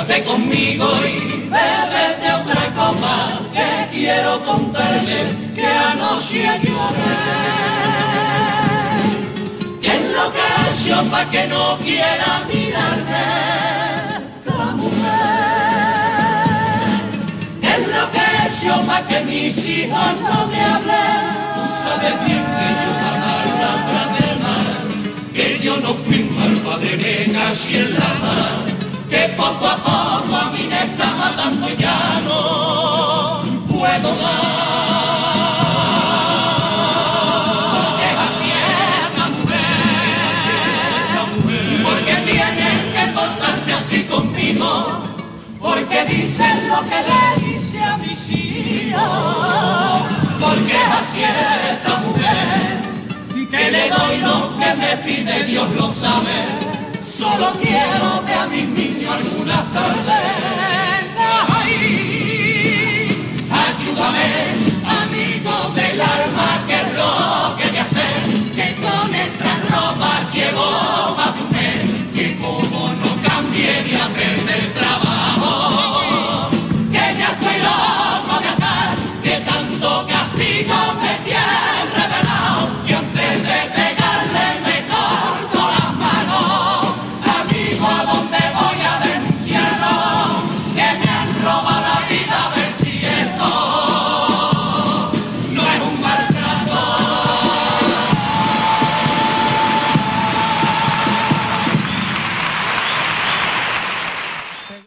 Quédate 0.00 0.24
conmigo 0.24 0.86
y 1.04 1.48
bébete 1.50 2.32
otra 2.32 2.64
copa, 2.74 3.38
que 3.52 3.98
quiero 3.98 4.42
contarte 4.46 5.26
que 5.54 5.66
anoche 5.66 6.42
lloré. 6.62 7.16
¿Qué 9.82 9.88
es 9.88 10.04
lo 10.16 10.32
que 10.32 10.40
hecho 10.70 11.02
para 11.10 11.30
que 11.30 11.46
no 11.48 11.76
quiera 11.78 12.42
mirarme 12.48 13.26
esta 14.38 14.64
mujer? 14.76 15.00
¿Qué 17.60 17.68
es 17.68 17.82
lo 17.94 18.10
que 18.10 18.24
hecho 18.46 18.74
para 18.86 19.06
que 19.06 19.20
mis 19.26 19.66
hijos 19.66 20.12
no 20.22 20.46
me 20.46 20.60
hablen? 20.62 21.28
Tú 21.56 21.62
sabes 21.84 22.16
bien 22.24 22.46
que 22.56 22.68
yo 22.80 22.90
jamás 23.04 23.46
la 23.62 23.72
traté 23.90 24.28
mal, 24.44 24.76
que 25.34 25.58
yo 25.62 25.76
no 25.76 25.92
fui 25.92 26.22
un 26.22 26.30
mal 26.38 26.54
padre 26.64 26.96
venga 26.96 27.50
así 27.50 27.76
en 27.76 27.92
la 27.92 28.08
mar, 28.22 28.69
que 29.20 29.28
poco 29.34 29.66
a 29.66 29.76
poco 29.76 30.34
a 30.34 30.50
mí 30.50 30.66
me 30.66 30.82
está 30.82 31.06
matando 31.14 31.68
ya 31.74 32.22
no 32.26 33.42
puedo 33.68 34.10
más. 34.22 35.00
Porque 37.74 38.06
así 38.24 38.48
es 38.64 38.78
esta 39.04 39.24
mujer, 39.36 39.76
porque 41.84 42.14
tienen 42.30 42.80
que 42.94 43.04
portarse 43.12 43.70
así 43.74 43.98
conmigo. 44.04 44.70
Porque 45.60 45.98
dicen 46.06 46.56
lo 46.70 46.80
que 46.88 46.98
le 47.08 47.22
dice 47.44 47.78
a 47.84 47.98
mis 47.98 48.30
hijos, 48.30 50.02
porque 50.40 50.76
es 50.84 50.90
así 51.00 51.20
esta 51.74 51.94
mujer, 52.06 52.48
que 53.50 53.70
le 53.70 53.90
doy 53.90 54.16
lo 54.18 54.58
que 54.58 54.74
me 54.76 54.96
pide, 55.04 55.44
Dios 55.44 55.68
lo 55.76 55.92
sabe, 55.92 56.36
solo 57.02 57.52
quiero 57.60 58.22
ver 58.24 58.38
a 58.38 58.46
mis 58.46 58.68
niños 58.68 58.89
algunas 59.12 59.72
tardes. 59.72 60.24
Ay, 61.48 61.72
ayúdame, 63.50 64.28
amigo 65.02 65.54
del 65.74 66.00
alma, 66.00 66.48
que 66.66 66.74
es 66.74 66.92
lo 66.94 67.56
que 67.56 67.72
me 67.72 67.80
hace, 67.80 68.06
que 68.54 68.74
con 68.80 69.14
estas 69.14 69.58
ropas 69.70 70.32
llevo 70.32 71.14
más 71.16 71.34
de 71.34 71.42
un 71.42 71.49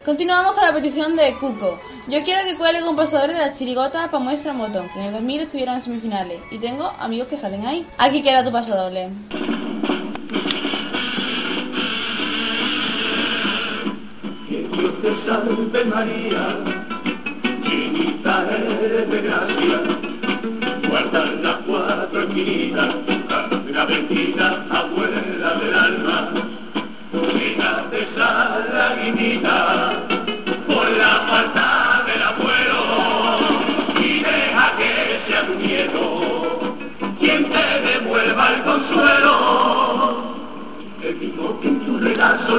Continuamos 0.04 0.52
con 0.52 0.62
la 0.62 0.74
petición 0.74 1.16
de 1.16 1.34
Cuco. 1.40 1.80
Yo 2.08 2.22
quiero 2.26 2.40
que 2.46 2.58
cuelgue 2.58 2.86
un 2.86 2.94
pasador 2.94 3.30
de 3.30 3.38
las 3.38 3.58
chirigotas 3.58 4.08
para 4.08 4.22
muestra 4.22 4.52
Motón, 4.52 4.86
que 4.92 4.98
en 4.98 5.06
el 5.06 5.12
2000 5.12 5.40
estuvieron 5.40 5.74
en 5.76 5.80
semifinales. 5.80 6.40
Y 6.50 6.58
tengo 6.58 6.92
amigos 7.00 7.28
que 7.28 7.38
salen 7.38 7.64
ahí. 7.64 7.86
Aquí 7.96 8.22
queda 8.22 8.44
tu 8.44 8.52
paso 8.52 8.76
doble. 8.76 9.08
Que 14.46 14.68
Dios 14.76 14.92
te 15.00 15.26
salve 15.26 15.84
María, 15.86 16.58
llenita 17.62 18.46
eres 18.50 19.08
de 19.08 19.22
gracia, 19.22 19.82
guardan 20.86 21.42
las 21.42 21.56
cuatro 21.66 22.28
esquinitas, 22.28 22.94
la 23.72 23.84
vecina 23.86 24.66
abuela 24.70 25.54
del 25.60 25.74
alma, 25.74 26.63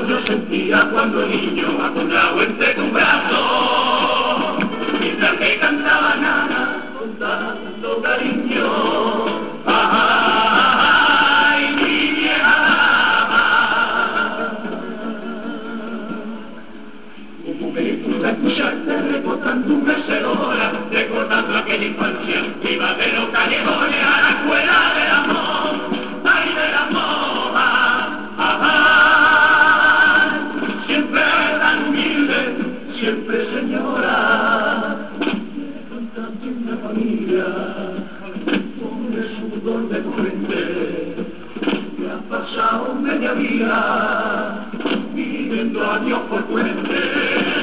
yo 0.07 0.19
sentía 0.25 0.79
cuando 0.91 1.23
el 1.23 1.31
niño 1.31 1.67
acunado 1.83 2.41
entre 2.43 2.73
tu 2.75 2.91
brazo, 2.91 4.57
mientras 4.99 5.37
que 5.37 5.59
cantaba 5.59 6.15
nana 6.15 6.83
con 6.97 7.17
tanto 7.17 8.01
cariño. 8.01 9.34
Recordando 21.35 21.57
aquella 21.57 21.85
infancia, 21.85 22.41
iba 22.69 22.93
de 22.95 23.11
los 23.13 23.29
callejones 23.29 24.03
a 24.05 24.21
la 24.21 24.29
escuela 24.29 24.93
del 24.95 25.11
amor, 25.11 25.75
ay 26.23 26.53
del 26.53 26.73
amor, 26.73 27.51
ah, 27.55 28.37
ah, 28.37 28.71
siempre 30.87 31.21
tan 31.61 31.89
humilde, 31.89 32.39
siempre 32.99 33.45
señora, 33.53 35.09
contando 35.89 36.45
una 36.47 36.77
familia, 36.77 37.45
con 38.79 39.13
el 39.13 39.27
sudor 39.37 39.81
de 39.89 39.97
tu 40.01 40.11
frente, 40.13 40.59
que 41.97 42.05
ha 42.09 42.19
pasado 42.29 42.95
media 42.95 43.33
vida 43.33 44.69
pidiendo 45.13 45.91
a 45.91 45.99
Dios 45.99 46.19
por 46.29 46.45
puente. 46.45 47.54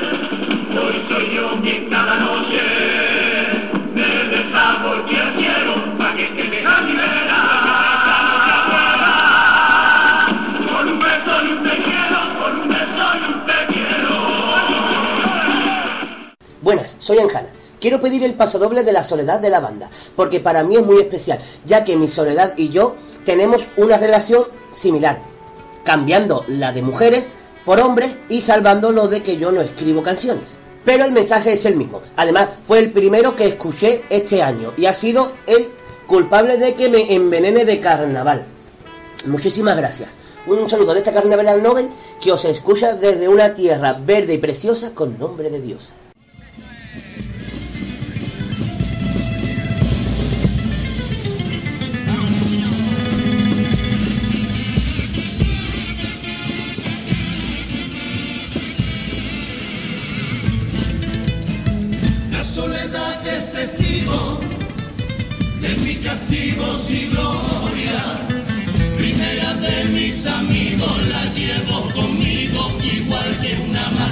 Soy 17.03 17.19
Anjana. 17.19 17.49
Quiero 17.81 18.01
pedir 18.01 18.23
el 18.23 18.35
pasodoble 18.35 18.85
de 18.85 18.93
la 18.93 19.03
soledad 19.03 19.41
de 19.41 19.51
la 19.51 19.59
banda, 19.59 19.91
porque 20.15 20.39
para 20.39 20.63
mí 20.63 20.77
es 20.77 20.87
muy 20.87 20.99
especial, 20.99 21.39
ya 21.65 21.85
que 21.85 21.97
mi 21.97 22.07
soledad 22.07 22.55
y 22.57 22.69
yo 22.69 22.95
tenemos 23.25 23.71
una 23.77 23.97
relación 23.97 24.45
similar, 24.71 25.21
cambiando 25.85 26.45
la 26.47 26.71
de 26.71 26.83
mujeres 26.83 27.27
por 27.65 27.81
hombres 27.81 28.21
y 28.29 28.41
salvando 28.41 28.93
lo 28.93 29.09
de 29.09 29.23
que 29.25 29.37
yo 29.37 29.51
no 29.51 29.63
escribo 29.63 30.03
canciones. 30.05 30.59
Pero 30.85 31.05
el 31.05 31.11
mensaje 31.13 31.53
es 31.53 31.65
el 31.65 31.77
mismo. 31.77 32.01
Además, 32.17 32.51
fue 32.63 32.79
el 32.79 32.93
primero 32.93 33.35
que 33.35 33.47
escuché 33.47 34.05
este 34.09 34.43
año 34.43 34.73
y 34.77 34.87
ha 34.87 34.93
sido 34.93 35.33
el 35.47 35.73
culpable 36.07 36.59
de 36.59 36.75
que 36.75 36.89
me 36.89 37.15
envenene 37.15 37.65
de 37.65 37.81
carnaval. 37.81 38.47
Muchísimas 39.27 39.77
gracias. 39.77 40.19
Un 40.47 40.71
saludo 40.71 40.93
de 40.93 40.99
esta 40.99 41.13
carnaval 41.13 41.63
Nobel 41.63 41.89
que 42.21 42.33
os 42.33 42.45
escucha 42.45 42.95
desde 42.95 43.29
una 43.29 43.55
tierra 43.55 43.93
verde 43.93 44.35
y 44.35 44.39
preciosa 44.39 44.93
con 44.93 45.19
nombre 45.19 45.51
de 45.51 45.61
diosa. 45.61 45.95
De 65.61 65.77
mi 65.85 65.95
castigo 65.97 66.67
y 66.89 67.07
gloria. 67.07 68.03
Primera 68.97 69.55
de 69.55 69.85
mis 69.93 70.27
amigos 70.27 71.07
la 71.09 71.25
llevo 71.33 71.89
conmigo 71.95 72.73
igual 72.83 73.39
que 73.41 73.55
una 73.69 73.89
mano. 73.91 74.12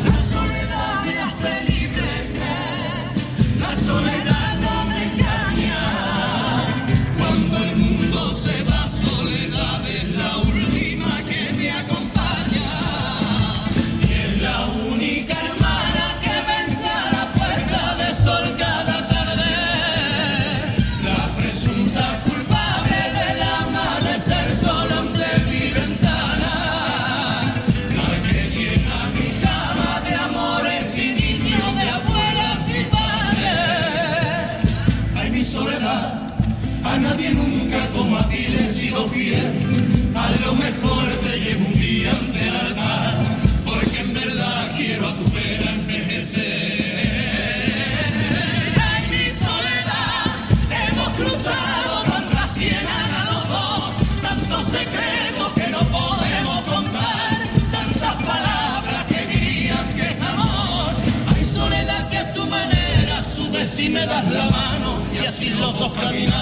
Así 66.03 66.39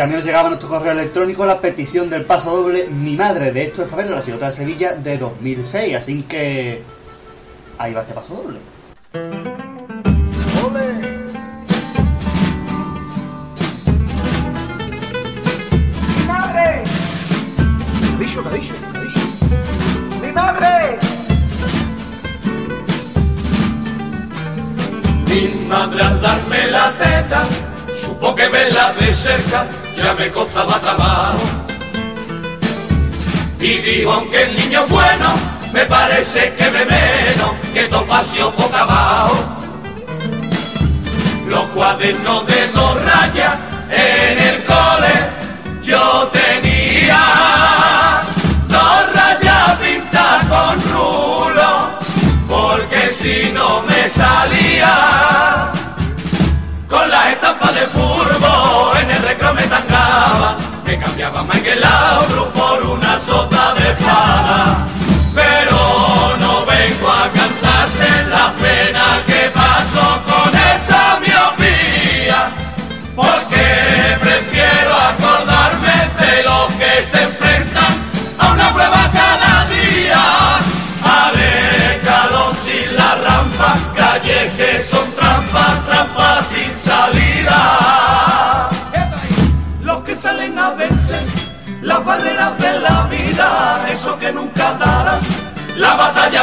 también 0.00 0.20
nos 0.20 0.26
llegaba 0.26 0.46
a 0.46 0.48
nuestro 0.48 0.70
correo 0.70 0.92
electrónico 0.92 1.44
la 1.44 1.60
petición 1.60 2.08
del 2.08 2.24
paso 2.24 2.56
doble 2.56 2.86
Mi 2.86 3.16
Madre 3.16 3.52
de 3.52 3.64
Esto 3.64 3.82
es 3.82 3.88
para 3.88 4.00
verlo, 4.00 4.16
la 4.16 4.22
ciudad 4.22 4.46
de 4.46 4.50
Sevilla 4.50 4.92
de 4.94 5.18
2006. 5.18 5.94
Así 5.94 6.22
que 6.22 6.82
ahí 7.76 7.92
va 7.92 8.00
este 8.00 8.14
paso 8.14 8.34
doble. 8.36 8.60
¡Mi 16.16 16.24
madre! 16.26 16.84
Cadillo, 18.16 18.42
cadillo, 18.42 18.74
cadillo. 18.94 19.20
¡Mi 20.22 20.32
madre! 20.32 20.98
Mi 25.26 25.66
madre 25.68 26.02
al 26.02 26.22
darme 26.22 26.66
la 26.68 26.92
teta, 26.96 27.44
supo 27.94 28.34
que 28.34 28.48
verla 28.48 28.94
de 28.98 29.12
cerca 29.12 29.66
ya 30.02 30.14
me 30.14 30.30
costaba 30.30 30.78
trabajo. 30.78 31.38
Y 33.58 33.76
dijo, 33.78 34.12
aunque 34.12 34.42
el 34.42 34.56
niño 34.56 34.86
bueno, 34.88 35.34
me 35.72 35.84
parece 35.84 36.54
que 36.54 36.70
ve 36.70 36.86
menos 36.86 37.50
que 37.74 37.84
topacio 37.84 38.50
boca 38.52 38.80
abajo. 38.80 39.38
Los 41.48 41.64
cuadernos 41.74 42.46
de 42.46 42.68
dos 42.68 42.94
rayas 43.02 43.54
en 43.90 44.38
el 44.38 44.64
cole 44.64 45.14
yo 45.82 46.30
tenía 46.32 47.20
dos 48.68 49.14
rayas 49.14 49.76
pintadas 49.78 50.46
con 50.46 50.82
rulo, 50.92 51.90
porque 52.48 53.10
si 53.12 53.50
no 53.52 53.82
me 53.82 54.08
salía 54.08 55.70
con 56.88 57.10
las 57.10 57.26
estampas 57.32 57.74
Cambiaba 61.10 61.42
Miguelabro 61.42 62.48
por 62.52 62.82
una 62.84 63.18
sota 63.18 63.74
de 63.74 63.90
espada. 63.90 64.86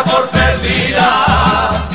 Por 0.04 0.30
perdida, 0.30 1.88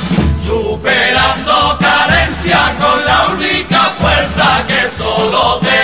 superando 0.44 1.78
carencia 1.78 2.74
con 2.80 3.04
la 3.04 3.26
única 3.34 3.78
fuerza 4.00 4.64
que 4.66 4.90
solo 4.96 5.60
te 5.60 5.81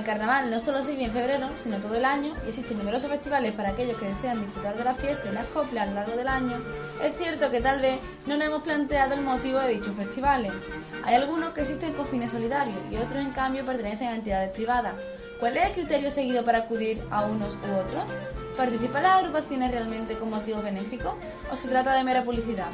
el 0.00 0.06
carnaval 0.06 0.50
no 0.50 0.58
solo 0.58 0.82
se 0.82 0.92
vive 0.92 1.04
en 1.04 1.12
febrero, 1.12 1.50
sino 1.54 1.78
todo 1.78 1.94
el 1.94 2.06
año, 2.06 2.34
y 2.44 2.48
existen 2.48 2.78
numerosos 2.78 3.10
festivales 3.10 3.52
para 3.52 3.70
aquellos 3.70 3.98
que 3.98 4.06
desean 4.06 4.40
disfrutar 4.40 4.74
de 4.74 4.84
la 4.84 4.94
fiesta 4.94 5.28
y 5.28 5.34
las 5.34 5.46
coplas 5.48 5.84
a 5.84 5.86
lo 5.86 5.94
largo 5.94 6.16
del 6.16 6.26
año, 6.26 6.56
es 7.02 7.16
cierto 7.18 7.50
que 7.50 7.60
tal 7.60 7.80
vez 7.80 7.98
no 8.26 8.36
nos 8.36 8.46
hemos 8.46 8.62
planteado 8.62 9.14
el 9.14 9.20
motivo 9.20 9.58
de 9.60 9.74
dichos 9.74 9.94
festivales. 9.94 10.52
Hay 11.04 11.16
algunos 11.16 11.50
que 11.50 11.60
existen 11.60 11.92
con 11.92 12.06
fines 12.06 12.32
solidarios 12.32 12.78
y 12.90 12.96
otros 12.96 13.22
en 13.22 13.30
cambio 13.30 13.64
pertenecen 13.64 14.08
a 14.08 14.14
entidades 14.14 14.50
privadas. 14.50 14.94
¿Cuál 15.38 15.58
es 15.58 15.66
el 15.66 15.72
criterio 15.72 16.10
seguido 16.10 16.44
para 16.44 16.58
acudir 16.58 17.02
a 17.10 17.26
unos 17.26 17.56
u 17.56 17.74
otros? 17.78 18.04
¿Participan 18.56 19.02
las 19.02 19.18
agrupaciones 19.18 19.70
realmente 19.70 20.16
con 20.16 20.30
motivos 20.30 20.62
benéficos 20.62 21.12
o 21.50 21.56
se 21.56 21.68
trata 21.68 21.94
de 21.94 22.04
mera 22.04 22.24
publicidad? 22.24 22.68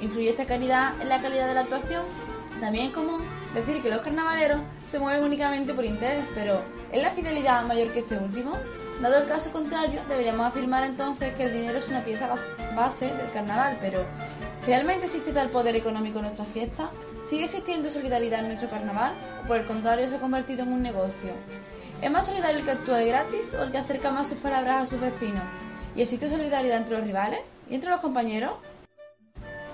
¿Influye 0.00 0.30
esta 0.30 0.46
calidad 0.46 1.00
en 1.00 1.08
la 1.08 1.22
calidad 1.22 1.46
de 1.46 1.54
la 1.54 1.60
actuación? 1.60 2.31
También 2.62 2.86
es 2.86 2.92
común 2.92 3.24
decir 3.54 3.82
que 3.82 3.90
los 3.90 4.00
carnavaleros 4.02 4.60
se 4.88 5.00
mueven 5.00 5.24
únicamente 5.24 5.74
por 5.74 5.84
interés, 5.84 6.30
pero 6.32 6.62
¿es 6.92 7.02
la 7.02 7.10
fidelidad 7.10 7.64
mayor 7.64 7.90
que 7.90 7.98
este 7.98 8.16
último? 8.16 8.52
Dado 9.00 9.18
el 9.18 9.26
caso 9.26 9.50
contrario, 9.50 10.00
deberíamos 10.08 10.46
afirmar 10.46 10.84
entonces 10.84 11.34
que 11.34 11.42
el 11.46 11.52
dinero 11.52 11.76
es 11.78 11.88
una 11.88 12.04
pieza 12.04 12.32
bas- 12.32 12.76
base 12.76 13.06
del 13.06 13.28
carnaval, 13.30 13.78
pero 13.80 14.04
¿realmente 14.64 15.06
existe 15.06 15.32
tal 15.32 15.50
poder 15.50 15.74
económico 15.74 16.18
en 16.20 16.26
nuestra 16.26 16.44
fiesta? 16.44 16.88
¿Sigue 17.24 17.44
existiendo 17.46 17.90
solidaridad 17.90 18.38
en 18.40 18.46
nuestro 18.46 18.70
carnaval? 18.70 19.16
¿O 19.42 19.48
por 19.48 19.56
el 19.56 19.66
contrario 19.66 20.06
se 20.08 20.14
ha 20.14 20.20
convertido 20.20 20.62
en 20.62 20.72
un 20.72 20.82
negocio? 20.82 21.32
¿Es 22.00 22.12
más 22.12 22.26
solidario 22.26 22.58
el 22.60 22.64
que 22.64 22.70
actúa 22.70 22.98
de 22.98 23.08
gratis 23.08 23.54
o 23.54 23.62
el 23.64 23.72
que 23.72 23.78
acerca 23.78 24.12
más 24.12 24.28
sus 24.28 24.38
palabras 24.38 24.82
a 24.84 24.86
sus 24.86 25.00
vecinos? 25.00 25.42
¿Y 25.96 26.02
existe 26.02 26.28
solidaridad 26.28 26.76
entre 26.76 26.96
los 26.96 27.04
rivales? 27.04 27.40
¿Y 27.68 27.74
entre 27.74 27.90
los 27.90 27.98
compañeros? 27.98 28.52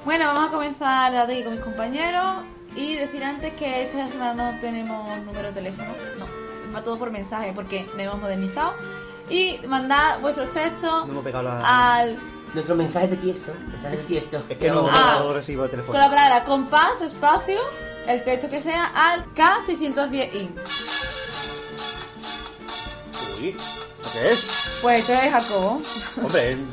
Bueno, 0.07 0.25
vamos 0.25 0.49
a 0.49 0.51
comenzar 0.51 1.13
de 1.13 1.19
aquí 1.35 1.45
con 1.45 1.53
mis 1.53 1.63
compañeros 1.63 2.45
y 2.79 2.95
decir 2.95 3.25
antes 3.25 3.53
que 3.55 3.83
esta 3.85 4.09
semana 4.09 4.53
no 4.53 4.59
tenemos 4.61 5.19
número 5.25 5.49
de 5.49 5.55
teléfono, 5.55 5.89
no, 6.19 6.27
va 6.75 6.83
todo 6.83 6.99
por 6.99 7.11
mensaje 7.11 7.53
porque 7.53 7.85
nos 7.97 8.01
hemos 8.07 8.21
modernizado 8.21 8.75
y 9.29 9.59
mandad 9.67 10.21
vuestros 10.21 10.51
textos 10.53 11.05
No 11.07 11.13
hemos 11.13 11.25
pegado 11.25 11.45
la... 11.45 11.97
al 11.99 12.19
Nuestro 12.55 12.77
mensaje 12.77 13.09
de 13.09 13.17
tiesto. 13.19 13.53
Mensaje 13.71 13.97
de 13.99 14.03
tiesto. 14.05 14.43
Es 14.49 14.57
que 14.57 14.71
no, 14.71 14.89
Ah. 14.91 15.19
no 15.23 15.35
recibo 15.35 15.65
de 15.65 15.69
teléfono. 15.69 15.93
con 15.93 16.01
la 16.01 16.09
palabra 16.17 16.45
compás, 16.45 17.03
espacio, 17.03 17.59
el 18.07 18.25
texto 18.25 18.49
que 18.49 18.61
sea 18.61 18.87
al 18.87 19.27
K610i. 19.35 20.49
Uy, 23.39 23.55
¿qué 24.13 24.33
es? 24.33 24.47
Pues 24.81 24.99
esto 25.01 25.13
es 25.13 25.31
Jacobo. 25.31 25.83
Hombre, 26.23 26.57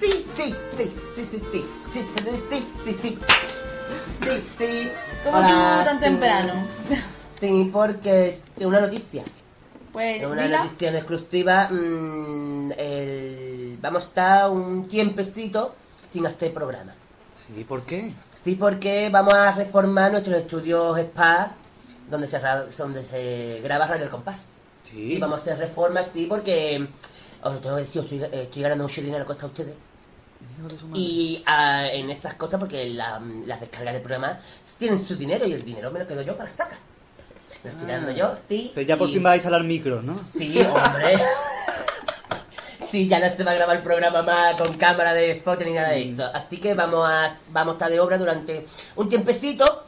Sí, 0.00 0.10
sí, 0.36 0.54
sí, 0.76 0.76
sí, 0.76 0.92
¿Cómo 5.24 5.38
tú 5.40 5.84
tan 5.84 6.00
temprano? 6.00 6.52
Sí, 7.40 7.70
porque 7.72 8.28
es 8.28 8.64
una 8.66 8.80
noticia. 8.80 9.22
Pues 9.92 10.24
Una 10.26 10.42
dila. 10.42 10.64
noticia 10.64 10.88
en 10.90 10.96
exclusiva. 10.96 11.68
mm, 11.70 12.72
el- 12.76 13.78
Vamos 13.80 14.04
a 14.04 14.08
estar 14.08 14.50
un 14.50 14.88
tiempecito 14.88 15.74
sin 16.10 16.26
hacer 16.26 16.52
programa. 16.52 16.94
sí, 17.34 17.62
¿por 17.64 17.82
qué? 17.84 18.12
Sí, 18.42 18.56
porque 18.56 19.08
vamos 19.10 19.34
a 19.34 19.52
reformar 19.52 20.10
nuestros 20.10 20.36
estudios 20.36 20.98
spa 20.98 21.52
donde 22.10 22.26
se, 22.26 22.38
ra- 22.38 22.64
donde 22.64 23.04
se 23.04 23.60
graba 23.62 23.86
Radio 23.86 24.04
El 24.04 24.10
Compás. 24.10 24.46
Sí. 24.82 25.10
Sí, 25.14 25.18
vamos 25.18 25.38
a 25.38 25.42
hacer 25.42 25.58
reformas, 25.58 26.10
sí, 26.12 26.26
porque 26.26 26.88
os 27.42 27.52
lo 27.54 27.60
tengo 27.60 27.76
que 27.76 27.82
decir, 27.82 28.02
estoy, 28.02 28.22
eh, 28.22 28.42
estoy 28.42 28.62
ganando 28.62 28.84
mucho 28.84 29.00
dinero 29.02 29.22
a 29.24 29.26
costa 29.26 29.42
de 29.46 29.48
ustedes. 29.52 29.76
Y 30.94 31.42
ah, 31.46 31.86
en 31.92 32.10
estas 32.10 32.34
cosas, 32.34 32.58
porque 32.58 32.88
la- 32.90 33.20
las 33.46 33.60
descargas 33.60 33.94
de 33.94 34.00
programas 34.00 34.36
tienen 34.76 35.04
su 35.06 35.16
dinero 35.16 35.46
y 35.46 35.52
el 35.52 35.64
dinero 35.64 35.90
me 35.90 36.00
lo 36.00 36.06
quedo 36.06 36.22
yo 36.22 36.36
para 36.36 36.50
sacar. 36.50 36.78
Lo 37.64 37.70
estoy 37.70 37.86
ganando 37.88 38.12
yo, 38.12 38.32
sí. 38.48 38.62
Entonces 38.68 38.86
ya 38.86 38.96
por 38.96 39.08
y- 39.08 39.12
fin 39.14 39.22
vais 39.22 39.34
a 39.34 39.36
instalar 39.36 39.64
micros, 39.64 40.04
¿no? 40.04 40.16
Sí, 40.18 40.58
hombre. 40.60 41.14
Sí, 42.90 43.06
ya 43.06 43.20
no 43.20 43.36
se 43.36 43.44
va 43.44 43.50
a 43.50 43.54
grabar 43.54 43.76
el 43.76 43.82
programa 43.82 44.22
más 44.22 44.56
con 44.56 44.72
cámara 44.78 45.12
de 45.12 45.38
foto 45.44 45.62
ni 45.62 45.72
nada 45.72 45.90
de 45.90 46.04
esto. 46.04 46.24
Así 46.32 46.56
que 46.56 46.72
vamos 46.72 47.06
a, 47.06 47.36
vamos 47.50 47.72
a 47.72 47.74
estar 47.74 47.90
de 47.90 48.00
obra 48.00 48.16
durante 48.16 48.64
un 48.96 49.10
tiempecito. 49.10 49.84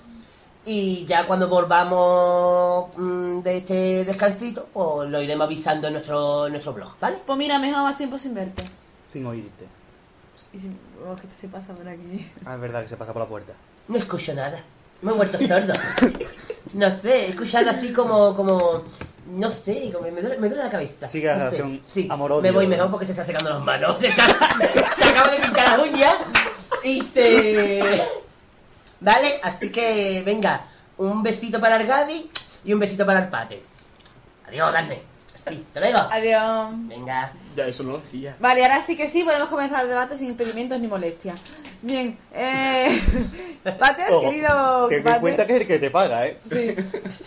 Y 0.67 1.07
ya 1.07 1.27
cuando 1.27 1.49
volvamos 1.49 2.91
mm, 2.99 3.41
de 3.41 3.57
este 3.57 4.05
descansito, 4.05 4.69
pues 4.71 5.09
lo 5.09 5.23
iremos 5.23 5.47
avisando 5.47 5.87
en 5.87 5.95
nuestro, 5.95 6.45
en 6.47 6.53
nuestro 6.53 6.75
blog, 6.75 6.95
¿vale? 7.01 7.17
Pues 7.25 7.39
mira, 7.39 7.59
me 7.59 7.67
he 7.67 7.69
dejado 7.71 7.87
más 7.87 7.97
tiempo 7.97 8.19
sin 8.19 8.35
verte. 8.35 8.65
Sin 9.09 9.25
oírte. 9.25 9.67
Y 10.53 10.59
si 10.59 10.71
oh, 11.07 11.17
que 11.17 11.31
se 11.31 11.49
pasa 11.49 11.75
por 11.75 11.87
aquí. 11.89 12.31
Ah, 12.45 12.55
es 12.55 12.61
verdad 12.61 12.83
que 12.83 12.89
se 12.89 12.97
pasa 12.97 13.13
por 13.13 13.23
la 13.23 13.29
puerta. 13.29 13.53
No 13.89 13.97
escucho 13.97 14.35
nada. 14.35 14.63
Me 15.03 15.13
he 15.13 15.15
muerto 15.15 15.39
sordo. 15.39 15.73
No 16.75 16.91
sé, 16.91 17.27
he 17.27 17.29
escuchado 17.31 17.71
así 17.71 17.93
como, 17.93 18.37
como, 18.37 18.85
no 19.27 19.51
sé, 19.51 19.91
como 19.93 20.05
me 20.11 20.21
duele, 20.21 20.39
me 20.39 20.49
duele 20.49 20.65
la 20.65 20.71
cabeza. 20.71 21.09
Sí, 21.09 21.21
que 21.21 21.27
la 21.27 21.35
No 21.37 21.41
sé. 21.41 21.57
relación 21.57 21.81
Sí, 21.85 22.07
amor-odio. 22.11 22.43
me 22.43 22.51
voy 22.53 22.67
mejor 22.67 22.91
porque 22.91 23.07
se 23.07 23.13
está 23.13 23.25
secando 23.25 23.51
las 23.51 23.61
manos. 23.61 23.97
Se, 24.01 24.09
está, 24.09 24.27
se 24.99 25.05
acaba 25.09 25.31
de 25.33 25.41
pintar 25.41 25.69
las 25.79 25.89
uñas 25.89 26.15
y 26.85 27.01
se... 27.03 28.05
Vale, 29.01 29.41
así 29.43 29.71
que 29.73 30.23
venga, 30.25 30.65
un 30.99 31.23
besito 31.23 31.59
para 31.61 31.77
el 31.77 31.87
Gadi 31.87 32.31
y 32.65 32.73
un 32.75 32.79
besito 32.79 33.07
para 33.07 33.21
el 33.21 33.29
Pate. 33.29 33.63
Adiós, 34.49 34.73
Dani. 34.73 34.97
Sí, 35.49 35.65
te 35.73 35.81
luego. 35.81 35.99
Adiós. 36.11 36.71
Venga. 36.89 37.33
Ya, 37.57 37.67
eso 37.67 37.83
no 37.83 37.93
lo 37.93 37.99
hacía. 37.99 38.37
Vale, 38.39 38.63
ahora 38.65 38.81
sí 38.83 38.97
que 38.97 39.09
sí, 39.09 39.25
podemos 39.25 39.49
comenzar 39.49 39.83
el 39.85 39.89
debate 39.89 40.17
sin 40.17 40.29
impedimentos 40.29 40.79
ni 40.81 40.87
molestias. 40.87 41.39
Bien, 41.83 42.17
eh... 42.35 42.89
Pater, 43.79 44.11
Ojo, 44.13 44.21
querido 44.29 44.87
Ten 44.89 44.99
en 44.99 45.05
Pater. 45.05 45.21
cuenta 45.21 45.47
que 45.47 45.55
es 45.57 45.61
el 45.63 45.67
que 45.67 45.79
te 45.79 45.91
paga, 45.91 46.27
¿eh? 46.27 46.39
Sí. 46.43 46.77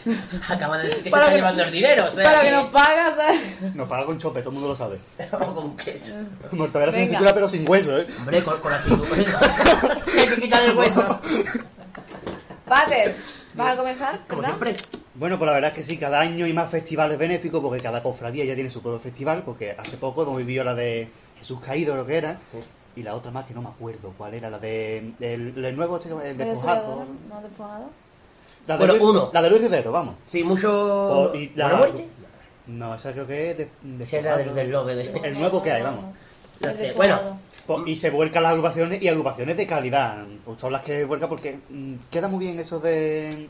Acaba 0.49 0.77
de 0.77 0.87
decir 0.87 1.03
que 1.03 1.09
Para 1.09 1.23
se 1.23 1.29
está 1.29 1.33
que- 1.33 1.41
llevando 1.41 1.63
el 1.63 1.71
dinero, 1.71 2.05
o 2.05 2.11
sea 2.11 2.23
Para 2.23 2.41
que 2.43 2.51
nos 2.51 2.67
pagas, 2.69 3.15
¿sabes? 3.15 3.75
Nos 3.75 3.87
paga 3.89 4.05
con 4.05 4.17
chope, 4.19 4.41
todo 4.41 4.49
el 4.51 4.53
mundo 4.55 4.69
lo 4.69 4.75
sabe. 4.75 4.99
O 5.31 5.55
con 5.55 5.75
queso. 5.75 6.15
Mortadela 6.51 6.91
sin 6.91 7.01
Venga. 7.01 7.11
cintura, 7.13 7.33
pero 7.33 7.49
sin 7.49 7.67
hueso, 7.67 7.97
¿eh? 7.97 8.07
Hombre, 8.19 8.43
con, 8.43 8.59
con 8.59 8.71
la 8.71 8.79
cintura. 8.79 9.09
Hay 10.19 10.27
que 10.27 10.41
quitar 10.41 10.63
el 10.63 10.77
hueso. 10.77 11.19
Pater, 12.67 13.15
¿vas 13.55 13.73
a 13.73 13.77
comenzar? 13.77 14.19
Como 14.27 14.41
¿verdad? 14.41 14.57
siempre. 14.59 15.02
Bueno, 15.15 15.37
pues 15.37 15.45
la 15.47 15.53
verdad 15.53 15.69
es 15.71 15.77
que 15.77 15.83
sí, 15.83 15.97
cada 15.97 16.19
año 16.21 16.45
hay 16.45 16.53
más 16.53 16.71
festivales 16.71 17.17
benéficos 17.19 17.61
porque 17.61 17.81
cada 17.81 18.01
cofradía 18.01 18.45
ya 18.45 18.55
tiene 18.55 18.69
su 18.71 18.81
propio 18.81 18.99
festival, 18.99 19.43
porque 19.45 19.71
hace 19.71 19.97
poco 19.97 20.23
hemos 20.23 20.37
vivido 20.37 20.63
la 20.63 20.73
de 20.73 21.07
Jesús 21.37 21.59
Caído, 21.59 21.95
lo 21.95 22.05
que 22.05 22.15
era, 22.17 22.39
y 22.95 23.03
la 23.03 23.13
otra 23.15 23.31
más 23.31 23.45
que 23.45 23.53
no 23.53 23.61
me 23.61 23.69
acuerdo 23.69 24.13
cuál 24.17 24.33
era, 24.33 24.49
la 24.49 24.57
de 24.57 25.13
el, 25.19 25.63
el 25.63 25.75
nuevo, 25.75 25.97
este, 25.97 26.09
el 26.29 26.35
despojado. 26.37 27.05
¿No 27.29 27.41
despojado? 27.41 27.89
La 28.65 28.75
de, 28.75 28.85
Bueno, 28.85 28.93
Luis, 28.93 29.03
uno. 29.09 29.29
la 29.33 29.41
de 29.41 29.49
Luis 29.51 29.61
Rivero, 29.61 29.91
vamos. 29.91 30.15
Sí, 30.25 30.43
mucho. 30.43 30.71
O- 31.31 31.35
y 31.35 31.51
la- 31.55 31.65
¿Buena 31.67 31.79
muerte? 31.79 32.07
No, 32.65 32.95
esa 32.95 33.11
creo 33.11 33.27
que 33.27 33.51
es 33.51 33.57
de, 33.57 33.69
Esa 34.03 34.17
es 34.17 34.23
la 34.23 34.37
del, 34.37 34.55
del 34.55 34.71
lobe 34.71 34.95
de. 34.95 35.11
El 35.27 35.37
nuevo 35.37 35.61
que 35.61 35.71
hay, 35.73 35.83
vamos. 35.83 36.05
No 36.61 36.69
El 36.69 36.75
sé, 36.75 36.93
bueno. 36.93 37.39
Pues, 37.67 37.79
y 37.87 37.95
se 37.97 38.09
vuelcan 38.09 38.41
las 38.43 38.53
agrupaciones 38.53 39.01
y 39.01 39.07
agrupaciones 39.09 39.57
de 39.57 39.67
calidad. 39.67 40.23
Pues 40.45 40.59
son 40.61 40.71
las 40.71 40.81
que 40.81 41.03
vuelcan 41.05 41.27
porque 41.29 41.59
mm, 41.69 41.95
queda 42.09 42.27
muy 42.29 42.39
bien 42.39 42.57
eso 42.57 42.79
de. 42.79 43.49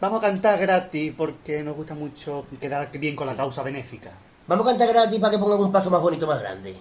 Vamos 0.00 0.22
a 0.22 0.26
cantar 0.28 0.58
gratis 0.60 1.12
porque 1.16 1.62
nos 1.62 1.74
gusta 1.74 1.94
mucho 1.94 2.46
quedar 2.60 2.90
bien 2.98 3.16
con 3.16 3.26
la 3.26 3.34
causa 3.34 3.62
benéfica. 3.62 4.12
Vamos 4.46 4.66
a 4.66 4.70
cantar 4.70 4.88
gratis 4.88 5.18
para 5.18 5.30
que 5.32 5.38
pongan 5.38 5.58
un 5.58 5.72
paso 5.72 5.90
más 5.90 6.00
bonito, 6.00 6.26
más 6.26 6.40
grande. 6.40 6.76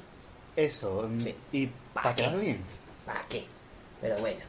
Eso, 0.55 1.07
mm, 1.09 1.21
Sí. 1.21 1.35
y 1.53 1.67
¿Pa' 1.67 2.03
para 2.03 2.15
qué? 2.15 2.23
quedar 2.23 2.39
bien. 2.39 2.63
¿Para 3.05 3.21
qué? 3.27 3.45
Pero 4.01 4.17
bueno, 4.19 4.39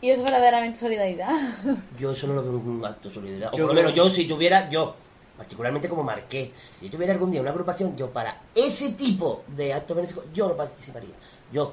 ¿Y 0.00 0.10
eso 0.10 0.20
es 0.24 0.30
verdaderamente 0.30 0.78
solidaridad? 0.78 1.30
yo 1.98 2.12
eso 2.12 2.26
no 2.26 2.34
lo 2.34 2.42
veo 2.42 2.52
como 2.52 2.70
un 2.78 2.84
acto 2.84 3.08
de 3.08 3.14
solidaridad. 3.14 3.54
O 3.54 3.56
Yo 3.56 3.66
por 3.66 3.74
lo 3.74 3.80
menos 3.80 3.94
yo, 3.94 4.08
si 4.10 4.26
tuviera, 4.26 4.68
yo, 4.68 4.94
particularmente 5.36 5.88
como 5.88 6.02
marqués, 6.02 6.50
si 6.78 6.88
tuviera 6.88 7.12
algún 7.14 7.30
día 7.30 7.40
una 7.40 7.50
agrupación, 7.50 7.96
yo 7.96 8.10
para 8.10 8.40
ese 8.54 8.92
tipo 8.92 9.42
de 9.48 9.72
actos 9.72 9.96
benéficos, 9.96 10.24
yo 10.34 10.48
no 10.48 10.56
participaría. 10.56 11.14
Yo, 11.52 11.72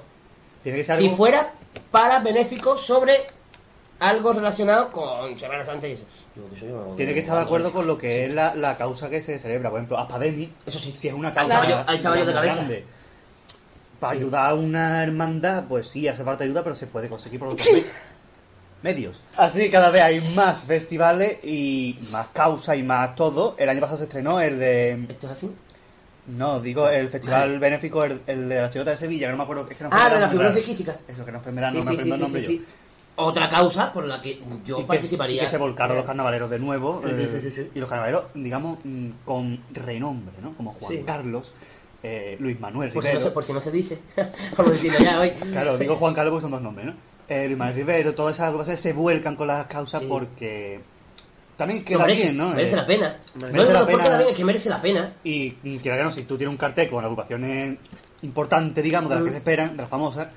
Tiene 0.63 0.77
que 0.79 0.83
ser 0.85 0.99
si 0.99 1.09
fuera 1.09 1.53
para 1.91 2.19
benéficos 2.19 2.81
sobre 2.81 3.13
algo 3.99 4.33
relacionado 4.33 4.91
con 4.91 5.37
Semana 5.39 5.63
Santa 5.63 5.87
y 5.87 5.93
eso. 5.93 6.03
Yo, 6.35 6.49
que 6.49 6.59
soy 6.59 6.69
yo, 6.69 6.93
Tiene 6.97 7.13
que 7.13 7.19
estar 7.19 7.35
de 7.37 7.43
acuerdo 7.43 7.71
con 7.71 7.87
lo 7.87 7.97
que 7.97 8.25
es 8.25 8.33
la, 8.33 8.55
la 8.55 8.77
causa 8.77 9.09
que 9.09 9.21
se 9.21 9.39
celebra. 9.39 9.69
Por 9.69 9.79
ejemplo, 9.79 9.97
Aspademi, 9.97 10.51
Eso 10.65 10.79
sí. 10.79 10.93
si 10.95 11.07
es 11.07 11.13
una 11.13 11.33
causa 11.33 11.53
estaba 11.63 11.69
yo- 11.83 11.89
ahí 11.89 11.95
estaba 11.97 12.17
yo 12.17 12.25
de 12.25 12.33
cabeza. 12.33 12.55
grande, 12.55 12.85
Para 13.99 14.13
ayudar 14.13 14.51
a 14.51 14.53
una 14.55 15.03
hermandad, 15.03 15.65
pues 15.69 15.87
sí, 15.87 16.07
hace 16.07 16.23
falta 16.23 16.43
ayuda, 16.43 16.63
pero 16.63 16.75
se 16.75 16.87
puede 16.87 17.07
conseguir 17.07 17.39
por 17.39 17.49
otros 17.49 17.67
me- 17.73 17.85
medios. 18.81 19.21
Así 19.37 19.59
que 19.61 19.69
cada 19.71 19.89
vez 19.91 20.01
hay 20.01 20.19
más 20.35 20.65
festivales 20.65 21.37
y 21.43 21.97
más 22.11 22.27
causa 22.33 22.75
y 22.75 22.83
más 22.83 23.15
todo. 23.15 23.55
El 23.57 23.69
año 23.69 23.79
pasado 23.79 23.97
se 23.99 24.03
estrenó 24.05 24.41
el 24.41 24.59
de... 24.59 25.05
¿Esto 25.09 25.27
es 25.27 25.33
así? 25.33 25.55
No, 26.27 26.59
digo, 26.59 26.89
el 26.89 27.09
festival 27.09 27.41
Vale. 27.41 27.59
benéfico, 27.59 28.03
el, 28.03 28.21
el 28.27 28.49
de 28.49 28.61
la 28.61 28.69
Chilota 28.69 28.91
de 28.91 28.97
Sevilla, 28.97 29.27
que 29.27 29.31
no 29.31 29.37
me 29.37 29.43
acuerdo. 29.43 29.67
Es 29.69 29.77
que 29.77 29.83
no 29.83 29.89
Ah, 29.93 30.09
de 30.09 30.19
la 30.19 30.29
figura 30.29 30.51
psiquística. 30.51 30.97
Eso, 31.07 31.23
que 31.25 31.31
no 31.31 31.37
enfermedad, 31.39 31.71
Sí, 31.71 31.77
no 31.77 31.83
me 31.83 31.91
aprendo 31.91 32.03
sí, 32.03 32.11
el 32.13 32.19
nombre 32.21 32.45
sí, 32.45 32.57
yo. 32.59 32.65
Otra 33.15 33.47
causa 33.47 33.93
por 33.93 34.05
la 34.05 34.19
que 34.21 34.41
yo 34.65 34.77
y 34.77 34.81
que, 34.81 34.87
participaría. 34.87 35.37
y 35.37 35.39
que 35.45 35.47
se 35.47 35.57
volcaron 35.57 35.95
los 35.95 36.05
carnavaleros 36.05 36.49
de 36.49 36.57
nuevo. 36.59 36.99
Sí, 37.03 37.11
eh, 37.13 37.29
sí, 37.31 37.49
sí, 37.49 37.55
sí. 37.55 37.69
Y 37.75 37.79
los 37.79 37.87
carnavaleros, 37.87 38.25
digamos, 38.33 38.79
mm, 38.83 39.09
con 39.23 39.63
renombre, 39.71 40.33
¿no? 40.41 40.55
Como 40.55 40.73
Juan 40.73 40.91
Sí. 40.93 41.03
Carlos, 41.05 41.53
eh, 42.01 42.37
Luis 42.39 42.59
Manuel 42.59 42.91
Por 42.91 43.03
si, 43.03 43.07
no 43.09 43.11
Rivero. 43.13 43.29
se, 43.29 43.31
por 43.31 43.43
si 43.43 43.53
no 43.53 43.61
se 43.61 43.71
dice. 43.71 43.99
Ya 45.03 45.19
hoy. 45.19 45.29
Claro, 45.51 45.77
digo 45.77 45.95
Juan 45.95 46.13
Carlos 46.15 46.31
porque 46.31 46.41
son 46.41 46.51
dos 46.51 46.61
nombres, 46.61 46.87
¿no? 46.87 46.93
Eh, 47.29 47.45
Luis 47.45 47.57
Manuel 47.57 47.75
Rivero, 47.77 48.15
todas 48.15 48.33
esas 48.35 48.47
agrupaciones 48.47 48.81
se 48.81 48.93
vuelcan 48.93 49.35
con 49.35 49.47
las 49.47 49.67
causas 49.67 50.01
Sí. 50.01 50.07
porque 50.09 50.81
también 51.55 51.79
No, 51.81 51.85
queda 51.85 51.99
merece, 51.99 52.23
bien, 52.23 52.37
¿no? 52.37 52.49
merece 52.49 52.73
Eh, 52.73 52.75
la 52.77 52.85
pena. 52.87 53.17
merece 53.35 53.57
no, 53.57 53.63
no, 53.65 53.73
la 53.73 53.79
no, 53.79 53.85
pena. 53.85 54.17
bien 54.17 54.29
es 54.31 54.35
que 54.35 54.43
merece 54.43 54.69
la 54.69 54.81
pena. 54.81 55.13
Y 55.23 55.51
quiera 55.81 55.97
que 55.97 56.03
no, 56.03 56.11
si 56.11 56.23
tú 56.23 56.35
tienes 56.35 56.51
un 56.51 56.57
cartel 56.57 56.89
con 56.89 57.03
agrupaciones 57.03 57.77
importantes, 58.23 58.83
digamos, 58.83 59.09
de 59.09 59.15
las 59.17 59.23
que 59.23 59.29
Mm. 59.29 59.33
se 59.33 59.37
esperan, 59.37 59.77
de 59.77 59.83
las 59.83 59.89
famosas, 59.89 60.27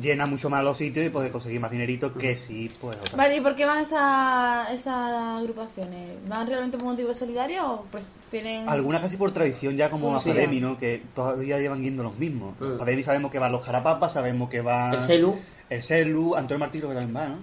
llena 0.00 0.26
mucho 0.26 0.50
más 0.50 0.62
los 0.62 0.76
sitios 0.78 1.06
y 1.06 1.10
puedes 1.10 1.30
conseguir 1.32 1.60
más 1.60 1.70
dinerito 1.70 2.12
que 2.12 2.36
si, 2.36 2.68
pues, 2.80 2.98
otra. 2.98 3.16
Vale, 3.16 3.36
¿y 3.36 3.40
por 3.40 3.54
qué 3.54 3.64
van 3.64 3.78
esas, 3.80 4.70
esas 4.70 5.40
agrupaciones? 5.40 6.16
¿Van 6.28 6.46
realmente 6.46 6.76
por 6.76 6.86
motivos 6.86 7.16
solidarios 7.16 7.64
o 7.64 7.84
prefieren...? 7.90 8.68
Algunas 8.68 9.00
casi 9.00 9.16
por 9.16 9.30
tradición 9.30 9.76
ya 9.76 9.90
como 9.90 10.18
Sí. 10.20 10.30
Academy, 10.30 10.60
¿no? 10.60 10.76
Que 10.76 11.02
todavía 11.14 11.58
llevan 11.58 11.82
yendo 11.82 12.02
los 12.02 12.16
mismos. 12.18 12.54
Mm. 12.60 12.74
Academy 12.74 13.02
sabemos 13.02 13.30
que 13.30 13.38
van 13.38 13.52
los 13.52 13.64
Carapapas, 13.64 14.12
sabemos 14.12 14.48
que 14.50 14.60
va... 14.60 14.92
El 14.92 15.00
celu. 15.00 15.36
El 15.70 15.82
Celu, 15.82 16.34
Antonio 16.34 16.58
Martín 16.58 16.80
creo 16.80 16.90
que 16.90 16.96
también 16.96 17.16
va, 17.16 17.28
¿no? 17.28 17.36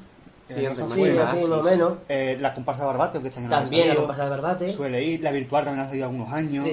Sí, 0.47 0.53
Sí, 0.53 0.59
sé, 0.61 0.83
Martín, 0.83 1.17
va, 1.17 1.31
así, 1.31 1.47
más 1.47 1.59
o 1.59 1.63
menos. 1.63 1.93
Eh, 2.07 2.37
la 2.39 2.53
comparsa 2.53 2.81
de 2.83 2.87
Barbate, 2.87 3.19
que 3.19 3.41
no 3.41 3.47
ha 3.47 3.49
También 3.49 3.87
la 3.87 3.95
comparsa 3.95 4.23
de 4.25 4.29
Barbate. 4.29 4.71
Suele 4.71 5.03
ir, 5.03 5.21
la 5.21 5.31
virtual 5.31 5.65
también 5.65 5.85
ha 5.85 5.89
salido 5.89 6.05
algunos 6.05 6.31
años. 6.31 6.67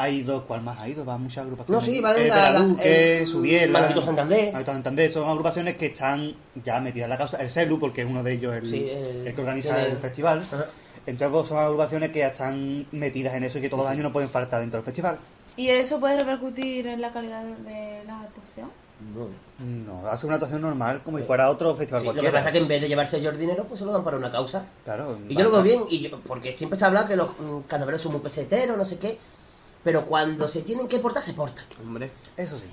Ha 0.00 0.08
ido, 0.08 0.46
¿cuál 0.46 0.62
más 0.62 0.78
ha 0.78 0.88
ido? 0.88 1.04
Va 1.04 1.18
muchas 1.18 1.44
agrupaciones. 1.44 1.86
No, 1.86 1.92
sí, 1.92 2.00
va 2.00 2.12
de 2.14 2.22
de 2.22 2.28
la- 2.28 2.36
la 2.36 2.50
la- 2.50 2.58
Luque, 2.60 3.18
el- 3.20 3.26
Subiela. 3.26 3.94
Santander. 4.02 4.64
Santander, 4.64 5.12
son 5.12 5.28
agrupaciones 5.28 5.76
que 5.76 5.86
están 5.86 6.34
ya 6.64 6.80
metidas 6.80 7.04
en 7.04 7.10
la 7.10 7.18
causa. 7.18 7.36
El 7.38 7.50
Celu, 7.50 7.78
porque 7.78 8.02
es 8.02 8.08
uno 8.08 8.22
de 8.22 8.32
ellos 8.32 8.54
el, 8.56 8.66
Sí, 8.66 8.88
el- 8.90 9.26
el 9.26 9.34
que 9.34 9.40
organiza 9.40 9.84
el 9.84 9.98
festival. 9.98 10.42
Ajá. 10.50 10.64
Entonces, 11.06 11.28
pues, 11.36 11.48
son 11.48 11.58
agrupaciones 11.58 12.10
que 12.10 12.20
ya 12.20 12.28
están 12.28 12.86
metidas 12.92 13.34
en 13.34 13.44
eso 13.44 13.58
y 13.58 13.60
que 13.62 13.68
todos 13.68 13.82
los 13.84 13.90
años 13.92 14.04
no 14.04 14.12
pueden 14.12 14.28
faltar 14.28 14.60
dentro 14.60 14.78
del 14.78 14.84
festival. 14.84 15.18
¿Y 15.56 15.68
eso 15.68 15.98
puede 16.00 16.16
repercutir 16.16 16.86
en 16.86 17.00
la 17.00 17.10
calidad 17.12 17.42
de 17.42 18.02
la 18.06 18.20
actuación? 18.22 18.70
No. 19.14 19.28
No, 19.64 20.06
hace 20.08 20.26
una 20.26 20.36
actuación 20.36 20.60
normal 20.62 21.02
como 21.02 21.16
si 21.18 21.24
fuera 21.24 21.48
otro 21.50 21.74
festival 21.74 22.02
Sí, 22.02 22.06
lo 22.08 22.14
que 22.22 22.30
pasa 22.30 22.48
es 22.48 22.52
que 22.52 22.58
en 22.58 22.68
vez 22.68 22.80
de 22.82 22.88
llevarse 22.88 23.16
ellos 23.16 23.38
dinero, 23.38 23.64
pues 23.66 23.80
se 23.80 23.86
lo 23.86 23.92
dan 23.92 24.04
para 24.04 24.16
una 24.18 24.30
causa. 24.30 24.66
Claro, 24.84 25.18
Y 25.28 25.34
yo 25.34 25.44
lo 25.44 25.50
veo 25.52 25.62
bien, 25.62 25.80
y 25.90 26.00
yo- 26.08 26.20
porque 26.20 26.52
siempre 26.52 26.78
se 26.78 26.84
habla 26.84 27.06
que 27.08 27.16
los 27.16 27.28
mm, 27.38 27.60
carnavaleros 27.66 28.02
son 28.02 28.12
muy 28.12 28.20
peseteros, 28.20 28.76
no 28.76 28.84
sé 28.84 28.98
qué. 28.98 29.18
Pero 29.84 30.04
cuando 30.06 30.46
se 30.48 30.62
tienen 30.62 30.88
que 30.88 30.98
portar, 30.98 31.22
se 31.22 31.32
portan. 31.34 31.64
Hombre. 31.82 32.10
Eso 32.36 32.56
sí. 32.58 32.64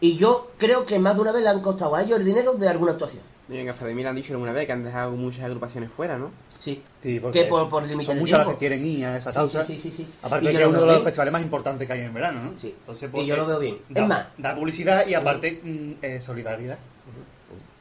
Y 0.00 0.16
yo 0.16 0.50
creo 0.58 0.86
que 0.86 0.98
más 0.98 1.14
de 1.16 1.20
una 1.22 1.32
vez 1.32 1.42
le 1.42 1.48
han 1.50 1.60
costado 1.60 1.94
a 1.94 2.02
ellos 2.02 2.18
el 2.18 2.24
dinero 2.24 2.54
de 2.54 2.68
alguna 2.68 2.92
actuación. 2.92 3.22
Y 3.48 3.56
en 3.58 3.68
Academia 3.68 4.04
le 4.04 4.08
han 4.10 4.16
dicho 4.16 4.32
alguna 4.32 4.52
vez 4.52 4.64
que 4.64 4.72
han 4.72 4.84
dejado 4.84 5.10
muchas 5.10 5.42
agrupaciones 5.44 5.90
fuera, 5.90 6.16
¿no? 6.16 6.30
Sí. 6.60 6.82
Sí, 7.02 7.18
porque 7.18 7.42
Que 7.42 7.48
por, 7.48 7.68
por 7.68 7.82
son 7.82 7.96
de 8.14 8.14
muchas 8.20 8.38
las 8.38 8.46
que 8.48 8.56
quieren 8.58 8.84
ir 8.84 9.04
a 9.04 9.16
esa 9.16 9.30
Sí, 9.32 9.36
causa. 9.38 9.64
sí, 9.64 9.76
sí, 9.76 9.90
sí, 9.90 10.04
sí. 10.06 10.14
Aparte 10.22 10.46
de 10.46 10.52
que 10.54 10.62
es 10.62 10.68
uno 10.68 10.78
de 10.80 10.86
los 10.86 10.94
bien. 10.94 11.04
festivales 11.04 11.32
más 11.32 11.42
importantes 11.42 11.86
que 11.86 11.92
hay 11.92 12.00
en 12.02 12.14
verano, 12.14 12.44
¿no? 12.44 12.56
Sí. 12.58 12.74
Entonces, 12.78 13.10
Y 13.12 13.26
yo 13.26 13.36
lo 13.36 13.46
veo 13.46 13.58
bien. 13.58 13.78
Da, 13.88 14.02
Es 14.02 14.08
más- 14.08 14.26
da 14.38 14.54
publicidad 14.54 15.04
y 15.06 15.14
aparte 15.14 15.60
mm, 15.64 15.92
eh, 16.04 16.20
solidaridad. 16.20 16.78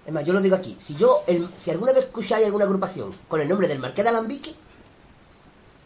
Es 0.08 0.12
más, 0.14 0.26
yo 0.26 0.34
lo 0.34 0.42
digo 0.42 0.56
aquí. 0.56 0.76
Si 0.80 0.96
yo, 0.96 1.24
el- 1.28 1.50
si 1.56 1.70
alguna 1.70 1.94
vez 1.94 2.06
escucháis 2.06 2.44
alguna 2.46 2.66
agrupación 2.66 3.14
con 3.28 3.40
el 3.40 3.48
nombre 3.48 3.68
del 3.68 3.78
Marqués 3.78 4.04
de 4.04 4.10
Alambique, 4.10 4.56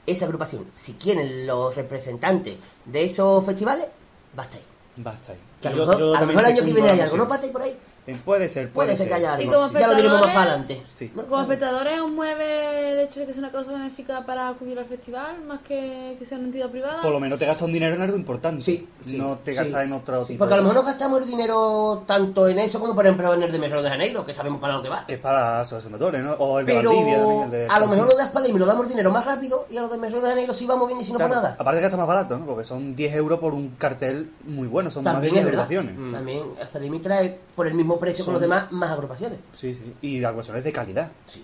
esa 0.06 0.26
agrupación, 0.26 0.68
si 0.74 0.94
quieren 0.94 1.48
los 1.48 1.76
representantes 1.76 2.56
de 2.86 3.04
esos 3.04 3.46
festivales, 3.46 3.88
basta 4.36 4.58
ahí. 4.58 4.64
Basta 4.98 5.32
ahí. 5.32 5.40
Que 5.62 5.68
a 5.70 5.72
lo 5.72 5.78
mejor, 5.78 6.00
yo 6.00 6.06
a 6.06 6.08
lo 6.08 6.14
también 6.20 6.38
mejor 6.38 6.52
el 6.52 6.58
año 6.58 6.66
que 6.66 6.74
viene 6.74 6.90
hay 6.90 7.00
algo. 7.00 7.18
¿no, 7.18 7.28
Pate, 7.28 7.48
por 7.50 7.62
ahí? 7.62 7.78
Eh, 8.06 8.20
Puede 8.26 8.50
ser, 8.50 8.70
puede, 8.70 8.88
Puede 8.88 8.98
ser 8.98 9.08
que 9.08 9.14
haya 9.14 9.42
Y 9.42 9.48
algo. 9.48 9.54
como 9.68 9.80
Ya 9.80 9.88
lo 9.88 9.96
diremos 9.96 10.18
más 10.20 10.28
para 10.28 10.42
adelante. 10.42 10.82
Sí. 10.96 11.08
Como 11.10 11.42
espectadores 11.42 12.00
os 12.02 12.12
mueve 12.12 12.92
el 12.92 13.00
hecho 13.00 13.22
de 13.22 13.26
que 13.28 13.34
sea 13.34 13.40
una 13.44 13.52
causa 13.52 13.72
benéfica 13.72 14.26
para 14.26 14.50
acudir 14.50 14.78
al 14.78 14.86
festival, 14.86 15.42
más 15.46 15.60
que 15.62 16.16
que 16.20 16.26
sea 16.26 16.38
una 16.38 16.48
entidad 16.48 16.70
privada. 16.70 17.02
Por 17.02 17.12
lo 17.12 17.20
menos 17.20 17.40
te 17.40 17.46
gastas 17.46 17.64
un 17.66 17.72
dinero 17.74 17.96
en 17.96 18.02
algo 18.02 18.18
importante. 18.18 18.62
Sí, 18.64 18.88
sí, 19.06 19.18
no 19.18 19.38
te 19.38 19.52
sí. 19.52 19.58
gastas 19.58 19.86
en 19.86 19.94
otro 19.94 20.26
tipo 20.26 20.40
Porque 20.40 20.54
a 20.54 20.58
lo 20.58 20.64
mejor 20.64 20.76
no 20.78 20.84
gastamos 20.84 21.22
el 21.22 21.28
dinero 21.30 22.04
tanto 22.06 22.48
en 22.48 22.60
eso 22.60 22.80
como 22.80 22.94
por 22.94 23.06
ejemplo 23.06 23.34
en 23.34 23.44
el 23.44 23.52
de 23.52 23.60
Merro 23.60 23.82
de 23.82 23.90
Janeiro, 23.90 24.26
que 24.26 24.34
sabemos 24.34 24.60
para 24.60 24.74
lo 24.74 24.84
que 24.84 24.90
va. 24.90 25.06
Que 25.08 25.14
es 25.16 25.20
para 25.20 25.62
esos 25.62 25.90
motores, 25.90 26.22
¿no? 26.24 26.34
O 26.34 26.60
el 26.60 26.66
de 26.66 26.74
Pero 26.74 26.90
Valdivia 26.92 27.18
también. 27.20 27.44
el 27.44 27.52
de 27.52 27.68
a 27.70 27.80
lo 27.80 27.88
mejor 27.88 28.08
lo 28.10 28.16
de 28.18 28.24
Aspademi 28.24 28.60
lo 28.60 28.66
damos 28.66 28.84
el 28.84 28.90
dinero 28.90 29.12
más 29.12 29.26
rápido 29.26 29.66
y 29.70 29.78
a 29.78 29.82
los 29.82 29.92
de 29.92 29.98
Merro 29.98 30.20
de 30.22 30.30
Janeiro 30.30 30.54
sí 30.54 30.66
vamos 30.66 30.88
bien 30.88 31.00
y 31.00 31.06
si 31.06 31.12
no 31.14 31.20
Claro, 31.20 31.36
nada. 31.36 31.56
Aparte 31.58 31.80
que 31.80 31.86
está 31.86 31.98
más 31.98 32.08
barato, 32.08 32.38
¿no? 32.38 32.46
Porque 32.46 32.66
son 32.66 32.96
10 32.96 33.16
euros 33.16 33.40
por 33.40 33.54
un 33.54 33.70
cartel 33.78 34.30
muy 34.46 34.68
bueno, 34.68 34.92
son 34.92 35.04
más 35.06 35.14
de 35.22 35.30
También 35.30 35.34
10 35.36 35.46
es 35.46 35.52
verdad. 35.52 35.66
agrupaciones. 35.72 36.12
También 36.14 36.44
Aspademi 36.62 37.00
trae 37.00 37.40
por 37.56 37.68
el 37.68 37.74
mismo 37.76 37.93
precio 38.00 38.24
con 38.26 38.34
Son- 38.34 38.34
los 38.34 38.42
demás 38.42 38.72
más 38.72 38.92
agrupaciones. 38.92 39.40
Sí, 39.58 39.74
sí. 39.76 39.96
Y 40.02 40.24
agrupaciones 40.24 40.64
de 40.64 40.72
calidad. 40.72 41.12
Sí. 41.28 41.44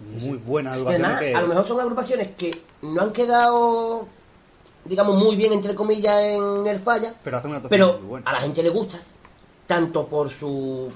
Muy 0.00 0.38
buenas 0.38 0.74
agrupaciones 0.74 1.06
además, 1.06 1.20
que... 1.20 1.34
a 1.34 1.42
lo 1.42 1.48
mejor 1.48 1.64
son 1.66 1.80
agrupaciones 1.80 2.28
que 2.36 2.62
no 2.82 3.02
han 3.02 3.12
quedado, 3.12 4.08
digamos, 4.84 5.16
muy 5.22 5.36
bien, 5.36 5.52
entre 5.52 5.74
comillas, 5.74 6.16
en 6.16 6.66
el 6.66 6.78
falla, 6.80 7.14
Pero 7.22 7.36
hacen 7.36 7.50
una 7.50 7.62
pero 7.68 7.98
muy 7.98 8.08
buena. 8.08 8.30
a 8.30 8.32
la 8.34 8.40
gente 8.40 8.62
le 8.62 8.70
gusta, 8.70 8.98
tanto 9.66 10.08
por 10.08 10.30
su 10.30 10.90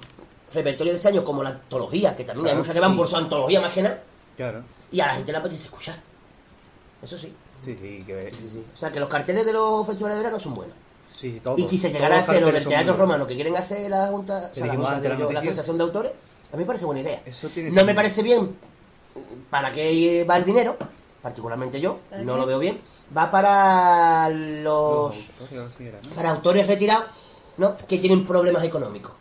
repertorio 0.55 0.93
de 0.93 0.97
este 0.97 1.09
año 1.09 1.23
como 1.23 1.43
la 1.43 1.51
antología, 1.51 2.17
que 2.17 2.25
también 2.25 2.47
hay 2.47 2.51
Claro, 2.53 2.59
muchas 2.61 2.75
que 2.75 2.81
van 2.81 2.97
por 2.97 3.07
su 3.09 3.17
antología 3.17 3.61
más 3.61 3.73
que 3.75 3.83
nada. 3.83 4.03
Claro. 4.37 4.63
Y 4.91 5.01
a 5.01 5.07
la 5.09 5.15
gente 5.17 5.33
le 5.33 5.39
apetece 5.39 5.65
escuchar. 5.65 6.01
Eso 7.03 7.19
sí. 7.19 7.35
Sí, 7.63 7.77
sí, 7.81 8.05
que... 8.07 8.31
Sí, 8.33 8.49
sí. 8.53 8.65
O 8.73 8.77
sea, 8.77 8.91
que 8.91 9.01
los 9.01 9.09
carteles 9.09 9.45
de 9.45 9.53
los 9.53 9.87
festivales 9.87 10.17
de 10.17 10.23
verano 10.25 10.41
son 10.41 10.55
buenos. 10.55 10.77
Sí, 11.09 11.41
todo. 11.43 11.57
y 11.59 11.69
si 11.69 11.79
se 11.79 11.91
llegara 11.91 12.17
a 12.17 12.21
hacer 12.21 12.41
lo 12.41 12.51
del 12.51 12.65
Teatro. 12.67 12.95
Romano 12.95 13.27
que 13.27 13.35
quieren 13.35 13.57
hacer 13.57 13.89
la 13.91 14.09
Junta, 14.09 14.51
o 14.51 14.55
sea, 14.55 14.67
la, 14.67 14.75
junta 14.75 15.01
de- 15.01 15.33
la. 15.33 15.41
Asociación 15.41 15.79
de 15.79 15.85
Autores, 15.85 16.13
a 16.53 16.57
mí 16.57 16.63
me 16.63 16.67
parece 16.67 16.85
buena 16.85 17.01
idea. 17.01 17.23
Eso 17.25 17.49
tiene 17.49 17.71
No 17.71 17.85
me 17.85 17.95
parece 17.95 18.23
bien 18.23 18.57
para 19.51 19.71
qué 19.71 20.27
va 20.29 20.37
el 20.37 20.45
dinero, 20.45 20.77
particularmente 21.23 21.81
yo, 21.81 21.99
¿Para 22.11 22.23
no 22.23 22.37
lo 22.37 22.47
veo 22.47 22.59
bien. 22.59 22.81
Va 23.17 23.31
para 23.31 24.29
Los 24.29 25.17
los 25.17 25.51
autores, 25.51 26.01
para 26.15 26.31
autores 26.31 26.67
retirados, 26.67 27.07
¿no? 27.59 27.77
Que 27.77 27.99
tienen 27.99 28.27
problemas 28.27 28.65
económicos. 28.65 29.13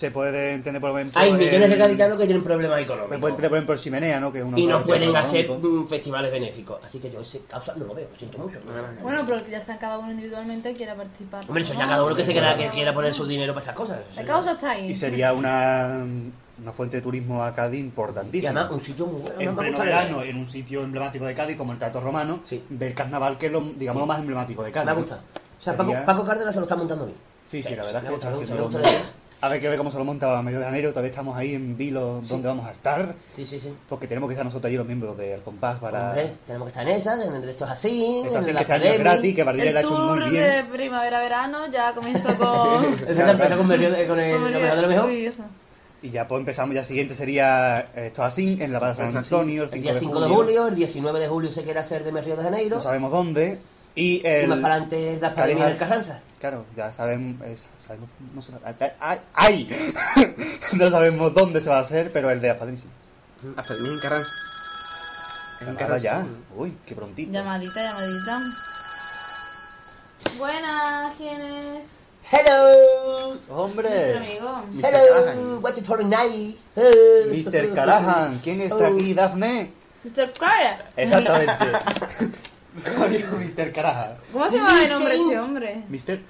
Se 0.00 0.10
puede 0.10 0.54
entender, 0.54 0.80
por 0.80 0.92
ejemplo... 0.98 1.20
Hay 1.20 1.30
millones 1.34 1.68
de 1.68 1.76
gaditanos 1.76 2.16
que 2.16 2.24
tienen 2.24 2.42
problemas 2.42 2.78
Se 2.78 2.86
puede 2.86 3.00
económicos. 3.00 3.28
entender, 3.28 3.50
por 3.50 3.56
ejemplo, 3.58 3.74
el 3.74 3.80
Chimenea, 3.80 4.18
¿no? 4.18 4.32
Que 4.32 4.38
es 4.38 4.44
un 4.46 4.56
Y 4.56 4.64
no 4.66 4.82
pueden 4.82 5.14
hacer 5.14 5.44
económico. 5.44 5.68
mm, 5.82 5.86
festivales 5.88 6.32
benéficos. 6.32 6.82
Así 6.82 6.98
que 7.00 7.10
yo 7.10 7.20
ese 7.20 7.40
causa 7.40 7.74
no 7.76 7.84
lo 7.84 7.94
veo, 7.94 8.08
lo 8.10 8.16
siento 8.16 8.38
mucho. 8.38 8.60
Bueno, 9.02 9.24
pero 9.26 9.46
ya 9.46 9.58
está 9.58 9.78
cada 9.78 9.98
uno 9.98 10.10
individualmente 10.10 10.70
y 10.70 10.74
quiera 10.74 10.94
participar. 10.94 11.44
Hombre, 11.46 11.62
eso 11.62 11.74
ya 11.74 11.86
cada 11.86 12.02
uno 12.02 12.16
que 12.16 12.24
se 12.24 12.32
quiera, 12.32 12.56
que 12.56 12.70
quiera 12.70 12.94
poner 12.94 13.12
su 13.12 13.26
dinero 13.26 13.52
para 13.52 13.62
esas 13.62 13.74
cosas. 13.74 13.98
La 14.16 14.24
causa 14.24 14.52
está 14.52 14.70
ahí. 14.70 14.90
Y 14.90 14.94
sería 14.94 15.34
una, 15.34 16.02
una 16.62 16.72
fuente 16.72 16.96
de 16.96 17.02
turismo 17.02 17.44
a 17.44 17.52
Cádiz 17.52 17.80
Y 17.80 17.82
importantísima. 17.82 18.52
además, 18.58 18.72
un 18.72 18.80
sitio 18.80 19.04
muy 19.04 19.20
bueno. 19.20 19.38
en 19.38 19.54
pleno 19.54 19.78
verano, 19.80 20.22
en 20.22 20.36
un 20.38 20.46
sitio 20.46 20.80
emblemático 20.82 21.26
de 21.26 21.34
Cádiz 21.34 21.58
como 21.58 21.72
el 21.72 21.78
Teatro 21.78 22.00
Romano, 22.00 22.40
Sí. 22.42 22.64
ver 22.70 22.94
carnaval, 22.94 23.36
que 23.36 23.46
es 23.46 23.52
lo, 23.52 23.60
digamos, 23.60 24.00
lo 24.00 24.06
más 24.06 24.18
emblemático 24.18 24.62
de 24.62 24.72
Cádiz. 24.72 24.86
Me 24.86 24.94
gusta. 24.94 25.16
O 25.58 25.62
sea, 25.62 25.76
Paco, 25.76 25.90
Sería- 25.90 26.06
Paco 26.06 26.24
Cárdenas 26.24 26.54
se 26.54 26.60
lo 26.60 26.64
está 26.64 26.76
montando 26.76 27.04
bien. 27.04 27.18
Sí, 27.50 27.62
sí, 27.62 27.74
la 27.76 27.84
verdad 27.84 27.96
es 28.02 28.08
que 28.08 28.14
gusta, 28.14 28.32
está 28.32 28.54
me 28.54 28.60
gusta, 28.62 28.78
gusta. 28.78 28.98
A 29.42 29.48
ver 29.48 29.58
que 29.60 29.68
ve 29.70 29.76
cómo 29.78 29.90
se 29.90 29.96
lo 29.96 30.04
monta 30.04 30.38
a 30.38 30.42
medio 30.42 30.60
de 30.60 30.66
enero, 30.66 30.90
todavía 30.90 31.08
estamos 31.10 31.34
ahí 31.36 31.54
en 31.54 31.74
Vilo, 31.76 32.20
Sí. 32.22 32.28
donde 32.28 32.48
vamos 32.48 32.66
a 32.66 32.70
estar, 32.72 33.14
Sí, 33.34 33.46
sí, 33.46 33.58
sí. 33.58 33.72
porque 33.88 34.06
tenemos 34.06 34.28
que 34.28 34.34
estar 34.34 34.44
nosotros 34.44 34.68
allí 34.68 34.76
los 34.76 34.86
miembros 34.86 35.16
del 35.16 35.40
compás 35.40 35.78
para... 35.78 36.08
Hombre, 36.10 36.30
tenemos 36.44 36.66
que 36.66 36.70
estar 36.72 36.86
en 36.88 36.94
esas, 36.94 37.24
en 37.24 37.34
el 37.34 37.40
de 37.42 37.50
estos 37.50 37.70
así, 37.70 38.20
Esto 38.24 38.38
así 38.38 38.50
en 38.50 38.56
que 38.56 38.56
la 38.56 38.60
este 38.60 38.72
año 38.74 38.84
es 38.84 38.98
gratis, 38.98 39.34
que 39.34 39.42
Bardilla 39.44 39.64
El 39.68 39.72
lo 39.72 39.78
ha 39.78 39.82
hecho 39.82 39.94
tour 39.96 40.20
muy 40.20 40.30
bien. 40.30 40.44
de 40.44 40.64
primavera-verano 40.64 41.66
ya 41.72 41.94
comenzó 41.94 42.36
con... 42.36 42.84
Es 43.08 43.16
verdad, 43.16 43.30
empieza 43.30 43.56
con, 43.56 43.68
Berrio- 43.68 44.06
con 44.06 44.20
el, 44.20 44.32
con 44.40 44.52
lo 44.52 44.60
mejor 44.60 44.76
de 44.76 44.82
lo 44.82 44.88
mejor. 44.88 45.06
Uy, 45.08 45.24
eso. 45.26 45.44
Y 46.02 46.10
ya 46.10 46.26
pues 46.28 46.38
empezamos, 46.40 46.74
ya 46.74 46.84
siguiente 46.84 47.14
sería 47.14 47.80
eh, 47.94 48.06
esto 48.08 48.22
así, 48.22 48.58
en 48.60 48.72
la 48.72 48.78
Plaza 48.78 49.06
San 49.08 49.18
Antonio, 49.18 49.62
el 49.64 49.68
5, 49.70 49.76
el 49.76 49.82
día 49.82 49.94
5 49.94 50.20
de 50.20 50.28
julio, 50.28 50.68
el 50.68 50.74
19 50.74 51.18
de 51.20 51.28
julio 51.28 51.50
se 51.52 51.62
quiere 51.62 51.78
hacer 51.80 52.04
de 52.04 52.10
Río 52.20 52.36
de 52.36 52.42
Janeiro. 52.42 52.76
no 52.76 52.82
sabemos 52.82 53.10
dónde, 53.10 53.58
y 53.94 54.20
Y 54.20 54.22
el... 54.26 54.48
más 54.48 54.58
para 54.60 54.74
adelante 54.74 55.18
das 55.18 55.32
para 55.32 55.50
en 55.50 55.62
el 55.62 55.76
Carranza. 55.76 56.20
Claro, 56.38 56.64
ya 56.76 56.90
sabemos, 56.90 57.46
eh, 57.46 57.56
sabemos 57.86 58.08
no 58.34 58.40
sé, 58.40 58.52
¡ay! 58.98 59.20
¡ay! 59.34 59.68
no 60.72 60.88
sabemos 60.88 61.34
dónde 61.34 61.60
se 61.60 61.68
va 61.68 61.78
a 61.78 61.80
hacer, 61.80 62.10
pero 62.12 62.30
el 62.30 62.40
de 62.40 62.50
Aspadín 62.50 62.78
sí. 62.78 62.86
Hasta 63.56 63.74
en 63.74 63.98
Carranza. 64.00 64.30
En 65.66 65.74
Carranza. 65.76 66.02
ya, 66.02 66.26
uy, 66.56 66.76
qué 66.86 66.94
prontito. 66.94 67.30
Llamadita, 67.32 67.82
llamadita. 67.82 68.40
Buenas, 70.38 71.14
¿quién 71.16 71.40
es? 71.42 71.84
Hello, 72.32 73.34
Nuestro 73.34 73.56
hombre, 73.56 74.16
amigo. 74.16 74.62
Mr. 74.72 74.84
hello, 74.86 75.24
Callahan. 75.24 75.62
what's 75.62 75.80
for 75.84 76.04
night? 76.04 76.56
Mr. 76.76 77.72
Callahan, 77.74 78.38
¿quién 78.42 78.60
está 78.60 78.76
Oh. 78.76 78.94
aquí, 78.94 79.14
Daphne? 79.14 79.72
Mr. 80.04 80.32
Cara. 80.38 80.86
Exactamente. 80.96 81.66
Mr. 82.84 83.72
Callahan. 83.72 84.16
¿Cómo 84.32 84.48
se 84.50 84.56
llama 84.56 84.82
el 84.82 84.88
nombre 84.90 85.14
de 85.14 85.20
ese 85.20 85.38
hombre? 85.38 85.84
Mr. 85.88 86.20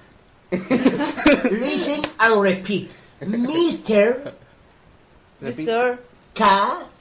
Listen 1.50 2.02
and 2.18 2.42
repeat. 2.42 2.92
Mr. 3.20 4.32
Mr. 5.40 5.98
K. 6.34 6.44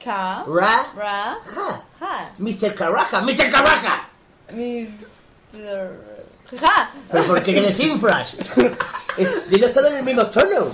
Ka. 0.04 0.44
Ra. 0.46 0.92
Ra. 0.96 1.38
Ja. 1.44 1.82
Ha. 2.00 2.30
Mr. 2.38 2.74
Caraja. 2.74 3.20
Mr. 3.22 3.50
Caraja. 3.50 4.08
Mr. 4.52 5.08
Ja. 6.60 6.92
Pero 7.10 7.24
¿por 7.24 7.42
qué 7.42 7.52
le 7.52 7.60
desinflas? 7.62 8.36
Es- 9.16 9.48
Dilo 9.50 9.70
todo 9.70 9.86
en 9.88 9.96
el 9.98 10.04
mismo 10.04 10.26
tono. 10.26 10.72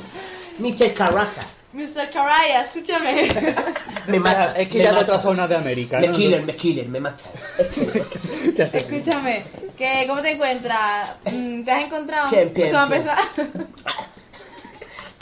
Mr. 0.59 0.93
Caraja. 0.95 1.43
Mr. 1.77 2.11
Caraya, 2.11 2.63
escúchame. 2.63 3.29
Me 4.07 4.19
mata. 4.19 4.53
Es 4.57 4.69
que 4.69 4.79
me 4.79 4.85
ya 4.85 4.91
de 4.91 4.95
mata. 4.95 5.05
otra 5.13 5.19
zona 5.19 5.47
de 5.49 5.57
América, 5.57 5.99
Me 6.01 6.09
¿no? 6.09 6.15
killer, 6.15 6.43
me 6.43 6.55
killer, 6.57 6.89
me 6.89 7.01
mata. 7.01 7.25
Es 7.59 7.67
que- 7.69 8.53
Te 8.53 8.63
hace 8.63 8.79
así. 8.79 8.97
Escúchame, 8.97 9.43
que 9.77 10.05
¿cómo 10.09 10.23
te 10.23 10.31
encuentras? 10.33 11.11
Mm, 11.31 11.65
¿Te 11.65 11.71
has 11.73 11.85
encontrado? 11.85 12.31
Bien, 12.31 12.53
bien. 12.55 12.73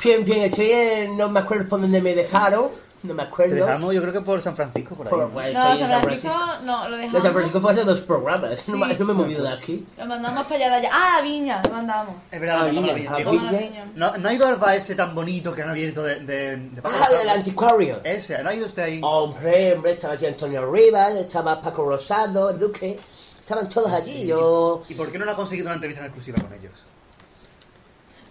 Bien, 0.05 0.23
bien, 0.23 0.43
estoy 0.43 0.71
en... 0.71 1.17
No 1.17 1.31
me 1.31 1.41
acuerdo 1.41 1.67
por 1.67 1.81
dónde 1.81 2.03
me 2.03 2.15
dejaron. 2.15 2.69
No 3.05 3.13
me 3.15 3.23
Te 3.23 3.29
acuerdo. 3.29 3.55
dejamos, 3.55 3.95
yo 3.95 4.01
creo 4.01 4.13
que 4.15 4.21
por 4.23 4.41
San 4.43 4.57
Francisco, 4.57 4.95
por 4.97 5.07
ahí. 5.07 5.11
Por- 5.11 5.21
¿no? 5.21 5.31
pues, 5.31 5.53
San 5.53 6.03
Francisco, 6.03 6.35
no, 6.65 6.89
lo 6.89 6.97
De 6.97 7.03
dejamos. 7.03 7.23
San 7.23 7.33
Francisco 7.33 7.61
fue 7.61 7.71
hace 7.73 7.85
dos 7.85 8.01
programas. 8.01 8.67
No, 8.69 8.77
me- 8.79 8.95
no 8.95 9.05
me 9.05 9.13
he 9.13 9.15
movido 9.15 9.43
de 9.45 9.51
aquí. 9.53 9.87
Lo 9.99 10.07
mandamos 10.07 10.43
para 10.45 10.57
allá 10.57 10.69
de 10.71 10.75
allá. 10.87 10.91
Ah, 10.93 11.19
a 11.19 11.23
Viña, 11.23 11.63
lo 11.63 11.71
mandamos. 11.71 12.15
Es 12.33 12.41
verdad, 12.41 12.57
Ah, 12.61 12.65
la 12.65 12.71
Viña, 12.71 12.95
ah, 13.11 13.15
a 13.17 13.21
la 13.21 13.31
Viña. 13.31 13.85
¿No, 13.95 14.17
¿No 14.17 14.29
ha 14.29 14.33
ido 14.33 14.47
al 14.47 14.57
bar 14.57 14.75
ese 14.77 14.95
tan 14.95 15.15
bonito 15.15 15.55
que 15.55 15.63
han 15.63 15.69
abierto 15.69 16.03
de, 16.03 16.21
de, 16.21 16.57
de 16.57 16.83
Paco 16.83 16.97
Ah, 16.97 16.99
Rosado? 17.05 17.19
del 17.19 17.29
anticuario. 17.29 18.01
Ese, 18.05 18.43
¿no 18.43 18.49
ha 18.49 18.55
ido 18.55 18.67
usted 18.67 18.83
ahí? 18.83 19.01
Hombre, 19.05 19.75
hombre, 19.75 19.93
estaba 19.93 20.15
allí 20.15 20.25
Antonio 20.27 20.71
Rivas, 20.73 21.13
estaba 21.15 21.61
Paco 21.61 21.85
Rosado, 21.85 22.51
el 22.51 22.59
Duque. 22.59 22.99
Estaban 23.39 23.69
todos 23.69 23.93
allí. 23.93 24.23
Sí. 24.23 24.27
Yo 24.29 24.83
¿Y 24.89 24.95
por 24.95 25.13
qué 25.13 25.19
no 25.19 25.27
lo 25.27 25.33
ha 25.33 25.37
conseguido 25.37 25.67
una 25.67 25.75
entrevista 25.75 26.01
en 26.01 26.07
exclusiva 26.07 26.39
con 26.41 26.53
ellos? 26.59 26.73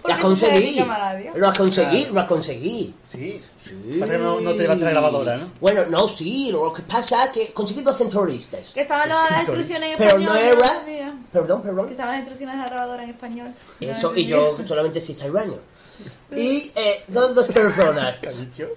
La 0.06 0.18
Porque 0.20 0.36
se 0.36 0.46
conseguí. 0.48 0.76
la. 0.80 1.32
Lo 1.36 1.54
conseguí, 1.54 2.04
Claro. 2.06 2.14
lo 2.22 2.28
conseguí. 2.28 2.96
Sí. 3.04 3.42
Sí. 3.58 3.98
Pasa 4.00 4.14
que 4.14 4.18
no, 4.20 4.42
no 4.42 4.54
te 4.54 4.68
va 4.68 4.74
a 4.74 4.78
traer 4.78 4.92
grabadora, 4.94 5.38
¿no? 5.38 5.50
Bueno, 5.62 5.86
no, 5.88 6.08
sí. 6.08 6.50
Lo 6.52 6.74
que 6.74 6.82
pasa 6.82 7.26
es 7.26 7.32
que 7.32 7.54
conseguí 7.54 7.82
dos 7.82 7.98
centroristas. 7.98 8.70
Que 8.74 8.82
estaban 8.82 9.08
las, 9.10 9.32
las 9.32 9.40
instrucciones 9.42 9.92
en 9.92 9.98
Pero 9.98 10.10
español. 10.12 10.34
no 10.34 10.40
era- 10.40 10.68
sabía. 10.68 11.18
Perdón, 11.32 11.62
Que 11.62 11.68
perdón. 11.70 11.90
estaban 11.90 12.12
las 12.12 12.20
instrucciones 12.20 12.56
de 12.58 12.62
la 12.64 12.70
grabadora 12.70 13.04
en 13.04 13.10
español. 13.12 13.54
No 13.80 13.88
Eso, 13.92 14.16
y 14.16 14.26
yo 14.26 14.58
solamente 14.66 15.00
soy 15.02 15.16
italiano. 15.16 15.58
Y 16.36 16.72
eh, 16.76 17.04
dos, 17.10 17.36
dos 17.36 17.46
personas 17.46 18.18
¿Qué 18.18 18.28
ha 18.30 18.32
dicho? 18.32 18.68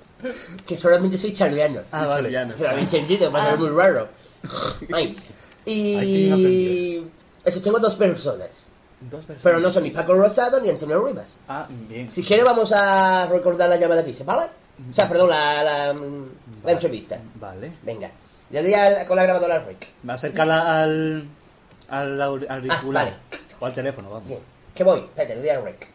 que 0.66 0.76
solamente 0.76 1.16
soy 1.16 1.30
italiano. 1.30 1.80
Ah, 1.90 2.06
vale. 2.06 2.28
Pero 2.58 2.68
habéis 2.70 2.84
entendido, 2.92 3.32
va 3.32 3.40
a 3.42 3.44
ser 3.46 3.54
Ah. 3.54 3.56
muy 3.56 3.68
raro. 3.70 4.08
Ay. 4.92 5.16
Y. 5.64 7.02
Eso, 7.44 7.60
tengo 7.62 7.78
dos 7.78 7.94
personas. 7.94 8.65
Dos 9.00 9.20
personas. 9.26 9.42
Pero 9.42 9.60
no 9.60 9.70
son 9.70 9.82
ni 9.82 9.90
Paco 9.90 10.14
Rosado 10.14 10.60
ni 10.60 10.70
Antonio 10.70 11.04
Rivas. 11.04 11.38
Ah, 11.48 11.66
bien. 11.70 12.10
Si 12.12 12.22
quiere, 12.22 12.42
vamos 12.44 12.72
a 12.72 13.26
recordar 13.26 13.68
la 13.68 13.76
llamada 13.76 14.02
que 14.02 14.10
hice, 14.10 14.24
¿vale? 14.24 14.48
O 14.90 14.92
sea, 14.92 15.08
perdón, 15.08 15.30
la, 15.30 15.62
la, 15.62 15.86
la 15.92 15.92
Vale. 15.92 16.72
entrevista. 16.72 17.18
Vale. 17.36 17.72
Venga. 17.82 18.10
Le 18.50 18.62
doy 18.62 18.74
al- 18.74 19.06
con 19.06 19.16
la 19.16 19.22
grabadora 19.24 19.56
al. 19.56 19.88
Va 20.08 20.12
a 20.12 20.16
acercarla 20.16 20.82
al, 20.82 21.24
al 21.88 22.20
aur- 22.20 22.46
auricular. 22.48 23.04
vale. 23.04 23.16
O 23.60 23.66
al 23.66 23.72
teléfono, 23.74 24.10
vamos. 24.10 24.28
Bien. 24.28 24.40
Que 24.74 24.84
voy. 24.84 25.00
Espérate, 25.00 25.34
le 25.36 25.40
doy 25.40 25.50
al. 25.50 25.88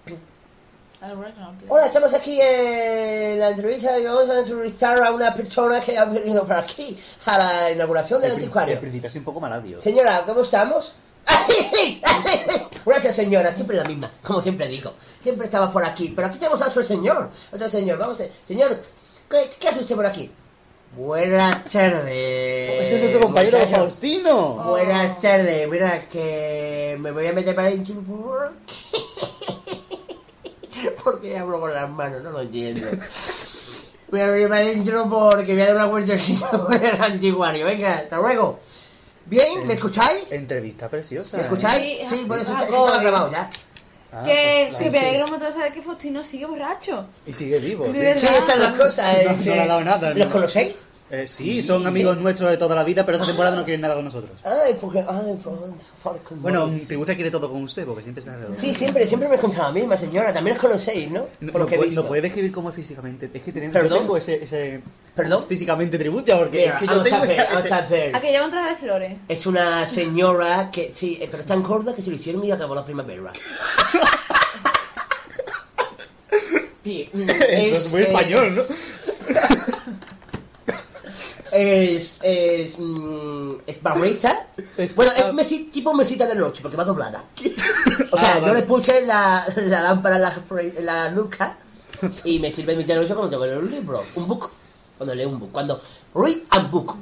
Al 1.02 1.16
no, 1.18 1.54
tío. 1.58 1.68
Hola, 1.70 1.86
estamos 1.88 2.14
aquí 2.14 2.40
en 2.42 3.40
la 3.40 3.50
entrevista 3.50 3.98
y 4.00 4.04
vamos 4.06 4.30
a 4.30 4.40
entrevistar 4.40 5.02
a 5.04 5.12
una 5.12 5.34
persona 5.34 5.80
que 5.82 5.98
ha 5.98 6.06
venido 6.06 6.46
por 6.46 6.56
aquí 6.58 6.96
a 7.26 7.38
la 7.40 7.72
inauguración 7.72 8.22
del 8.22 8.32
El 8.32 8.38
anticuario. 8.38 8.74
El 8.76 8.80
principio 8.80 9.08
es 9.08 9.16
un 9.16 9.24
poco 9.24 9.40
maladio. 9.40 9.82
Señora, 9.82 10.24
¿cómo 10.26 10.42
estamos? 10.42 10.94
Gracias, 12.86 13.16
señora, 13.16 13.52
siempre 13.54 13.78
la 13.78 13.84
misma, 13.84 14.12
como 14.24 14.42
siempre 14.42 14.68
digo. 14.68 14.94
Siempre 15.20 15.46
estaba 15.46 15.72
por 15.72 15.84
aquí, 15.84 16.12
pero 16.16 16.28
aquí 16.28 16.40
tenemos 16.40 16.62
a 16.62 16.68
otro 16.68 16.84
señor. 16.84 17.30
Otro 17.52 17.70
señor, 17.70 17.98
vamos 17.98 18.20
a... 18.22 18.26
Señor, 18.46 18.76
¿qué, 19.30 19.50
qué 19.60 19.68
hace 19.68 19.82
usted 19.82 19.96
por 19.96 20.06
aquí? 20.06 20.32
Buenas 20.96 21.64
tardes. 21.72 22.84
Ese 22.84 22.96
es 22.96 23.00
nuestro 23.00 23.22
compañero 23.22 23.60
muchacho. 23.60 23.76
Faustino. 23.78 24.56
Buenas 24.56 25.20
tardes, 25.22 25.70
mira 25.70 26.06
que 26.08 26.98
me 27.00 27.12
voy 27.12 27.28
a 27.28 27.34
meter 27.34 27.56
para 27.56 27.70
adentro 27.70 27.96
porque... 28.08 28.52
porque 31.02 31.38
hablo 31.38 31.62
con 31.62 31.74
las 31.74 31.90
manos, 31.90 32.22
no 32.24 32.32
lo 32.32 32.42
entiendo. 32.42 32.88
Voy 34.12 34.20
a 34.20 34.28
meter 34.28 34.50
para 34.50 34.62
adentro 34.62 35.08
porque 35.08 35.54
voy 35.54 35.62
a 35.62 35.68
dar 35.68 35.76
una 35.76 35.86
vueltecita 35.86 36.52
por 36.52 36.76
el 36.76 37.02
antiguario. 37.02 37.66
Venga, 37.66 37.94
hasta 37.94 38.18
luego. 38.18 38.60
Bien, 39.32 39.66
¿me 39.66 39.76
escucháis? 39.76 40.30
Entrevista 40.34 40.90
preciosa. 40.90 41.38
¿Me 41.38 41.44
escucháis? 41.44 41.82
Sí, 42.10 42.18
Sí, 42.18 42.26
puede 42.28 42.44
ser, 42.44 42.56
ah, 42.58 42.64
estaba 42.64 42.78
joder. 42.90 43.02
grabado 43.02 43.32
ya. 43.32 43.50
Ah, 44.12 44.24
que 44.26 44.66
pues, 44.68 44.78
sí, 44.78 44.84
me 44.90 45.00
sí. 45.00 45.06
alegro 45.06 45.28
mucho 45.30 45.46
de 45.46 45.52
saber 45.54 45.72
que 45.72 45.82
Faustino 45.82 46.22
sigue 46.22 46.46
borracho. 46.46 47.08
Y 47.26 47.32
sigue 47.32 47.60
vivo, 47.60 47.86
sí. 47.86 47.94
Sí, 48.14 48.26
esas 48.26 48.46
son 48.46 48.60
las 48.60 48.74
cosas. 48.78 49.16
No, 49.24 49.32
eh, 49.32 49.36
no 49.46 49.56
le 49.56 49.62
ha 49.62 49.68
dado 49.68 49.82
nada, 49.86 50.14
¿Los 50.14 50.28
no. 50.28 50.34
conocéis? 50.34 50.84
Eh, 51.14 51.28
sí, 51.28 51.62
son 51.62 51.86
amigos 51.86 52.18
nuestros 52.20 52.50
de 52.50 52.56
toda 52.56 52.74
la 52.74 52.86
vida, 52.86 53.06
pero 53.06 53.18
esta 53.18 53.28
temporada 53.28 53.56
no 53.58 53.66
quieren 53.66 53.82
nada 53.82 53.96
con 53.96 54.06
nosotros. 54.06 54.32
Ay, 54.46 54.78
porque... 54.80 55.00
Ay. 55.00 55.38
Bueno, 56.38 56.72
Tributa 56.88 57.16
quiere 57.16 57.30
todo 57.30 57.52
con 57.52 57.62
usted, 57.64 57.86
porque 57.86 58.02
siempre 58.02 58.22
está 58.22 58.34
alrededor. 58.34 58.56
Sí, 58.56 58.74
siempre, 58.74 59.06
siempre 59.06 59.28
me 59.28 59.36
he 59.36 59.38
encontrado 59.38 59.66
a 59.68 59.72
la 59.72 59.76
misma 59.80 59.98
señora. 59.98 60.32
También 60.32 60.56
los 60.56 60.62
conocéis, 60.66 61.12
¿no? 61.12 61.26
No, 61.42 61.52
Por 61.52 61.60
lo 61.62 61.66
no 61.66 61.66
que 61.66 61.76
he 61.76 61.78
puede, 61.78 61.90
visto. 61.90 62.02
no 62.04 62.08
puede 62.08 62.22
describir 62.22 62.52
cómo 62.54 62.70
es 62.70 62.76
físicamente. 62.76 63.30
Es 63.34 63.42
que 63.42 63.52
tenemos, 63.52 63.74
¿Perdón? 63.74 63.90
yo 63.92 63.98
tengo 64.00 64.16
ese, 64.16 64.42
ese 64.42 64.82
¿Perdón? 65.14 65.44
físicamente 65.48 65.98
tributa, 66.00 66.38
porque 66.38 66.60
Mira, 66.60 66.70
es 66.72 66.78
que 66.78 66.86
yo 66.88 66.92
a 67.02 67.04
tengo 67.04 67.26
ese- 67.26 67.38
vamos 67.44 67.72
a 67.72 68.22
que 68.22 68.32
lleva 68.32 68.46
un 68.46 68.52
traje 68.52 68.70
de 68.70 68.76
flores. 68.78 69.18
Es 69.28 69.46
una 69.46 69.86
señora 69.86 70.72
que, 70.72 70.92
sí, 70.94 71.18
eh, 71.22 71.28
pero 71.30 71.42
es 71.44 71.48
tan 71.48 71.62
gorda 71.62 71.94
que 71.94 72.02
se 72.02 72.10
lo 72.10 72.16
hicieron 72.16 72.42
y 72.46 72.52
acabó 72.52 72.74
la 72.74 72.86
primavera. 72.86 73.34
Mm, 77.14 77.30
Eso 77.30 77.76
es 77.78 77.92
muy 77.92 78.02
eh, 78.02 78.06
español, 78.06 78.56
¿no? 78.56 78.64
es, 81.52 82.20
es, 82.24 82.80
mm, 82.80 83.54
es 83.68 83.82
barrista. 83.84 84.48
Bueno, 84.96 85.12
es 85.16 85.34
mesi- 85.34 85.70
tipo 85.72 85.94
mesita 85.94 86.26
de 86.26 86.36
noche, 86.36 86.62
porque 86.62 86.78
va 86.78 86.84
doblada. 86.86 87.24
O 88.12 88.18
sea, 88.18 88.34
Ah, 88.34 88.40
yo 88.40 88.42
vale. 88.48 88.60
le 88.62 88.66
puse 88.66 89.06
la, 89.06 89.46
la 89.68 89.82
lámpara 89.82 90.16
en 90.16 90.22
la, 90.22 90.34
fre- 90.36 90.78
en 90.78 90.86
la 90.86 91.10
nuca 91.12 91.58
y 92.24 92.40
me 92.40 92.52
sirve 92.52 92.76
mesita 92.76 92.94
de 92.94 93.02
noche 93.02 93.14
cuando 93.14 93.30
tengo 93.30 93.44
que 93.44 93.50
leer 93.50 93.60
un 93.64 93.72
libro, 93.72 94.04
un 94.16 94.28
book. 94.28 94.50
Cuando 94.98 95.16
leo 95.16 95.30
un 95.30 95.40
book. 95.40 95.52
Cuando 95.52 95.82
read 96.16 96.38
and 96.52 96.72
book. 96.72 96.96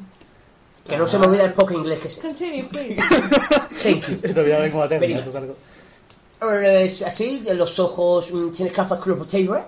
Que 0.88 0.98
no 0.98 1.06
se 1.06 1.20
me 1.20 1.28
olvida 1.28 1.44
el 1.46 1.54
poco 1.54 1.74
inglés 1.74 2.00
que 2.00 2.10
sé. 2.10 2.22
Continue, 2.22 2.64
please. 2.68 2.96
Thank 3.84 4.08
you. 4.08 4.34
Very 4.34 4.70
good. 4.72 4.92
eso 5.22 5.30
es 5.30 5.36
algo. 5.36 5.56
Es 6.64 7.02
así, 7.04 7.42
de 7.42 7.54
los 7.54 7.78
ojos, 7.80 8.32
mm, 8.34 8.52
tiene 8.52 8.72
gafas 8.72 8.98
potato, 9.00 9.66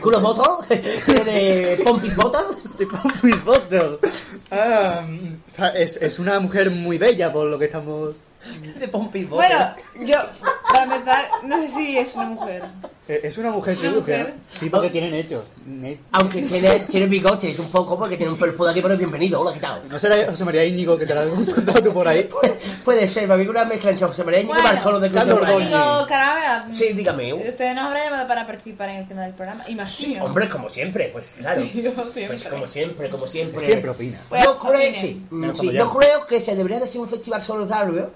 culo 0.00 0.20
bottle, 0.20 0.78
tiene 1.04 1.24
de 1.24 1.76
pompis 1.84 2.16
bottle. 2.16 2.56
De 2.78 2.86
Pompey 2.86 3.32
Bottle. 3.44 3.98
Ah, 4.50 5.06
o 5.46 5.50
sea, 5.50 5.68
es, 5.68 5.96
es 5.96 6.18
una 6.18 6.40
mujer 6.40 6.70
muy 6.70 6.98
bella 6.98 7.32
por 7.32 7.46
lo 7.46 7.58
que 7.58 7.66
estamos... 7.66 8.26
De 8.78 8.86
bottle. 8.88 9.24
Bueno, 9.26 9.74
yo, 10.04 10.16
para 10.72 10.84
empezar, 10.84 11.28
no 11.44 11.60
sé 11.62 11.68
si 11.68 11.98
es 11.98 12.14
una 12.14 12.26
mujer. 12.26 12.64
Eh, 13.08 13.20
Es 13.24 13.36
una 13.38 13.50
mujer 13.50 13.76
Una 13.80 13.90
mujer. 13.90 14.34
Sí, 14.52 14.70
porque 14.70 14.90
tiene 14.90 15.10
nechos. 15.10 15.44
Ne- 15.66 15.98
Aunque 16.12 16.42
tiene, 16.42 16.70
tiene 16.88 17.06
bigotes 17.06 17.58
un 17.58 17.70
poco 17.70 17.98
porque 17.98 18.16
tiene 18.16 18.30
un 18.32 18.38
felpudo 18.38 18.70
aquí, 18.70 18.80
pero 18.80 18.94
es 18.94 18.98
bienvenido, 18.98 19.40
hola, 19.40 19.52
¿qué 19.52 19.60
tal? 19.60 19.88
¿No 19.88 19.98
será 19.98 20.16
José 20.30 20.44
María 20.44 20.64
Íñigo 20.64 20.96
que 20.98 21.06
te 21.06 21.14
la 21.14 21.22
has 21.22 21.28
contado 21.54 21.82
tú 21.82 21.92
por 21.92 22.06
ahí? 22.08 22.28
Puede 22.84 23.08
ser, 23.08 23.28
mí 23.28 23.46
una 23.46 23.64
mezcla 23.64 23.90
entre 23.90 24.06
José 24.06 24.24
María 24.24 24.40
Íñigo 24.40 24.56
y 24.56 24.60
Bueno, 24.62 24.74
Bartolo 24.74 25.00
de 25.00 25.10
Carlos 25.10 25.46
de. 25.46 25.64
Digo, 25.66 26.06
Carabea, 26.08 26.66
Sí, 26.70 26.92
dígame. 26.92 27.34
Usted 27.34 27.74
nos 27.74 27.84
habrá 27.84 28.04
llamado 28.04 28.28
para 28.28 28.46
participar 28.46 28.88
en 28.90 28.96
el 28.96 29.08
tema 29.08 29.22
del 29.22 29.34
programa, 29.34 29.62
imagino. 29.68 30.24
Hombre, 30.24 30.48
como 30.48 30.68
siempre, 30.68 31.10
pues 31.12 31.34
claro. 31.38 31.62
Sí, 31.62 31.82
como 31.94 32.10
siempre. 32.10 32.26
Pues 32.28 32.44
como 32.44 32.66
siempre, 32.66 33.10
como 33.10 33.26
siempre. 33.26 33.64
Siempre 33.64 33.90
opina. 33.90 34.18
Pues, 34.28 34.44
yo, 34.44 34.58
creo, 34.58 34.94
sí, 34.94 35.26
mm, 35.30 35.52
yo 35.72 35.90
creo 35.92 36.26
que 36.26 36.40
se 36.40 36.56
debería 36.56 36.78
de 36.78 36.84
hacer 36.84 37.00
un 37.00 37.08
festival 37.08 37.42
solidario 37.42 38.10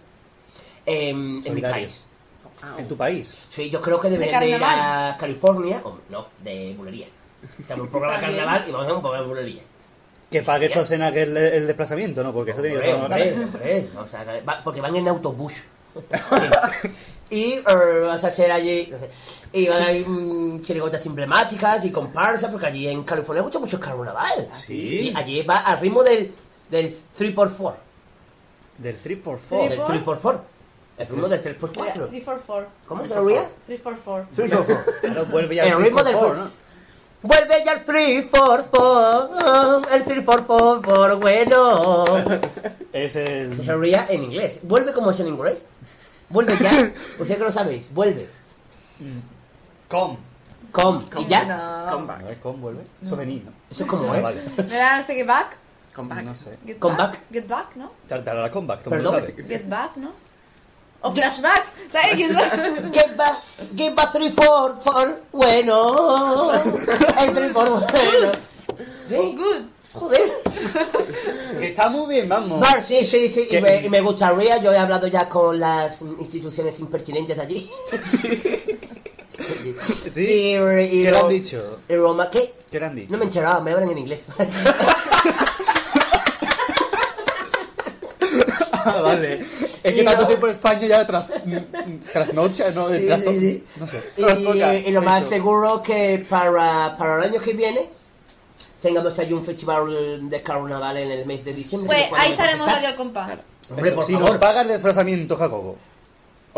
em, 0.87 1.43
en 1.45 1.55
mi 1.55 1.61
país. 1.61 2.03
En 2.79 2.89
tu 2.89 2.97
país. 2.97 3.37
Sí, 3.51 3.69
yo 3.69 3.81
creo 3.83 4.01
que 4.01 4.09
deberían 4.09 4.41
de, 4.41 4.49
ir 4.49 4.59
carnaval? 4.59 5.13
a 5.13 5.17
California, 5.19 5.81
o 5.85 5.99
no, 6.09 6.27
de 6.43 6.75
bulería. 6.77 7.07
Estamos 7.43 7.71
en 7.71 7.81
un 7.83 7.89
programa 7.89 8.15
de 8.15 8.21
carnaval 8.23 8.65
y 8.67 8.71
vamos 8.73 8.85
a 8.85 8.87
hacer 8.87 8.97
un 8.97 9.03
programa 9.03 9.23
de 9.23 9.29
bulería. 9.29 9.63
Que 10.31 10.43
pague 10.43 10.69
Schwarzenegger 10.69 11.29
el, 11.29 11.37
el 11.37 11.67
desplazamiento, 11.67 12.23
¿no? 12.23 12.33
Porque 12.33 12.51
eso 12.53 12.63
tiene 12.63 12.81
que 12.81 12.95
Hombre, 12.95 13.89
va- 14.49 14.63
porque 14.65 14.81
van 14.81 14.97
en 14.97 15.07
autobús. 15.09 15.65
y 17.31 17.53
eh, 17.55 17.63
vas 18.03 18.25
a 18.25 18.29
hacer 18.29 18.51
allí. 18.51 18.93
Y 19.53 19.69
van 19.69 19.83
a 19.83 19.93
ir 19.93 20.09
mm, 20.09 20.61
chirigotas 20.63 21.05
emblemáticas 21.07 21.85
y 21.85 21.91
comparsas, 21.91 22.51
porque 22.51 22.67
allí 22.67 22.89
en 22.89 23.03
California 23.05 23.41
hay 23.43 23.47
mucho, 23.47 23.61
mucho 23.61 23.79
carnaval. 23.79 24.49
Sí. 24.51 25.13
allí 25.15 25.43
va 25.43 25.59
al 25.59 25.79
ritmo 25.81 26.03
del, 26.03 26.33
del 26.71 26.97
3x4. 27.17 27.75
Del 28.79 28.97
3x4. 28.99 29.39
Sí. 29.49 29.69
Del 29.69 29.81
3x4. 29.81 30.41
El 30.99 31.07
ritmo 31.09 31.29
del 31.29 31.43
3x4. 31.43 31.73
344. 32.09 32.67
¿Cómo 32.87 33.03
te 33.03 33.15
lo 33.15 33.25
ría? 33.27 33.43
344. 33.67 34.27
3x4. 34.35 35.01
Claro, 35.03 35.25
vuelve 35.27 35.55
ya 35.57 35.65
El 35.65 35.73
el 35.73 35.83
ritmo 35.85 36.03
del 36.03 36.17
3x4, 36.17 36.35
¿no? 36.37 36.51
Vuelve 37.23 37.65
ya 37.65 37.73
el 37.73 37.83
344. 37.85 39.83
El 39.95 40.05
344, 40.05 41.19
bueno. 41.21 42.05
Es 42.93 43.15
el... 43.17 43.53
Se 43.53 43.75
ría 43.77 44.07
en 44.09 44.23
inglés. 44.25 44.61
Vuelve 44.63 44.93
como 44.95 45.11
es 45.11 45.21
en 45.21 45.29
inglés. 45.29 45.67
Vuelve 46.31 46.57
ya. 46.59 46.71
Ustedes 47.19 47.37
que 47.37 47.45
lo 47.45 47.53
sabéis. 47.53 47.93
Vuelve. 47.93 48.27
Com. 49.89 50.17
Com. 50.73 51.05
¿Y 51.19 51.27
ya? 51.27 51.89
Come 51.93 52.07
back. 52.07 52.41
Com 52.41 52.59
vuelve. 52.61 52.85
Eso 53.03 53.17
venís, 53.17 53.45
¿no? 53.45 53.53
Eso 53.71 53.85
es 53.85 53.89
como 53.91 54.11
Ah, 54.11 54.17
es. 54.17 54.23
vale. 54.23 54.41
¿Verdad? 54.57 54.97
No 54.97 55.03
sé, 55.03 55.15
get 55.15 55.27
back. 55.27 55.59
Come 55.95 56.15
back. 56.15 56.25
No 56.25 56.35
sé. 56.35 56.59
Get 56.67 56.79
Come 56.79 56.97
back. 56.97 57.11
back. 57.13 57.21
Get 57.33 57.47
back, 57.49 57.77
¿no? 57.77 57.93
Comeback, 58.51 58.83
todo 58.83 58.95
el 58.95 59.03
Perdón. 59.03 59.35
Get 59.49 59.69
back, 59.69 59.97
¿no? 59.97 60.11
O 61.03 61.13
flashback. 61.13 61.65
¿Sabes? 61.93 62.17
Get 62.17 62.33
back. 62.35 62.93
Get 62.93 63.17
back, 63.17 63.43
get 63.77 63.95
back 63.95 64.13
344. 64.13 65.19
Bueno. 65.33 66.53
El 66.55 67.33
344. 67.33 67.87
Bueno. 68.11 68.33
¿Eh? 69.11 69.35
Good. 69.37 69.63
Joder. 69.93 70.33
Que 71.59 71.69
está 71.69 71.89
muy 71.89 72.07
bien, 72.15 72.29
vamos. 72.29 72.61
Vale, 72.61 72.83
sí, 72.83 73.05
sí, 73.07 73.29
sí. 73.31 73.47
Y 73.51 73.61
me, 73.63 73.83
y 73.83 73.89
me 73.89 74.01
gustaría, 74.03 74.59
yo 74.61 74.73
he 74.73 74.77
hablado 74.77 75.07
ya 75.07 75.27
con 75.29 75.59
las 75.59 76.03
instituciones 76.03 76.79
impertinentes 76.81 77.37
de 77.37 77.43
allí. 77.43 77.71
Sí. 78.11 78.79
Y, 80.17 80.19
y 80.19 81.03
¿Qué 81.03 81.03
le 81.03 81.11
Ro- 81.11 81.21
han 81.25 81.29
dicho? 81.29 81.77
y 81.89 81.95
Roma, 81.95 82.31
¿qué? 82.31 82.55
¿Qué 82.71 82.81
le 82.81 82.87
han 82.87 82.95
dicho? 82.97 83.13
No 83.13 83.19
me 83.19 83.25
enteraba, 83.25 83.61
me 83.61 83.71
hablan 83.73 83.91
en 83.91 83.99
inglés. 83.99 84.25
Ah, 88.87 89.01
vale. 89.03 89.41
Es 89.41 89.81
Y 89.85 89.95
que 89.95 90.03
tanto 90.05 90.23
no- 90.23 90.29
tiempo 90.29 90.47
en 90.47 90.53
España 90.53 90.87
ya 90.87 91.07
tras, 91.07 91.33
mm, 91.45 91.57
trasnocha, 92.13 92.71
¿no? 92.71 92.89
Sí, 92.93 93.07
Trasto- 93.07 93.31
sí, 93.33 93.39
sí. 93.41 93.65
No 93.77 93.89
sé. 93.89 94.03
Y, 94.85 94.89
y 94.89 94.93
lo 94.93 95.03
más 95.03 95.21
eso. 95.21 95.29
seguro 95.31 95.83
que 95.83 96.25
para, 96.29 96.97
para 96.97 97.17
el 97.25 97.31
año 97.33 97.41
que 97.41 97.53
viene 97.55 97.91
tengamos 98.81 99.19
allí 99.19 99.33
un 99.33 99.45
festival 99.45 100.29
de 100.29 100.43
carnaval 100.43 100.97
en 100.99 101.11
el 101.11 101.27
mes 101.27 101.45
de 101.45 101.53
diciembre. 101.53 102.07
Pues 102.09 102.21
ahí 102.23 102.31
estaremos 102.33 102.67
estar. 102.69 102.83
radio 102.83 102.97
compás. 102.97 103.39
Hombre, 103.69 103.87
Eso, 103.89 103.95
por 103.97 104.05
si 104.05 104.13
favor. 104.13 104.29
nos 104.31 104.39
paga 104.39 104.61
el 104.63 104.69
desplazamiento, 104.69 105.37
Jacobo. 105.37 105.77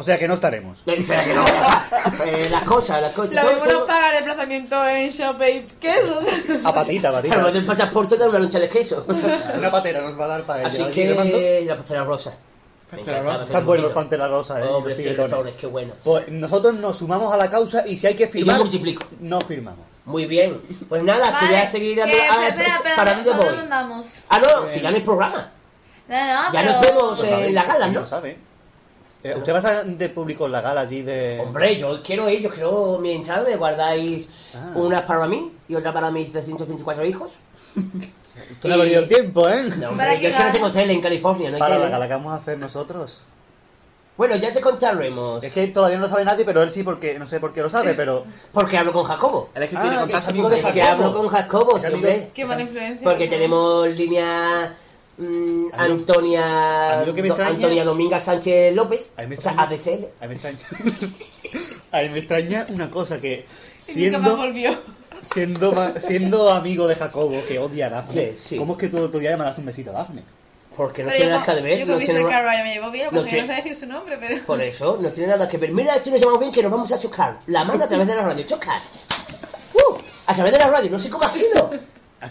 O 0.00 0.02
sea 0.04 0.16
que 0.16 0.28
no 0.28 0.34
estaremos. 0.34 0.84
Eh, 0.86 0.94
espera, 0.98 1.24
que 1.24 1.34
no. 1.34 1.44
Eh, 2.24 2.48
las 2.50 2.62
cosas, 2.62 3.02
las 3.02 3.12
cosas. 3.12 3.34
Lo 3.34 3.50
mismo 3.50 3.64
nos 3.66 3.82
paga 3.82 4.10
el 4.10 4.14
desplazamiento 4.24 4.86
en 4.86 5.10
Shopee 5.10 5.66
quesos. 5.80 6.18
A 6.64 6.72
patita, 6.72 7.08
a 7.08 7.20
Claro, 7.20 7.42
patita. 7.42 7.58
el 7.58 7.64
pasaporte 7.66 8.16
de 8.16 8.28
una 8.28 8.38
loncha 8.38 8.60
de 8.60 8.68
queso. 8.68 9.04
Una 9.58 9.70
patera 9.72 10.00
nos 10.02 10.18
va 10.18 10.26
a 10.26 10.28
dar 10.28 10.44
para 10.44 10.66
Así 10.68 10.78
de 10.84 11.14
mando. 11.16 11.36
que 11.38 11.64
la 11.66 11.76
pastela 11.76 12.04
rosa. 12.04 12.32
Están 13.42 13.66
buenos 13.66 13.84
los 13.86 13.92
panteras 13.92 14.30
rosas, 14.30 14.60
eh. 14.60 14.68
Hombre, 14.68 14.94
los 14.94 15.02
tigretones. 15.02 15.54
qué 15.56 15.66
bueno. 15.66 15.92
Pues 16.04 16.28
nosotros 16.28 16.74
nos 16.74 16.96
sumamos 16.98 17.34
a 17.34 17.36
la 17.36 17.50
causa 17.50 17.84
y 17.86 17.98
si 17.98 18.06
hay 18.06 18.14
que 18.14 18.22
Y 18.22 18.26
yo 18.26 18.32
firmar, 18.32 18.58
multiplico. 18.60 19.02
no 19.20 19.40
firmamos. 19.40 19.84
Muy 20.04 20.26
bien. 20.26 20.60
Pues 20.88 21.02
nada, 21.02 21.38
que 21.40 21.46
voy 21.46 21.54
a 21.56 21.66
seguir 21.68 21.98
dando. 21.98 22.16
que- 22.16 22.22
Ah, 22.22 22.48
espera, 22.48 22.76
espera, 22.76 22.96
¿Para 22.96 23.14
¿dónde 23.14 23.30
voy? 23.32 23.46
Ah, 24.30 24.38
no, 24.40 24.68
si 24.72 24.80
ya 24.80 24.90
no 24.90 24.96
hay 24.96 25.02
programa. 25.02 25.50
No, 26.08 26.16
no, 26.16 26.52
Ya 26.54 26.60
pero... 26.60 26.72
nos 26.72 26.80
vemos 26.80 27.24
en 27.24 27.28
sabe, 27.30 27.50
la 27.52 27.64
gala, 27.64 27.86
¿no? 27.88 28.00
Lo 28.00 28.06
sabe. 28.06 28.38
Eh, 29.24 29.34
¿Usted 29.36 29.52
va 29.52 29.56
a 29.56 29.60
estar 29.60 29.84
de 29.86 30.08
público 30.10 30.46
en 30.46 30.52
la 30.52 30.60
gala 30.60 30.82
allí 30.82 31.02
de...? 31.02 31.40
Hombre, 31.40 31.76
yo 31.76 32.00
quiero 32.02 32.28
ir, 32.30 32.40
yo 32.40 32.50
quiero 32.50 32.98
mi 33.00 33.12
entrada, 33.12 33.44
me 33.48 33.56
guardáis 33.56 34.28
Ah. 34.54 34.72
una 34.76 35.04
para 35.04 35.26
mí 35.26 35.52
y 35.68 35.74
otra 35.74 35.92
para 35.92 36.10
mis 36.10 36.30
324 36.32 37.04
hijos. 37.04 37.30
Tú 38.60 38.68
no 38.68 38.74
has 38.74 38.80
perdido 38.80 39.00
el 39.02 39.08
tiempo, 39.08 39.48
¿eh? 39.48 39.64
No, 39.64 39.90
¿Para 39.96 40.12
hombre, 40.12 40.20
yo 40.22 40.28
es 40.28 40.36
que 40.36 40.44
no 40.44 40.52
tengo 40.52 40.70
tele 40.70 40.92
en 40.92 41.00
California, 41.00 41.50
no 41.50 41.56
hay 41.56 41.60
Para 41.60 41.78
la 41.78 41.88
gala 41.88 42.06
que 42.06 42.12
vamos 42.14 42.32
a 42.32 42.36
hacer 42.36 42.56
nosotros. 42.58 43.22
Bueno, 44.16 44.34
ya 44.36 44.52
te 44.52 44.60
contaremos. 44.60 45.42
Es 45.44 45.52
que 45.52 45.66
todavía 45.68 45.96
no 45.96 46.04
lo 46.04 46.08
sabe 46.08 46.24
nadie, 46.24 46.44
pero 46.44 46.62
él 46.62 46.70
sí, 46.70 46.82
porque 46.84 47.18
no 47.18 47.26
sé 47.26 47.38
por 47.40 47.52
qué 47.52 47.60
lo 47.62 47.70
sabe, 47.70 47.94
pero... 47.94 48.24
Porque 48.52 48.76
hablo 48.78 48.92
con 48.92 49.04
Jacobo. 49.04 49.50
Él 49.54 49.62
es 49.64 49.70
que 49.70 49.76
Ah, 49.76 49.80
tiene 49.80 49.96
que 49.96 50.00
contacto 50.02 50.18
es 50.24 50.28
amigo 50.28 50.42
con 50.44 50.52
de 50.52 50.56
gente. 50.62 50.72
Que 50.74 50.80
Jacobo. 50.84 51.04
hablo 51.04 51.18
con 51.20 51.28
Jacobo, 51.28 51.78
sí. 51.80 52.28
Qué 52.34 52.44
mala 52.44 52.62
influencia. 52.62 53.04
Porque 53.08 53.24
¿no? 53.26 53.30
tenemos 53.30 53.88
línea 53.88 54.74
mm, 55.18 55.68
Antonia 55.72 56.92
a 56.92 57.00
mí 57.00 57.06
lo 57.06 57.14
que 57.14 57.22
me 57.22 57.28
Do- 57.28 57.34
extraña- 57.34 57.54
Antonia 57.56 57.84
Dominga 57.84 58.18
Sánchez 58.20 58.74
López, 58.74 59.10
A 59.16 59.22
mí 59.22 59.28
me 59.28 59.36
o 59.36 59.40
sea, 59.40 59.52
extraña- 59.52 59.62
ADSL. 59.68 60.08
A 60.20 60.26
mí 60.26 60.28
me 60.28 60.34
extraña... 60.34 60.58
a 61.92 62.02
mí 62.02 62.08
me 62.10 62.18
extraña 62.18 62.66
una 62.70 62.90
cosa, 62.90 63.20
que 63.20 63.44
siendo, 63.78 64.36
volvió. 64.36 64.76
siendo, 65.22 65.74
siendo 66.00 66.50
amigo 66.52 66.86
de 66.86 66.94
Jacobo, 66.94 67.40
que 67.46 67.58
odia 67.58 67.86
a 67.86 67.90
Dafne, 67.90 68.32
Sí, 68.32 68.38
sí. 68.50 68.56
¿cómo 68.56 68.74
es 68.74 68.78
que 68.78 68.88
tú 68.88 68.98
otro 68.98 69.18
día 69.20 69.30
le 69.30 69.36
mandaste 69.36 69.60
un 69.60 69.66
besito 69.66 69.90
a 69.90 69.94
Dafne? 69.94 70.22
Porque 70.76 71.02
no 71.02 71.08
Pero 71.08 71.16
tiene 71.18 71.32
yo, 71.32 71.40
nada 71.40 71.44
que 71.46 71.52
con, 71.60 71.64
ver. 71.64 71.78
yo 71.80 71.86
no 71.86 71.98
tiene 71.98 72.20
nada- 72.20 72.30
Carraya 72.30 72.62
me 72.62 72.72
llevo 72.74 72.90
bien, 72.92 73.06
no 73.06 73.10
porque 73.12 73.30
tiene- 73.30 73.48
no 73.48 73.52
sé 73.54 73.62
decir 73.62 73.74
su 73.76 73.86
nombre, 73.86 74.16
pero... 74.20 74.44
Por 74.44 74.60
eso, 74.62 74.96
no 75.00 75.10
tiene 75.10 75.30
nada 75.30 75.48
que 75.48 75.58
ver. 75.58 75.72
Mira, 75.72 75.92
si 75.94 76.10
nos 76.10 76.20
llamamos 76.20 76.38
bien 76.40 76.52
que 76.52 76.62
nos 76.62 76.70
vamos 76.70 76.92
a 76.92 76.98
chocar. 77.00 77.40
La 77.48 77.64
mano 77.64 77.82
a 77.82 77.88
través 77.88 78.06
de 78.06 78.14
la 78.14 78.22
radio. 78.22 78.46
¡Chocar! 78.46 78.80
¡Uh! 79.74 79.96
A 80.26 80.34
través 80.34 80.52
de 80.52 80.58
la 80.58 80.68
radio. 80.70 80.88
No 80.90 80.98
sé 81.00 81.10
cómo 81.10 81.24
ha 81.24 81.28
sido. 81.28 81.70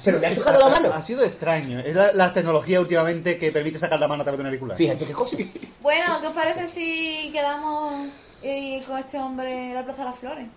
Pero 0.03 0.19
me 0.19 0.27
ha 0.27 0.35
tocado 0.35 0.59
la 0.59 0.69
mano. 0.69 0.93
Ha 0.93 1.01
sido 1.01 1.23
extraño. 1.23 1.79
Es 1.79 1.95
la, 1.95 2.11
la 2.13 2.33
tecnología 2.33 2.79
últimamente 2.81 3.37
que 3.37 3.51
permite 3.51 3.79
sacar 3.79 3.99
la 3.99 4.07
mano 4.07 4.21
a 4.21 4.25
través 4.25 4.37
de 4.37 4.41
una 4.41 4.49
auricular. 4.49 4.77
Fíjate 4.77 5.05
qué 5.05 5.13
cosa. 5.13 5.37
Bueno, 5.81 6.19
¿qué 6.19 6.27
os 6.27 6.33
parece 6.33 6.67
si 6.67 7.29
quedamos 7.31 7.93
y 8.43 8.81
con 8.81 8.97
este 8.97 9.17
hombre 9.17 9.69
en 9.69 9.73
la 9.73 9.85
Plaza 9.85 9.99
de 9.99 10.09
las 10.09 10.19
Flores? 10.19 10.47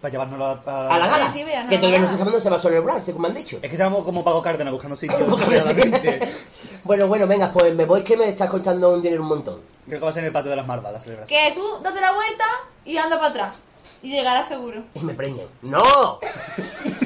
Para 0.00 0.10
llevárnoslo 0.10 0.46
a, 0.46 0.94
A 0.94 0.98
la 0.98 1.06
gala. 1.06 1.26
Sí, 1.26 1.38
sí, 1.38 1.44
vean, 1.44 1.68
que 1.68 1.78
todavía 1.78 2.00
no 2.00 2.06
se 2.10 2.16
sabe 2.16 2.30
dónde 2.30 2.42
se 2.42 2.50
va 2.50 2.56
a 2.56 2.60
celebrar, 2.60 3.02
según 3.02 3.22
me 3.22 3.28
han 3.28 3.34
dicho. 3.34 3.58
Es 3.62 3.68
que 3.68 3.76
estamos 3.76 4.02
como 4.02 4.24
Pago 4.24 4.42
Cárdenas 4.42 4.72
buscando 4.72 4.96
sitios. 4.96 5.20
Bueno, 6.82 7.06
bueno, 7.06 7.26
venga, 7.26 7.52
pues 7.52 7.74
me 7.74 7.84
voy 7.84 8.02
que 8.02 8.16
me 8.16 8.26
estás 8.26 8.48
costando 8.48 8.92
un 8.94 9.02
dinero 9.02 9.22
un 9.22 9.28
montón. 9.28 9.60
Creo 9.84 9.98
que 9.98 10.04
va 10.04 10.10
a 10.10 10.14
ser 10.14 10.22
en 10.22 10.28
el 10.28 10.32
patio 10.32 10.50
de 10.50 10.56
las 10.56 10.66
Mardas 10.66 10.92
la 10.92 10.98
celebración. 10.98 11.38
Que 11.38 11.52
tú 11.54 11.62
date 11.82 12.00
la 12.00 12.12
vuelta 12.12 12.44
y 12.86 12.96
anda 12.96 13.16
para 13.18 13.28
atrás. 13.28 13.54
Y 14.02 14.10
llegarás 14.10 14.48
seguro. 14.48 14.82
Y 14.94 15.00
me 15.00 15.14
preñan. 15.14 15.46
¡No! 15.62 16.18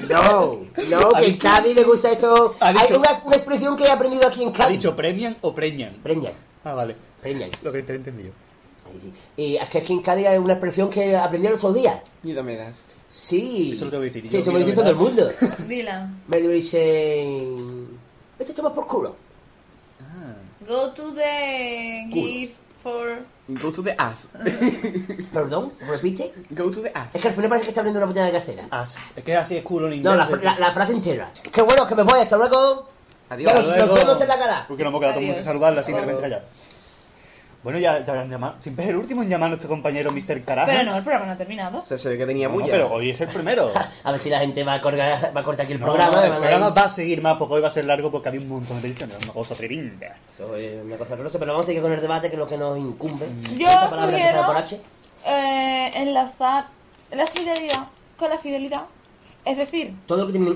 No, 0.08 0.60
no, 0.90 1.08
Ha 1.14 1.20
que 1.20 1.26
en 1.26 1.32
dicho- 1.32 1.48
Cádiz 1.48 1.74
me 1.74 1.82
gusta 1.82 2.10
esto. 2.12 2.54
ha 2.60 2.68
Hay 2.68 2.74
dicho- 2.74 2.98
una, 3.00 3.22
una 3.24 3.36
expresión 3.36 3.76
que 3.76 3.84
he 3.84 3.90
aprendido 3.90 4.26
aquí 4.26 4.42
en 4.42 4.50
¿Ha 4.50 4.52
Cádiz. 4.52 4.78
dicho 4.78 4.94
premian 4.94 5.36
o 5.40 5.54
preñan? 5.54 5.92
Preñan, 6.02 6.32
Ah, 6.62 6.74
vale. 6.74 6.96
preñan. 7.20 7.50
Lo 7.62 7.72
que 7.72 7.82
te 7.82 7.92
he 7.92 7.96
entendido. 7.96 8.32
Y 9.36 9.56
es 9.56 9.68
que 9.70 9.78
aquí 9.78 9.92
en 9.92 10.02
Cádiz 10.02 10.26
hay 10.28 10.38
una 10.38 10.52
expresión 10.52 10.88
que 10.90 11.16
aprendí 11.16 11.48
los 11.48 11.58
otros 11.58 11.74
días. 11.74 11.96
Miedo 12.22 12.44
me 12.44 12.54
das. 12.56 12.84
Sí. 13.08 13.72
Eso 13.72 13.86
lo 13.86 13.90
tengo 13.90 14.02
que 14.02 14.06
decir 14.08 14.26
Sí, 14.28 14.34
yo, 14.34 14.38
eso 14.40 14.52
me 14.52 14.60
lo 14.60 14.64
mira, 14.66 14.70
dice 14.70 14.82
todo 14.82 14.90
el 14.90 14.96
mundo. 14.96 15.28
Dila. 15.68 16.10
Me 16.28 16.40
dicen... 16.40 17.88
Este 18.38 18.52
estamos 18.52 18.72
por 18.72 18.86
culo. 18.86 19.16
Go 20.68 20.90
to 20.92 21.12
the 21.14 22.06
give 22.10 22.52
for... 22.84 23.18
Go 23.48 23.72
to 23.72 23.82
the 23.82 23.94
ass. 23.98 24.28
Perdón, 25.32 25.72
repite. 25.88 26.32
Go 26.50 26.70
to 26.70 26.80
the 26.82 26.90
ass. 26.94 27.14
Es 27.14 27.20
que 27.20 27.28
al 27.28 27.34
final 27.34 27.48
parece 27.50 27.64
que 27.66 27.70
está 27.70 27.80
abriendo 27.80 27.98
una 27.98 28.06
botella 28.06 28.26
de 28.26 28.32
casera. 28.32 28.66
As. 28.70 29.12
Es 29.16 29.24
que 29.24 29.34
así 29.36 29.56
es 29.56 29.62
culo 29.62 29.88
en 29.88 29.94
inglés. 29.94 30.16
No, 30.16 30.16
la, 30.16 30.28
la- 30.52 30.58
la 30.58 30.72
frase 30.72 30.92
entera. 30.92 31.30
Qué 31.52 31.62
bueno, 31.62 31.86
que 31.86 31.94
me 31.96 32.02
voy, 32.04 32.20
hasta 32.20 32.36
luego. 32.36 32.88
Adiós. 33.30 33.52
Ya 33.52 33.58
nos, 33.58 33.86
nos 33.88 33.98
vemos 33.98 34.20
en 34.20 34.28
la 34.28 34.38
cara. 34.38 34.64
Porque 34.68 34.82
no 34.84 34.90
hemos 34.90 35.00
quedado 35.00 35.14
todo 35.14 35.20
el 35.20 35.26
mundo 35.26 35.38
sin 35.42 35.44
saludarla 35.44 35.80
así 35.80 35.92
de 35.92 36.00
repente 36.00 36.22
callado. 36.22 36.42
Bueno, 37.64 37.78
ya, 37.78 38.04
ya 38.04 38.12
habrán 38.12 38.30
llamado. 38.30 38.56
Siempre 38.60 38.84
es 38.84 38.90
el 38.90 38.96
último 38.96 39.22
en 39.22 39.30
llamar 39.30 39.46
a 39.46 39.48
nuestro 39.48 39.68
compañero 39.70 40.12
Mr. 40.12 40.42
Carajo. 40.44 40.70
Pero 40.70 40.82
no, 40.84 40.96
el 40.96 41.02
programa 41.02 41.26
no 41.26 41.32
ha 41.32 41.36
terminado. 41.36 41.82
Se, 41.84 41.96
se 41.98 42.10
ve 42.10 42.18
que 42.18 42.26
tenía 42.26 42.46
No, 42.48 42.54
bulla. 42.54 42.70
pero 42.70 42.92
hoy 42.92 43.08
es 43.10 43.20
el 43.22 43.28
primero. 43.28 43.72
A 44.04 44.10
ver 44.12 44.20
si 44.20 44.28
la 44.30 44.38
gente 44.40 44.62
va 44.64 44.74
a 44.74 44.80
cortar, 44.82 45.32
va 45.34 45.40
a 45.40 45.44
cortar 45.44 45.64
aquí 45.64 45.72
el 45.72 45.80
No, 45.80 45.86
programa. 45.86 46.12
no, 46.14 46.22
el 46.22 46.28
van 46.28 46.36
a 46.38 46.40
programa 46.42 46.68
ir- 46.68 46.78
va 46.78 46.84
a 46.84 46.90
seguir 46.90 47.22
más 47.22 47.36
porque 47.38 47.54
hoy 47.54 47.62
va 47.62 47.68
a 47.68 47.70
ser 47.70 47.86
largo 47.86 48.12
porque 48.12 48.28
había 48.28 48.40
un 48.42 48.48
montón 48.48 48.76
de 48.76 48.82
peticiones. 48.82 49.16
Una 49.24 49.32
cosa 49.32 49.54
tremenda. 49.54 50.14
Eso 50.34 50.54
es 50.56 50.84
una 50.84 50.96
cosa 50.96 51.14
horrorosa, 51.14 51.38
pero 51.38 51.52
vamos 51.52 51.64
a 51.64 51.68
seguir 51.68 51.80
con 51.82 51.90
el 51.92 52.00
debate 52.00 52.28
que 52.28 52.34
es 52.36 52.38
lo 52.38 52.46
que 52.46 52.58
nos 52.58 52.78
incumbe. 52.78 53.26
Yo 53.56 53.66
Esta 53.66 53.88
palabra 53.88 54.10
sugiero- 54.10 54.28
empezada 54.28 54.46
por 54.46 54.56
H. 54.58 54.80
Eh, 55.26 55.92
enlazar 55.96 56.66
la 57.12 57.26
solidaridad 57.26 57.88
con 58.18 58.28
la 58.28 58.36
fidelidad. 58.38 58.82
Es 59.46 59.56
decir, 59.56 59.94
Todo 60.06 60.18
lo 60.18 60.26
que 60.26 60.32
tiene 60.32 60.54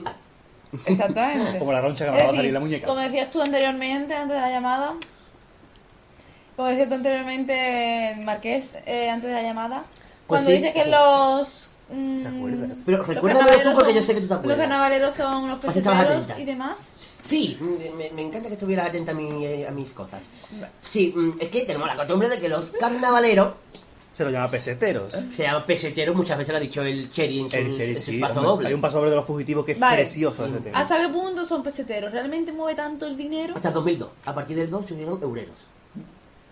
exactamente. 0.87 1.59
Como 1.59 1.73
la 1.73 1.81
roncha 1.81 2.05
que 2.05 2.11
me 2.11 2.19
Es 2.19 2.23
va 2.25 2.29
a 2.29 2.33
decir, 2.33 2.39
salir 2.41 2.53
la 2.53 2.61
muñeca. 2.61 2.87
Como 2.87 3.01
decías 3.01 3.31
tú 3.31 3.41
anteriormente, 3.41 4.15
antes 4.15 4.35
de 4.37 4.41
la 4.43 4.51
llamada. 4.51 4.93
Como 6.59 6.71
decías 6.71 6.89
tú 6.89 6.95
anteriormente, 6.97 8.17
Marqués, 8.25 8.71
eh, 8.85 9.09
antes 9.11 9.29
de 9.31 9.35
la 9.37 9.43
llamada. 9.45 9.85
Pues 10.27 10.43
Cuando 10.43 10.51
sí, 10.51 10.57
dice 10.57 10.73
que 10.73 10.83
sí. 10.83 10.91
los. 10.91 11.71
mm, 11.91 12.23
¿Te 12.23 12.29
acuerdas? 12.29 12.83
Pero 12.85 12.99
los 12.99 13.07
recuérdamelo 13.07 13.63
tú 13.63 13.75
porque 13.77 13.95
yo 13.95 14.01
son- 14.01 14.07
sé 14.09 14.15
que 14.17 14.21
tú 14.23 14.27
te 14.27 14.35
acuerdas. 14.35 14.59
Los 14.59 14.67
carnavaleros 14.67 15.15
son 15.15 15.45
unos 15.45 15.65
peseteros 15.65 16.31
y 16.37 16.45
demás. 16.45 16.89
Sí, 17.21 17.57
mm, 17.61 17.97
me, 17.97 18.11
me 18.11 18.23
encanta 18.23 18.49
que 18.49 18.55
estuvieras 18.55 18.89
atenta 18.89 19.13
a, 19.13 19.15
mi- 19.15 19.47
eh, 19.47 19.69
a 19.69 19.71
mis 19.71 19.93
cosas. 19.93 20.21
Sí, 20.83 21.13
mm, 21.17 21.37
es 21.39 21.49
que 21.49 21.61
tenemos 21.63 21.87
la 21.87 21.95
costumbre 21.95 22.29
de 22.29 22.41
que 22.41 22.49
los 22.49 22.65
carnavaleros 22.81 23.55
Se 24.11 24.25
lo 24.25 24.31
llama 24.31 24.51
peseteros. 24.51 25.13
se 25.13 25.45
llaman 25.45 25.65
peseteros, 25.65 26.17
muchas 26.17 26.39
veces 26.39 26.51
lo 26.51 26.57
ha 26.57 26.61
dicho 26.61 26.83
el 26.83 27.09
Cherry 27.09 27.39
en 27.39 27.45
sus, 27.51 27.55
El 27.55 27.71
Cherry, 27.71 27.89
en 27.91 27.95
sus 27.97 28.05
sí, 28.05 28.19
pasos 28.19 28.37
hombre. 28.39 28.51
dobles. 28.51 28.69
Hay 28.69 28.75
un 28.75 28.81
paso 28.81 28.97
doble 28.97 29.11
de 29.11 29.17
los 29.17 29.25
fugitivos 29.25 29.65
que 29.65 29.73
es 29.73 29.79
Vale. 29.79 29.99
precioso 29.99 30.45
ese 30.45 30.59
tema. 30.61 30.77
¿Hasta 30.81 30.97
qué 30.99 31.09
punto 31.13 31.45
son 31.45 31.63
peseteros? 31.63 32.11
¿Realmente 32.11 32.51
mueve 32.53 32.75
tanto 32.75 33.07
el 33.07 33.17
dinero? 33.17 33.55
Hasta 33.55 33.69
el 33.69 33.75
2002. 33.75 34.09
A 34.25 34.35
partir 34.35 34.57
del 34.57 34.69
2 34.69 34.87
subieron 34.89 35.23
eureros. 35.23 35.57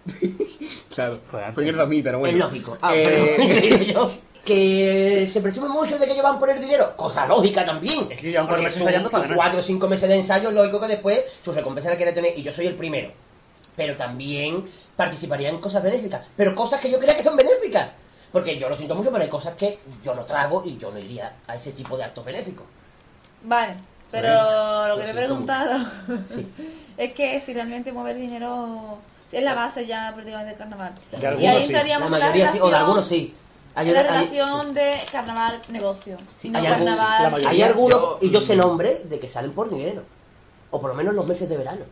Claro. 0.95 1.21
Fue 1.25 1.41
antes. 1.41 1.55
Fue 1.55 1.63
en 1.65 1.69
el 1.71 1.77
2000, 1.77 2.03
pero 2.03 2.19
bueno. 2.19 2.35
Es 2.37 2.41
lógico. 2.45 2.79
Ah, 2.81 2.93
Eh, 2.95 3.83
pero, 3.87 4.11
que 4.45 5.27
se 5.29 5.41
presume 5.43 5.69
mucho 5.69 5.99
de 5.99 6.07
que 6.07 6.13
ellos 6.13 6.23
van 6.23 6.39
por 6.39 6.49
el 6.51 6.59
dinero. 6.61 6.97
Cosa 6.97 7.27
lógica 7.27 7.65
también. 7.65 8.07
Es 8.11 8.17
que 8.19 8.31
llevan 8.31 8.47
cuatro 8.47 8.49
Porque 8.49 8.63
meses 8.63 8.79
son- 8.79 8.83
ensayando 8.89 9.11
para 9.11 9.23
son 9.25 9.31
ganar. 9.31 9.37
cuatro 9.45 9.61
o 9.61 9.63
cinco 9.63 9.89
meses 9.89 10.09
de 10.09 10.17
ensayo, 10.17 10.51
lógico 10.53 10.81
que 10.81 10.89
después 10.89 11.23
su 11.45 11.53
recompensa 11.53 11.91
la 11.91 11.97
quiere 11.97 12.13
tener. 12.13 12.39
Y 12.39 12.43
yo 12.43 12.51
soy 12.53 12.67
el 12.67 12.75
primero. 12.77 13.13
Pero 13.77 13.95
también 13.95 14.65
participaría 14.97 15.51
en 15.51 15.59
cosas 15.61 15.83
benéficas. 15.83 16.27
Pero 16.37 16.55
cosas 16.55 16.81
que 16.81 16.91
yo 16.91 16.99
crea 16.99 17.15
que 17.17 17.23
son 17.23 17.37
benéficas. 17.37 17.91
Porque 18.33 18.59
yo 18.59 18.69
lo 18.71 18.77
siento 18.77 18.95
mucho, 18.95 19.11
pero 19.13 19.23
hay 19.23 19.29
cosas 19.31 19.55
que 19.55 19.79
yo 20.05 20.15
no 20.15 20.25
trago 20.25 20.63
y 20.65 20.79
yo 20.79 20.91
no 20.91 20.99
iría 20.99 21.37
a 21.47 21.57
ese 21.57 21.73
tipo 21.73 21.97
de 21.97 22.05
actos 22.05 22.25
benéficos. 22.25 22.67
Vale, 23.43 23.75
pero 24.11 24.29
Bueno, 24.29 24.89
lo 24.89 24.97
que 24.97 25.05
te 25.05 25.11
he 25.11 25.15
preguntado 25.15 25.85
Sí. 26.25 26.47
es 26.97 27.13
que 27.13 27.41
si 27.45 27.53
realmente 27.53 27.93
mover 27.93 28.17
dinero 28.17 28.99
es 29.33 29.43
la 29.43 29.55
base 29.55 29.87
ya 29.87 30.13
prácticamente 30.15 30.51
del 30.51 30.59
carnaval. 30.59 30.95
De 31.13 31.43
y 31.43 31.47
ahí 31.47 31.59
sí. 31.61 31.67
entraríamos 31.67 32.11
La 32.11 32.19
mayoría 32.19 32.53
sí, 32.53 32.59
o 32.61 32.69
de 32.71 32.77
algunos 32.77 33.07
sí. 33.07 33.35
Hay, 33.75 33.91
la 33.91 34.01
hay- 34.01 34.07
relación 34.07 34.75
de 34.75 34.95
carnaval-negocio. 35.13 36.17
Sí, 36.37 36.49
y 36.49 36.51
no 36.51 36.59
hay 36.59 36.67
algún- 36.67 36.87
carnaval... 36.87 37.23
la 37.23 37.31
mayoría 37.31 37.51
hay 37.51 37.63
algunos, 37.63 38.17
y 38.23 38.31
yo 38.31 38.41
sé 38.41 38.57
nombres, 38.57 39.11
de 39.11 39.19
que 39.21 39.29
salen 39.29 39.53
por 39.53 39.69
dinero. 39.71 40.03
O 40.71 40.81
por 40.81 40.91
lo 40.91 40.97
menos 40.97 41.15
los 41.15 41.27
meses 41.27 41.49
de 41.49 41.57
verano. 41.57 41.85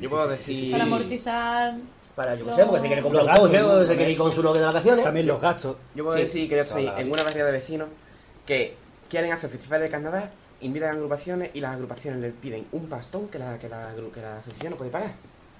Yo 0.00 0.10
puedo 0.10 0.28
decir. 0.28 0.70
Para 0.70 0.84
amortizar... 0.84 1.74
Para, 2.14 2.34
yo 2.34 2.46
qué 2.46 2.54
sé, 2.54 2.64
porque 2.66 2.80
se 2.82 2.86
quiere 2.88 3.02
comprar 3.02 3.24
gastos, 3.26 3.50
¿no? 3.52 3.84
se 3.86 3.96
quiere 3.96 4.10
ir 4.12 4.18
con 4.18 4.32
su 4.32 4.42
novio 4.42 4.60
de 4.60 4.66
vacaciones. 4.66 5.04
También 5.04 5.26
los 5.26 5.40
gastos. 5.40 5.76
Yo 5.94 6.04
puedo 6.04 6.16
Sí. 6.16 6.22
decir 6.24 6.48
que 6.48 6.56
yo 6.56 6.62
estoy 6.62 6.90
en 6.96 7.12
una 7.12 7.22
variedad 7.22 7.46
de 7.46 7.52
vecinos 7.52 7.88
que 8.44 8.76
quieren 9.08 9.32
hacer 9.32 9.48
festivales 9.50 9.86
de 9.86 9.90
carnaval, 9.92 10.30
invitan 10.60 10.90
a 10.90 10.92
agrupaciones 10.94 11.50
y 11.54 11.60
las 11.60 11.72
agrupaciones 11.74 12.20
les 12.20 12.32
piden 12.32 12.66
un 12.72 12.88
pastón 12.88 13.28
que 13.28 13.38
la, 13.38 13.56
que 13.58 13.68
la, 13.68 13.94
que 14.12 14.20
la 14.20 14.38
asociación 14.38 14.72
no 14.72 14.76
puede 14.76 14.90
pagar. 14.90 15.12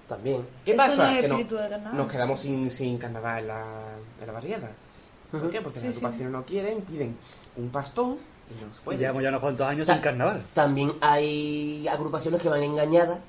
También. 0.08 0.40
¿Qué 0.64 0.70
Eso 0.72 0.76
pasa? 0.78 1.10
no 1.10 1.16
es 1.38 1.46
que 1.46 1.78
nos 1.92 2.10
quedamos 2.10 2.40
sin, 2.40 2.70
sin 2.70 2.96
carnaval 2.98 3.40
en 3.42 3.48
la, 3.48 3.64
en 4.20 4.26
la 4.26 4.32
barriada. 4.32 4.72
¿Por 5.30 5.50
qué? 5.50 5.60
Porque 5.60 5.78
Sí, 5.80 5.86
las 5.86 5.94
sí. 5.96 6.00
agrupaciones 6.00 6.32
no 6.32 6.44
quieren, 6.44 6.80
piden 6.82 7.16
un 7.56 7.68
pastón 7.68 8.16
y 8.50 8.64
no 8.64 8.72
se 8.72 8.80
puede. 8.80 8.98
llevamos 8.98 9.22
ya 9.22 9.28
unos 9.28 9.40
cuantos 9.42 9.66
años 9.66 9.86
Ta- 9.86 9.92
sin 9.92 10.02
carnaval. 10.02 10.42
También 10.54 10.92
hay 11.02 11.86
agrupaciones 11.88 12.40
que 12.40 12.48
van 12.48 12.62
engañadas, 12.62 13.20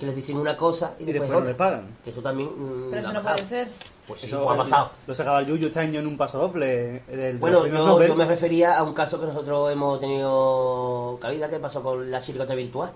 que 0.00 0.06
les 0.06 0.16
dicen 0.16 0.36
una 0.38 0.56
cosa 0.56 0.96
y 0.98 1.04
Y 1.04 1.06
después, 1.06 1.20
después 1.30 1.40
no 1.42 1.48
les 1.48 1.56
pagan. 1.56 1.96
Que 2.02 2.10
eso 2.10 2.20
también. 2.20 2.48
mm, 2.48 2.90
Pero 2.90 3.02
eso 3.02 3.12
no 3.12 3.22
puede 3.22 3.44
ser. 3.44 3.68
Pues 4.08 4.20
sí, 4.20 4.26
Eso 4.26 4.42
pues 4.42 4.54
ha 4.54 4.58
pasado. 4.58 4.90
Lo 5.06 5.14
sacaba 5.14 5.38
el 5.38 5.46
Yuyu 5.46 5.66
este 5.68 5.78
año 5.78 6.00
en 6.00 6.08
un 6.08 6.16
paso 6.16 6.38
doble. 6.38 7.00
Del, 7.06 7.38
Bueno, 7.38 7.64
Nobel. 7.68 8.08
yo 8.08 8.16
me 8.16 8.26
refería 8.26 8.76
a 8.76 8.82
un 8.82 8.92
caso 8.94 9.20
que 9.20 9.26
nosotros 9.26 9.70
hemos 9.70 10.00
tenido 10.00 11.18
cabida 11.20 11.48
que 11.48 11.60
pasó 11.60 11.80
con 11.84 12.10
la 12.10 12.20
chiricota 12.20 12.56
virtual 12.56 12.90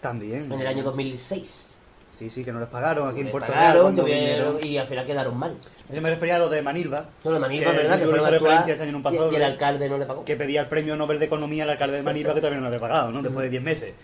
También. 0.00 0.50
en 0.50 0.60
el 0.60 0.66
año 0.66 0.82
2006. 0.82 1.71
Sí, 2.12 2.28
sí, 2.28 2.44
que 2.44 2.52
no 2.52 2.60
les 2.60 2.68
pagaron 2.68 3.08
aquí 3.08 3.20
en 3.20 3.30
Puerto 3.30 3.50
pagaron, 3.52 3.96
Real. 3.96 4.06
tuvieron- 4.06 4.58
y 4.64 4.76
al 4.76 4.86
final 4.86 5.06
quedaron 5.06 5.36
mal. 5.38 5.56
Yo 5.90 6.02
me 6.02 6.10
refería 6.10 6.36
a 6.36 6.38
lo 6.38 6.50
de 6.50 6.60
Manilva. 6.62 7.06
No, 7.24 7.30
de 7.32 7.38
Manilva, 7.38 7.70
Que 7.70 7.76
¿verdad? 7.78 7.94
Que 7.98 8.04
yo 8.04 8.10
fueron 8.10 8.20
hice 8.26 8.34
a 8.34 8.36
actuar 8.36 8.50
referencia 8.52 8.72
este 8.74 8.82
año 8.82 8.90
en 8.90 8.96
un 8.96 9.32
y, 9.32 9.36
el 9.36 9.42
alcalde 9.42 9.88
no 9.88 9.98
le 9.98 10.04
pagó. 10.06 10.24
que 10.24 10.36
pedía 10.36 10.60
el 10.60 10.66
premio 10.66 10.94
Nobel 10.96 11.18
de 11.18 11.24
Economía 11.24 11.64
al 11.64 11.70
alcalde 11.70 11.96
de 11.96 12.02
Manilva 12.02 12.34
que 12.34 12.40
todavía 12.40 12.58
no 12.60 12.68
le 12.68 12.76
había 12.76 12.80
pagado, 12.86 13.10
¿no? 13.12 13.22
Después 13.22 13.44
de 13.44 13.50
10 13.50 13.62
meses. 13.62 13.94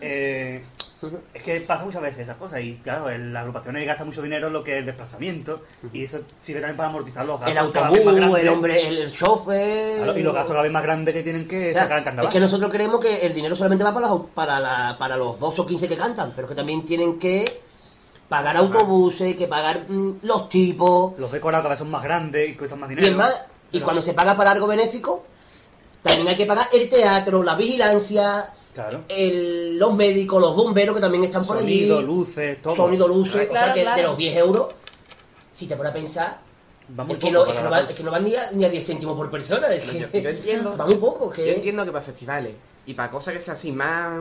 Eh, 0.00 0.62
es 1.34 1.42
que 1.42 1.60
pasa 1.60 1.84
muchas 1.84 2.00
veces 2.00 2.20
esas 2.20 2.36
cosas 2.36 2.60
y 2.62 2.76
claro, 2.76 3.10
el- 3.10 3.32
las 3.32 3.40
agrupaciones 3.42 3.84
gastan 3.86 4.06
mucho 4.06 4.22
dinero 4.22 4.46
en 4.46 4.52
lo 4.54 4.64
que 4.64 4.72
es 4.72 4.78
el 4.78 4.86
desplazamiento 4.86 5.62
y 5.92 6.04
eso 6.04 6.20
sirve 6.40 6.60
también 6.60 6.76
para 6.78 6.88
amortizar 6.88 7.26
los 7.26 7.38
gastos. 7.38 7.52
El 7.52 7.58
autobús, 7.58 7.98
el 8.38 8.48
hombre, 8.48 8.88
el, 8.88 9.12
chofer. 9.12 9.98
Claro, 10.04 10.18
y 10.18 10.22
los 10.22 10.32
gastos 10.34 10.52
cada 10.52 10.62
vez 10.62 10.72
más 10.72 10.82
grandes 10.82 11.12
que 11.14 11.22
tienen 11.22 11.46
que 11.46 11.70
O 11.70 11.72
sea, 11.74 11.82
sacar 11.82 11.98
en 11.98 12.04
carnaval. 12.04 12.28
Es 12.28 12.32
que 12.32 12.40
nosotros 12.40 12.70
creemos 12.70 13.00
que 13.00 13.26
el 13.26 13.34
dinero 13.34 13.54
solamente 13.54 13.84
va 13.84 13.92
para, 13.92 14.08
las- 14.08 14.20
para, 14.34 14.58
la- 14.60 14.96
para 14.98 15.16
los 15.18 15.38
2 15.38 15.58
o 15.58 15.66
15 15.66 15.86
que 15.88 15.96
cantan, 15.96 16.32
pero 16.34 16.48
que 16.48 16.54
también 16.54 16.82
tienen 16.84 17.18
que 17.18 17.60
pagar 18.28 18.56
autobuses, 18.56 19.36
que 19.36 19.46
pagar 19.48 19.84
mm, 19.88 20.20
los 20.22 20.48
tipos. 20.48 21.12
Los 21.18 21.30
decorados 21.30 21.62
cada 21.62 21.72
vez 21.74 21.78
son 21.78 21.90
más 21.90 22.02
grandes 22.02 22.48
y 22.48 22.54
cuestan 22.54 22.80
más 22.80 22.90
Y 22.90 22.94
dinero. 22.94 23.12
es 23.12 23.16
más, 23.18 23.42
y 23.70 23.80
cuando 23.80 24.00
se 24.00 24.14
paga 24.14 24.36
para 24.36 24.52
algo 24.52 24.66
benéfico, 24.66 25.24
también 26.02 26.26
hay 26.28 26.36
que 26.36 26.46
pagar 26.46 26.66
el 26.72 26.88
teatro, 26.88 27.42
la 27.42 27.54
vigilancia, 27.54 28.46
Claro. 28.76 29.02
el- 29.08 29.78
los 29.78 29.94
médicos, 29.94 30.40
los 30.40 30.54
bomberos 30.54 30.94
que 30.94 31.00
también 31.00 31.24
están 31.24 31.44
por 31.44 31.58
Sonido, 31.58 31.98
allí. 31.98 32.06
luces, 32.06 32.60
todo. 32.62 32.76
Sonido, 32.76 33.08
luces. 33.08 33.48
Claro, 33.48 33.50
o 33.50 33.64
sea 33.64 33.72
que 33.74 33.80
claro. 33.82 33.96
de 33.96 34.02
los 34.04 34.16
10 34.18 34.36
euros, 34.36 34.68
si 35.50 35.66
te 35.66 35.76
pones 35.76 35.90
a 35.90 35.94
pensar, 35.94 36.40
Va 36.98 37.02
muy 37.04 37.14
es 37.14 37.18
que, 37.18 37.30
no, 37.32 37.44
es, 37.44 37.52
que 37.54 37.62
no 37.64 37.70
va, 37.70 37.80
es 37.80 37.92
que 37.94 38.02
no 38.04 38.10
van 38.12 38.22
ni 38.24 38.34
a, 38.36 38.52
ni 38.52 38.64
a 38.64 38.68
10 38.68 38.86
céntimos 38.86 39.16
por 39.16 39.28
persona. 39.28 39.66
Es 39.74 39.84
Yo, 39.92 40.08
que 40.08 40.22
yo 40.22 40.28
entiendo. 40.36 40.76
va 40.76 40.86
muy 40.86 40.94
poco. 40.96 41.30
Que 41.30 41.44
Yo 41.48 41.52
entiendo 41.54 41.84
que 41.84 41.90
para 41.90 42.04
festivales 42.04 42.54
y 42.86 42.94
para 42.94 43.10
cosas 43.10 43.34
que 43.34 43.40
sea 43.40 43.54
así 43.54 43.72
más 43.72 44.20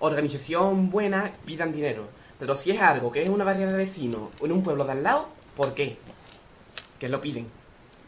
organización 0.00 0.90
buena 0.90 1.32
pidan 1.46 1.72
dinero. 1.72 2.06
Pero 2.38 2.54
si 2.56 2.72
es 2.72 2.80
algo 2.82 3.10
que 3.10 3.22
es 3.22 3.28
una 3.30 3.44
variedad 3.44 3.70
de 3.70 3.78
vecinos 3.78 4.28
en 4.42 4.52
un 4.52 4.62
pueblo 4.62 4.84
de 4.84 4.92
al 4.92 5.02
lado, 5.02 5.28
¿por 5.56 5.72
qué? 5.74 5.96
Que 6.98 7.08
lo 7.08 7.20
piden. 7.20 7.48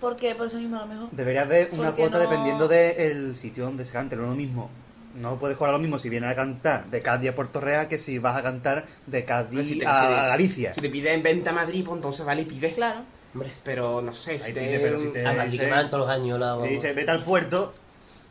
Porque 0.01 0.35
por 0.35 0.49
eso 0.49 0.59
mismo 0.59 0.77
a 0.77 0.81
lo 0.81 0.87
mejor. 0.87 1.09
Deberías 1.12 1.49
de 1.49 1.69
una 1.73 1.93
cuota 1.93 2.19
no- 2.19 2.23
dependiendo 2.25 2.69
del 2.69 3.35
sitio 3.37 3.65
donde 3.65 3.87
se 3.87 3.93
cante, 3.93 4.16
no 4.16 4.25
es 4.25 4.29
lo 4.29 4.35
mismo. 4.35 4.69
No 5.15 5.39
puedes 5.39 5.57
cobrar 5.57 5.73
lo 5.74 5.78
mismo 5.78 5.99
si 5.99 6.09
vienes 6.09 6.31
a 6.31 6.35
cantar 6.35 6.86
de 6.91 7.01
Cádiz 7.03 7.31
a 7.31 7.35
Puerto 7.35 7.61
Real 7.61 7.89
que 7.89 7.99
si 7.99 8.19
vas 8.19 8.36
a 8.36 8.43
cantar 8.43 8.85
de 9.07 9.24
Cádiz 9.24 9.66
Si 9.69 9.78
te- 9.78 9.86
a, 9.86 9.95
si 10.01 10.07
te- 10.07 10.15
a 10.15 10.27
Galicia. 10.28 10.73
Si 10.73 10.81
te 10.81 10.91
piden 10.91 11.23
venta 11.23 11.51
a 11.51 11.53
Madrid, 11.53 11.85
pues 11.85 11.97
entonces 11.97 12.27
vale 12.27 12.43
y 12.43 12.45
pides. 12.47 12.74
Claro. 12.74 13.01
Hombre, 13.32 13.51
Pero 13.65 14.01
no 14.03 14.12
sé, 14.12 14.39
si 14.39 14.47
Ahí 14.49 14.53
te, 14.53 14.61
pide, 14.61 14.78
pero 14.81 15.01
si 15.01 15.07
te- 15.09 15.27
a 15.27 15.32
Madrid 15.32 15.61
que 15.61 15.70
van 15.70 15.89
todos 15.91 16.07
los 16.07 16.16
años. 16.16 16.39
La, 16.39 16.59
Te 16.61 16.69
dice, 16.69 16.93
vete 16.93 17.11
al 17.11 17.23
puerto. 17.24 17.74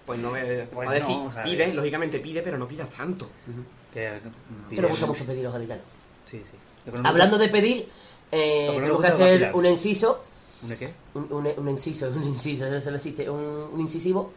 Pues 0.05 0.19
no, 0.19 0.35
eh, 0.35 0.67
Pues 0.73 0.89
a 0.89 0.91
decir, 0.93 1.15
no, 1.15 1.25
o 1.25 1.31
sea, 1.31 1.43
pide, 1.43 1.63
eh. 1.65 1.73
lógicamente 1.73 2.19
pide, 2.19 2.41
pero 2.41 2.57
no 2.57 2.67
pidas 2.67 2.89
tanto. 2.89 3.29
Que, 3.93 4.19
que 4.69 4.81
nos 4.81 4.91
gusta 4.91 5.05
mucho 5.05 5.25
pedir 5.25 5.43
los 5.43 5.53
gaditanos. 5.53 5.85
Sí, 6.25 6.41
sí. 6.43 6.57
No 7.01 7.07
Hablando 7.07 7.37
de 7.37 7.47
pedir, 7.47 7.87
eh, 8.31 8.67
que 8.71 8.75
no 8.79 8.81
tenemos 8.81 9.05
hacer 9.05 9.21
vacilar. 9.25 9.55
un 9.55 9.65
inciso. 9.65 10.23
¿Un 10.63 10.75
qué? 10.77 10.93
Un, 11.13 11.27
un, 11.31 11.47
un 11.57 11.69
inciso, 11.69 12.09
un 12.13 12.23
inciso, 12.23 12.65
eso 12.67 12.89
no 12.89 12.95
existe. 12.97 13.29
Un, 13.29 13.39
un 13.71 13.79
incisivo. 13.79 14.33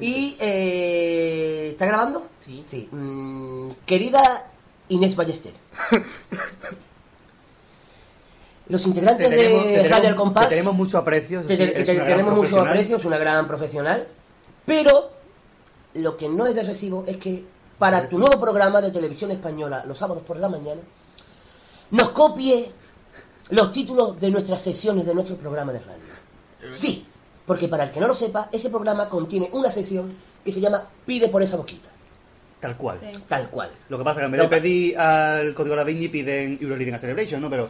Y. 0.00 0.36
Eh, 0.40 1.68
¿Está 1.70 1.86
grabando? 1.86 2.26
Sí. 2.40 2.62
Sí. 2.66 2.88
mm, 2.90 3.70
querida 3.84 4.20
Inés 4.88 5.16
Ballester. 5.16 5.52
Los 8.68 8.84
integrantes 8.86 9.28
Te 9.30 9.36
tenemos- 9.36 9.62
te 9.62 9.68
de 9.68 9.74
tenemos- 9.76 9.90
Radio 9.98 10.08
El 10.10 10.14
Compás. 10.16 10.44
te 10.48 10.50
tenemos 10.56 10.74
mucho 10.74 10.98
aprecio. 10.98 11.42
Te- 11.42 11.56
tenemos 11.56 11.84
mucho 12.34 12.34
profesional. 12.34 12.68
aprecio, 12.68 12.96
es 12.96 13.04
una 13.04 13.18
gran 13.18 13.46
profesional. 13.46 14.08
Pero 14.64 15.10
lo 15.94 16.16
que 16.16 16.28
no 16.28 16.46
es 16.46 16.54
de 16.56 16.62
recibo 16.64 17.04
es 17.06 17.16
que 17.18 17.44
para 17.78 18.04
tu 18.06 18.18
nuevo 18.18 18.40
programa 18.40 18.80
de 18.80 18.90
televisión 18.90 19.30
española, 19.30 19.84
los 19.86 19.98
sábados 19.98 20.24
por 20.24 20.38
la 20.38 20.48
mañana, 20.48 20.80
nos 21.92 22.10
copie 22.10 22.68
los 23.50 23.70
títulos 23.70 24.18
de 24.18 24.30
nuestras 24.32 24.60
sesiones 24.60 25.06
de 25.06 25.14
nuestro 25.14 25.36
programa 25.36 25.72
de 25.72 25.78
radio. 25.80 26.02
Sí, 26.72 27.06
porque 27.46 27.68
para 27.68 27.84
el 27.84 27.92
que 27.92 28.00
no 28.00 28.08
lo 28.08 28.14
sepa, 28.14 28.48
ese 28.52 28.70
programa 28.70 29.08
contiene 29.08 29.48
una 29.52 29.70
sesión 29.70 30.14
que 30.44 30.52
se 30.52 30.60
llama 30.60 30.88
Pide 31.04 31.28
por 31.28 31.42
esa 31.42 31.56
boquita. 31.56 31.90
Tal 32.60 32.76
cual. 32.76 32.98
Sí. 32.98 33.18
Tal 33.28 33.48
cual. 33.50 33.70
Lo 33.88 33.98
que 33.98 34.04
pasa 34.04 34.20
es 34.20 34.22
que 34.22 34.24
en 34.26 34.32
vez 34.32 34.40
de 34.40 34.48
pedir 34.48 34.98
al 34.98 35.54
código 35.54 35.76
da 35.76 35.84
Vinci 35.84 36.08
piden 36.08 36.58
Euro 36.60 36.76
Living 36.76 36.94
a 36.94 36.98
Celebration, 36.98 37.40
¿no? 37.40 37.50
Pero 37.50 37.68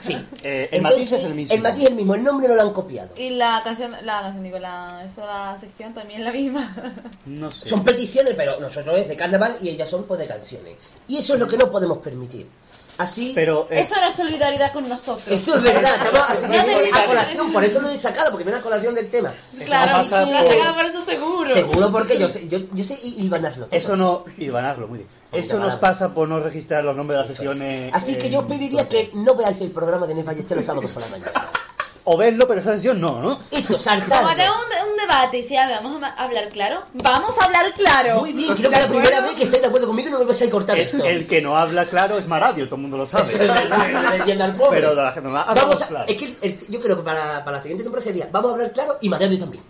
Sí. 0.00 0.14
eh, 0.42 0.68
el 0.70 0.78
Entonces, 0.78 0.82
matiz 0.82 1.12
es 1.12 1.24
el 1.24 1.34
mismo. 1.34 1.54
El 1.54 1.60
matiz 1.62 1.82
es 1.84 1.90
el 1.90 1.94
mismo, 1.96 2.14
el 2.14 2.24
nombre 2.24 2.48
no 2.48 2.54
lo 2.54 2.62
han 2.62 2.72
copiado. 2.72 3.10
Y 3.16 3.30
la 3.30 3.60
canción, 3.62 3.92
la 4.02 4.22
canción, 4.22 4.44
digo, 4.44 4.58
la, 4.58 5.02
eso, 5.04 5.26
la 5.26 5.56
sección 5.58 5.92
también 5.92 6.20
es 6.20 6.26
la 6.26 6.32
misma. 6.32 6.74
No 7.26 7.50
sé. 7.50 7.68
Son 7.68 7.84
peticiones, 7.84 8.34
pero 8.34 8.58
nosotros 8.60 8.98
es 8.98 9.08
de 9.08 9.16
carnaval 9.16 9.56
y 9.60 9.68
ellas 9.68 9.88
son 9.88 10.04
pues 10.04 10.20
de 10.20 10.26
canciones. 10.26 10.76
Y 11.06 11.18
eso 11.18 11.34
es 11.34 11.40
lo 11.40 11.46
que 11.46 11.56
no 11.56 11.70
podemos 11.70 11.98
permitir. 11.98 12.46
Así. 13.02 13.32
Pero 13.34 13.66
eh, 13.70 13.80
Eso 13.80 13.94
no 14.00 14.06
es 14.06 14.14
solidaridad 14.14 14.72
con 14.72 14.88
nosotros. 14.88 15.26
Eso 15.28 15.56
es 15.56 15.62
verdad, 15.62 15.92
estamos 15.94 16.48
No 16.48 16.64
sé, 16.64 16.90
a 16.94 17.06
colación, 17.06 17.52
por 17.52 17.64
eso 17.64 17.80
lo 17.80 17.88
he 17.88 17.98
sacado, 17.98 18.30
porque 18.30 18.44
viene 18.44 18.58
a 18.58 18.62
colación 18.62 18.94
del 18.94 19.10
tema. 19.10 19.34
Claro, 19.64 19.92
pasa 19.92 20.24
la 20.26 20.42
por- 20.42 20.52
sacaba 20.52 20.76
por 20.76 20.86
eso 20.86 21.00
seguro. 21.00 21.52
Seguro 21.52 21.90
porque 21.92 22.18
yo 22.18 22.28
sé, 22.28 22.48
yo, 22.48 22.58
yo 22.72 22.84
sé 22.84 22.98
eso 23.70 23.96
no. 23.96 24.24
Y 24.38 24.48
ganarlo, 24.48 24.88
muy 24.88 24.98
bien. 24.98 25.08
Eso 25.32 25.58
nos 25.58 25.76
pasa 25.76 26.12
por 26.14 26.28
no 26.28 26.40
registrar 26.40 26.84
los 26.84 26.96
nombres 26.96 27.16
de 27.18 27.26
las 27.26 27.34
sesiones. 27.34 27.90
Así 27.94 28.16
que 28.16 28.30
yo 28.30 28.40
en- 28.40 28.46
pediría 28.46 28.88
que 28.88 29.10
no 29.14 29.34
veáis 29.34 29.60
el 29.60 29.70
programa 29.70 30.06
de 30.06 30.14
Nes 30.14 30.24
Ballester 30.24 30.56
los 30.56 30.66
sábados 30.66 30.90
por 30.90 31.02
la 31.02 31.08
mañana. 31.10 31.32
O 32.04 32.16
verlo, 32.16 32.48
pero 32.48 32.58
esa 32.60 32.72
sesión 32.72 33.00
no, 33.00 33.20
¿no? 33.22 33.38
Eso, 33.52 33.74
Vamos 33.74 33.86
a 33.86 33.90
saltar. 33.90 34.28
tener 34.34 34.50
un, 34.50 34.90
un 34.90 34.96
debate 34.96 35.38
y 35.38 35.46
si 35.46 35.56
a 35.56 35.68
ver, 35.68 35.76
vamos 35.84 36.02
a 36.02 36.08
hablar 36.08 36.48
claro. 36.48 36.82
Vamos 36.94 37.38
a 37.38 37.44
hablar 37.44 37.72
claro. 37.74 38.18
Muy 38.20 38.32
bien, 38.32 38.54
creo 38.56 38.70
que 38.70 38.76
es 38.76 38.82
la 38.82 38.88
primera 38.88 39.20
vez 39.20 39.32
que 39.34 39.44
estáis 39.44 39.62
de 39.62 39.68
acuerdo 39.68 39.86
conmigo 39.86 40.08
y 40.08 40.10
no 40.10 40.18
me 40.18 40.24
vais 40.24 40.42
a 40.42 40.50
cortar 40.50 40.76
esto. 40.78 41.04
El 41.04 41.28
que 41.28 41.40
no 41.40 41.56
habla 41.56 41.86
claro 41.86 42.18
es 42.18 42.26
Maradio, 42.26 42.64
todo 42.66 42.74
el 42.76 42.82
mundo 42.82 42.96
lo 42.96 43.06
sabe. 43.06 43.22
Es 43.32 43.40
al 44.40 44.56
pobre. 44.56 44.80
Pero 44.80 44.94
de 44.96 45.02
la 45.02 45.12
gente 45.12 45.28
no 45.28 45.36
habla 45.36 45.54
Vamos 45.62 45.80
a, 45.82 45.86
claro. 45.88 46.04
es 46.08 46.16
que 46.16 46.24
el- 46.42 46.58
yo 46.70 46.80
creo 46.80 46.96
que 46.96 47.02
para, 47.04 47.44
para 47.44 47.56
la 47.58 47.62
siguiente 47.62 47.84
temporada 47.84 48.04
sería 48.04 48.28
vamos 48.32 48.50
a 48.50 48.54
hablar 48.54 48.72
claro 48.72 48.98
y 49.00 49.08
Maradio 49.08 49.38
también. 49.38 49.62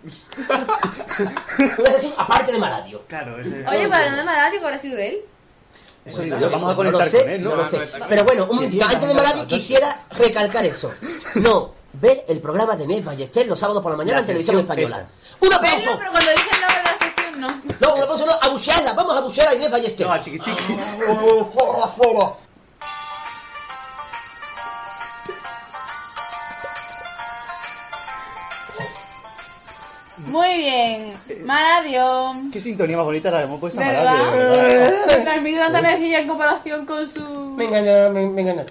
Una 1.79 1.91
sesión 1.93 2.13
aparte 2.17 2.53
de 2.53 2.59
Maradio. 2.59 3.03
Claro, 3.09 3.35
Oye, 3.37 3.89
para 3.89 4.07
dónde 4.09 4.25
Maradio 4.25 4.59
que 4.61 4.65
habrá 4.65 4.79
sido 4.79 4.97
de 4.97 5.09
él. 5.09 5.17
Eso 6.05 6.23
digo 6.23 6.37
yo, 6.41 6.51
vamos 6.51 6.69
a 6.69 6.71
No 6.73 6.77
conectar 6.77 7.01
lo 7.03 7.07
sé, 7.11 7.21
con 7.23 7.31
él, 7.31 7.43
¿no? 7.45 7.51
no 7.51 7.57
lo 7.57 7.67
sé. 7.67 7.81
Pero 8.09 8.25
bueno, 8.25 8.47
un 8.51 8.57
momentito, 8.57 8.85
antes 8.85 9.07
de 9.07 9.15
Maradio 9.15 9.47
quisiera 9.47 10.05
recalcar 10.17 10.65
eso. 10.65 10.91
No, 11.37 11.75
ver 11.95 12.25
el 12.29 12.41
programa 12.41 12.77
de 12.77 12.87
Nes 12.87 13.05
Ballester 13.05 13.47
los 13.47 13.59
sábados 13.59 13.83
por 13.83 13.93
la 13.93 13.97
mañana 13.99 14.15
La 14.17 14.21
en 14.21 14.27
televisión 14.27 14.59
española. 14.59 15.09
¡Un 15.41 15.49
Verlo, 15.49 15.57
aplauso! 15.57 15.99
pero 15.99 16.11
cuando 16.13 16.31
dije 16.31 16.51
el 16.55 16.61
nombre 16.61 16.79
de 16.79 16.85
la 16.85 16.99
sección, 16.99 17.41
no. 17.41 17.49
No, 17.81 17.95
un 17.95 18.03
aplauso 18.03 18.27
no, 18.27 18.33
a 18.41 18.49
bucearla, 18.49 18.93
vamos 18.95 19.17
a 19.17 19.21
bucear 19.21 19.49
a 19.49 19.55
Inés 19.55 19.71
Ballester. 19.71 20.07
No, 20.07 20.13
al 20.13 20.23
chiqui 20.23 20.39
chiqui. 20.39 20.75
Fuera, 21.53 21.87
fuera. 21.89 22.33
Muy 30.29 30.57
bien. 30.57 31.13
Maradio. 31.45 32.35
Qué 32.53 32.61
sintonía 32.61 32.97
más 32.97 33.07
bonita 33.07 33.31
la 33.31 33.43
hemos 33.43 33.59
puesto 33.59 33.81
a. 33.81 33.85
Maradio, 33.85 35.23
transmite 35.23 35.59
tanta 35.59 35.79
energía 35.81 36.21
en 36.21 36.29
comparación 36.29 36.87
con 36.87 37.09
su. 37.09 37.21
Me 37.57 37.65
engañó, 37.65 38.11
me, 38.11 38.29
me 38.29 38.43
engañó. 38.43 38.65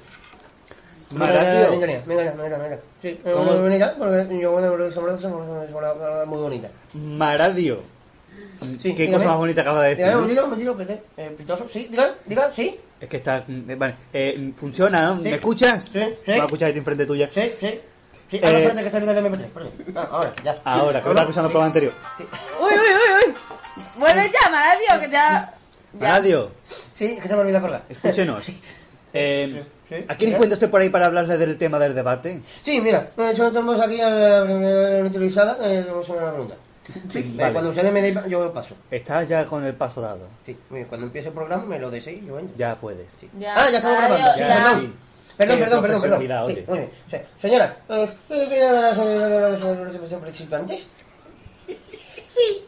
Me 1.13 1.19
me 1.19 1.25
engañó, 1.33 2.05
me 2.05 2.13
engañó, 2.13 2.57
me 2.57 2.65
engañó. 2.65 2.77
Sí, 3.01 3.19
¿Cómo? 3.23 3.43
muy 3.45 3.57
bonita, 3.57 3.95
porque 3.97 4.39
yo 4.39 4.51
bueno, 4.51 4.75
muy 6.25 6.37
bonita. 6.39 6.69
Maradio. 6.93 7.81
Sí, 8.81 8.93
Qué 8.95 9.11
cosa 9.11 9.25
más 9.25 9.37
bonita 9.37 9.61
acaba 9.61 9.81
de 9.83 9.95
decir. 9.95 10.05
Dígame, 10.27 10.55
espérate. 10.63 11.03
Eh, 11.17 11.33
pitoso, 11.37 11.67
sí, 11.71 11.87
diga, 11.89 12.13
diga, 12.25 12.51
sí. 12.55 12.79
Es 12.99 13.09
que 13.09 13.17
está. 13.17 13.43
mm, 13.47 13.77
Vale. 13.77 13.95
Eh, 14.13 14.53
funciona, 14.55 15.01
¿no? 15.07 15.17
Sí. 15.17 15.23
¿Me 15.23 15.31
escuchas? 15.35 15.85
Sí, 15.85 15.99
sí. 15.99 16.07
Voy 16.27 16.35
a 16.39 16.43
escuchar 16.45 16.71
ahí 16.71 16.77
enfrente 16.77 17.05
tuya. 17.05 17.29
Sí, 17.33 17.41
sí. 17.59 17.81
Sí, 18.29 18.37
Eh, 18.37 18.41
ahora 18.45 18.57
espérate 18.59 18.79
que 18.81 18.85
está 18.85 18.99
viendo 18.99 19.19
el 19.19 19.25
MP3, 19.25 19.41
espérate. 19.45 19.71
Ah, 19.95 20.07
ahora, 20.11 20.33
ya. 20.43 20.55
Ahora, 20.63 21.01
que 21.01 21.05
me 21.07 21.11
está 21.11 21.21
escuchando 21.23 21.47
el 21.47 21.51
programa 21.51 21.65
anterior. 21.65 21.93
Uy, 22.61 22.71
uy, 22.73 22.79
uy, 22.79 23.29
uy. 23.29 23.33
Vuelve 23.97 24.31
ya, 24.31 24.49
Maradio, 24.49 25.01
que 25.05 25.11
ya. 25.11 25.53
Maradio, 25.93 26.51
Sí, 26.93 27.05
es 27.05 27.21
que 27.21 27.27
se 27.27 27.35
me 27.35 27.41
olvidó 27.41 27.61
colgar. 27.61 27.83
escúchenos. 27.89 28.47
Eh, 29.13 29.61
Sí, 29.91 29.97
sí. 29.99 30.05
¿A 30.07 30.15
quién 30.15 30.31
encuentra 30.33 30.53
usted 30.55 30.69
por 30.69 30.79
ahí 30.79 30.89
para 30.89 31.07
hablarle 31.07 31.37
del 31.37 31.57
tema 31.57 31.77
del 31.77 31.93
debate? 31.93 32.41
Sí, 32.63 32.79
mira, 32.79 33.09
eh, 33.17 33.33
yo 33.35 33.51
tenemos 33.51 33.79
aquí 33.81 33.99
a 33.99 34.09
la 34.09 34.43
primera 34.45 35.03
utilizada, 35.05 35.57
eh, 35.61 35.81
tenemos 35.81 36.07
una 36.07 36.31
pregunta. 36.31 36.55
Sí, 37.09 37.19
eh, 37.19 37.31
vale. 37.37 37.51
cuando 37.53 37.69
ustedes 37.71 37.91
me 37.91 38.01
den, 38.01 38.23
yo 38.29 38.53
paso. 38.53 38.75
Estás 38.89 39.27
ya 39.27 39.45
con 39.45 39.65
el 39.65 39.75
paso 39.75 39.99
dado. 40.01 40.29
Sí, 40.45 40.57
mira, 40.69 40.87
cuando 40.87 41.07
empiece 41.07 41.27
el 41.27 41.33
programa 41.33 41.65
me 41.65 41.77
lo 41.77 41.91
deseéis, 41.91 42.25
yo 42.25 42.39
entro. 42.39 42.55
Ya 42.57 42.75
puedes. 42.79 43.17
Ya. 43.37 43.53
Ah, 43.55 43.69
ya 43.69 43.77
estamos 43.77 43.97
grabando. 43.97 44.27
Sí, 44.33 44.39
Ya, 44.39 44.47
ya. 44.47 44.55
perdón. 44.63 44.81
sí. 44.81 44.93
Perdón, 45.37 45.59
perdón, 45.59 45.81
perdón, 45.81 46.01
perdón. 46.01 46.19
Sí, 46.21 46.53
oye. 46.53 46.65
muy 46.67 46.77
bien. 46.79 46.91
Sí. 47.09 47.17
Señora, 47.41 47.77
eh, 47.89 48.09
¿qué 48.27 48.33
opina 48.45 48.73
de 48.73 48.81
las 48.81 48.97
de 48.97 49.99
los 49.99 50.13
participantes? 50.21 50.89
Sí, 51.67 52.65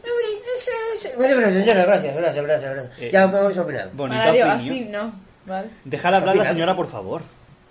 Muchas 1.16 1.36
gracias, 1.36 1.54
señora, 1.64 1.84
gracias, 1.84 2.16
gracias, 2.16 2.44
gracias, 2.44 2.70
gracias. 2.74 2.98
Eh, 3.00 3.10
Ya 3.12 3.24
hemos 3.24 3.56
opinado. 3.58 3.90
Bonita 3.94 4.18
Maradio, 4.18 4.44
opinión. 4.54 4.56
así 4.56 4.80
no. 4.90 5.23
Vale. 5.46 5.68
Déjala 5.84 6.18
hablar 6.18 6.34
a 6.36 6.38
la 6.38 6.46
señora, 6.46 6.74
por 6.76 6.88
favor. 6.88 7.22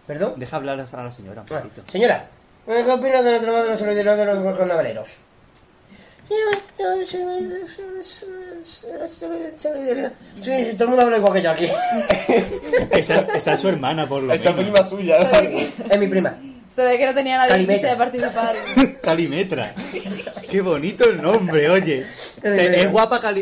¿Perdón? 0.07 0.33
Deja 0.37 0.57
hablar 0.57 0.79
a 0.79 1.03
la 1.03 1.11
señora 1.11 1.41
un 1.49 1.55
Ah, 1.57 1.61
poquito. 1.61 1.83
Señora, 1.91 2.27
¿qué 2.65 2.91
opina 2.91 3.21
del 3.21 3.39
tema 3.41 3.61
de 3.63 3.69
los 3.69 3.79
solideros 3.79 4.17
de 4.17 4.25
los 4.25 4.57
carnavaleros? 4.57 5.21
Sí, 6.27 6.35
sí, 10.41 10.73
todo 10.73 10.83
el 10.83 10.87
mundo 10.89 11.01
habla 11.01 11.17
igual 11.17 11.33
que 11.33 11.41
yo 11.41 11.51
aquí. 11.51 11.65
Esa, 12.91 13.21
esa 13.35 13.53
es 13.53 13.59
su 13.59 13.67
hermana, 13.69 14.07
por 14.07 14.23
lo 14.23 14.33
Esa 14.33 14.51
menos. 14.51 14.65
prima 14.71 14.83
suya. 14.87 15.17
Es 15.89 15.99
mi 15.99 16.07
prima. 16.07 16.35
Se 16.73 16.83
ve 16.83 16.97
que 16.97 17.05
no 17.05 17.13
tenía 17.13 17.37
la 17.37 17.47
Calimetra. 17.47 17.91
de 17.91 17.97
participar. 17.97 18.55
Calimetra. 19.03 19.73
Qué 20.49 20.61
bonito 20.61 21.05
el 21.09 21.21
nombre, 21.21 21.69
oye. 21.69 22.03
O 22.37 22.41
sea, 22.41 22.53
es 22.53 22.91
guapa, 22.91 23.21
Cali 23.21 23.41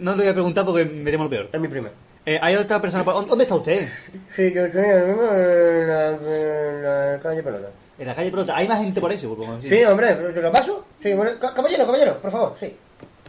no 0.00 0.12
le 0.12 0.22
voy 0.22 0.28
a 0.28 0.32
preguntar 0.34 0.64
porque 0.66 0.84
me 0.84 1.10
temo 1.10 1.24
lo 1.24 1.30
peor. 1.30 1.48
Es 1.52 1.60
mi 1.60 1.68
prima. 1.68 1.90
Eh, 2.28 2.38
hay 2.42 2.56
otra 2.56 2.80
persona 2.80 3.04
por... 3.04 3.24
¿Dónde 3.26 3.44
está 3.44 3.54
usted? 3.54 3.88
Sí, 4.34 4.52
yo 4.52 4.66
soy 4.68 4.84
el 4.84 5.06
mismo 5.06 5.22
en 5.32 5.86
la, 5.88 6.08
en 6.10 6.82
la 7.14 7.18
calle 7.22 7.40
Pelota. 7.42 7.68
En 7.98 8.06
la 8.08 8.14
calle 8.16 8.30
Pelota. 8.32 8.56
¿Hay 8.56 8.66
más 8.66 8.78
gente 8.80 9.00
por 9.00 9.12
eso? 9.12 9.34
Por 9.36 9.62
Sí, 9.62 9.84
hombre, 9.84 10.12
¿te 10.14 10.42
lo 10.42 10.50
paso? 10.50 10.84
Sí, 11.00 11.14
bueno, 11.14 11.30
ca- 11.40 11.54
caballero, 11.54 11.86
caballero, 11.86 12.18
por 12.20 12.30
favor, 12.32 12.56
sí. 12.58 12.76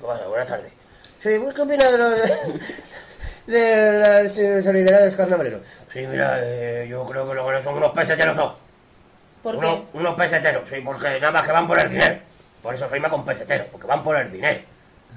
Bueno, 0.01 0.29
buenas 0.29 0.47
tardes. 0.47 0.71
Sí, 1.19 1.37
¿vos 1.37 1.53
qué 1.53 1.61
opinas 1.61 1.91
de, 1.91 1.97
lo 1.99 2.09
de, 3.47 3.59
de 3.59 3.99
la 3.99 4.29
solidaridad 4.29 4.99
de 5.01 5.05
los 5.07 5.15
carnavaleros? 5.15 5.61
Sí, 5.93 6.05
mira, 6.07 6.39
eh, 6.41 6.87
yo 6.89 7.05
creo 7.05 7.27
que 7.27 7.35
lo 7.35 7.47
que 7.47 7.61
son 7.61 7.75
unos 7.75 7.91
peseteros 7.91 8.35
todos. 8.35 8.53
¿Por 9.43 9.59
qué? 9.59 9.83
unos 9.93 10.15
peseteros, 10.15 10.67
sí, 10.67 10.77
porque 10.83 11.19
nada 11.19 11.31
más 11.33 11.45
que 11.45 11.51
van 11.51 11.67
por 11.67 11.79
el 11.79 11.89
dinero. 11.89 12.19
Por 12.63 12.73
eso 12.73 12.87
rima 12.87 13.09
con 13.09 13.23
peseteros, 13.23 13.67
porque 13.71 13.85
van 13.85 14.01
por 14.03 14.17
el 14.17 14.31
dinero. 14.31 14.59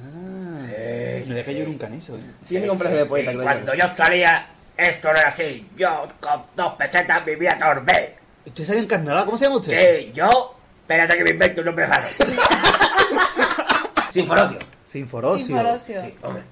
Ah, 0.02 0.66
Eh, 0.72 1.24
no 1.26 1.34
dejé 1.34 1.58
yo 1.58 1.64
nunca 1.66 1.86
en 1.86 1.94
eso. 1.94 2.16
Sí, 2.44 2.58
mi 2.58 2.66
complejo 2.68 2.94
de 2.96 3.06
poeta, 3.06 3.30
creo 3.32 3.42
cuando 3.42 3.74
yo 3.74 3.84
salía, 3.96 4.48
esto 4.76 5.12
no 5.12 5.18
era 5.18 5.28
así. 5.28 5.68
Yo 5.76 6.08
con 6.20 6.42
dos 6.56 6.74
pesetas 6.74 7.24
vivía 7.24 7.56
torbe. 7.58 8.16
¿Usted 8.46 8.64
salió 8.64 8.80
en 8.82 8.88
carnaval? 8.88 9.24
¿Cómo 9.26 9.36
se 9.38 9.44
llama 9.44 9.56
usted? 9.56 9.98
Sí, 10.00 10.12
yo, 10.14 10.56
espérate 10.82 11.18
que 11.18 11.24
me 11.24 11.30
invento 11.30 11.60
un 11.60 11.66
nombre 11.66 11.86
raro. 11.86 12.06
Sinforosio. 14.12 14.58
Sinforosio. 14.84 15.46
Sinforosio. 15.46 16.00
Sí, 16.00 16.14
hombre. 16.22 16.42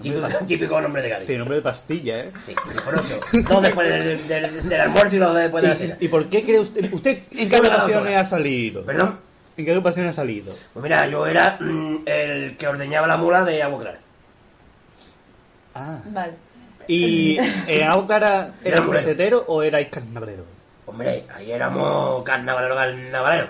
Típico, 0.00 0.28
típico 0.46 0.80
nombre 0.80 1.02
de 1.02 1.10
Cádiz. 1.10 1.26
Tiene 1.26 1.38
nombre 1.40 1.56
de 1.56 1.62
pastilla, 1.62 2.20
¿eh? 2.20 2.32
Sí, 2.46 2.54
Sinforosio. 2.70 3.16
Dos 3.48 3.62
después 3.62 3.88
del, 3.88 4.28
del, 4.28 4.68
del 4.68 4.80
almuerzo 4.80 5.16
y 5.16 5.18
dos 5.18 5.34
después 5.34 5.62
de 5.64 5.68
la 5.68 5.74
cena. 5.74 5.96
¿Y, 5.98 6.04
y 6.04 6.08
por 6.08 6.28
qué 6.28 6.44
cree 6.44 6.60
usted? 6.60 6.92
¿Usted 6.92 7.18
en 7.32 7.48
qué 7.48 7.56
horas. 7.56 7.90
ha 8.16 8.24
salido? 8.24 8.84
¿Perdón? 8.84 9.18
¿En 9.56 9.64
qué 9.64 9.70
agrupaciones 9.70 10.10
ha 10.10 10.12
salido? 10.20 10.54
Pues 10.72 10.82
mira, 10.82 11.06
yo 11.06 11.26
era 11.26 11.58
mm, 11.60 12.02
el 12.06 12.56
que 12.56 12.66
ordeñaba 12.68 13.06
la 13.06 13.16
mula 13.16 13.44
de 13.44 13.62
Agua 13.62 13.80
Clara. 13.80 14.00
Ah. 15.74 16.00
Vale. 16.06 16.34
¿Y 16.86 17.38
en 17.66 17.86
Agua 17.88 18.06
Clara 18.06 18.54
Era 18.64 18.76
eran 18.76 18.86
moreno. 18.86 18.92
peseteros 19.04 19.44
o 19.46 19.62
erais 19.62 19.88
carnavaleros? 19.88 20.46
Hombre, 20.86 21.24
ahí 21.34 21.52
éramos 21.52 22.22
carnavalero, 22.24 22.74
carnavalero. 22.74 23.48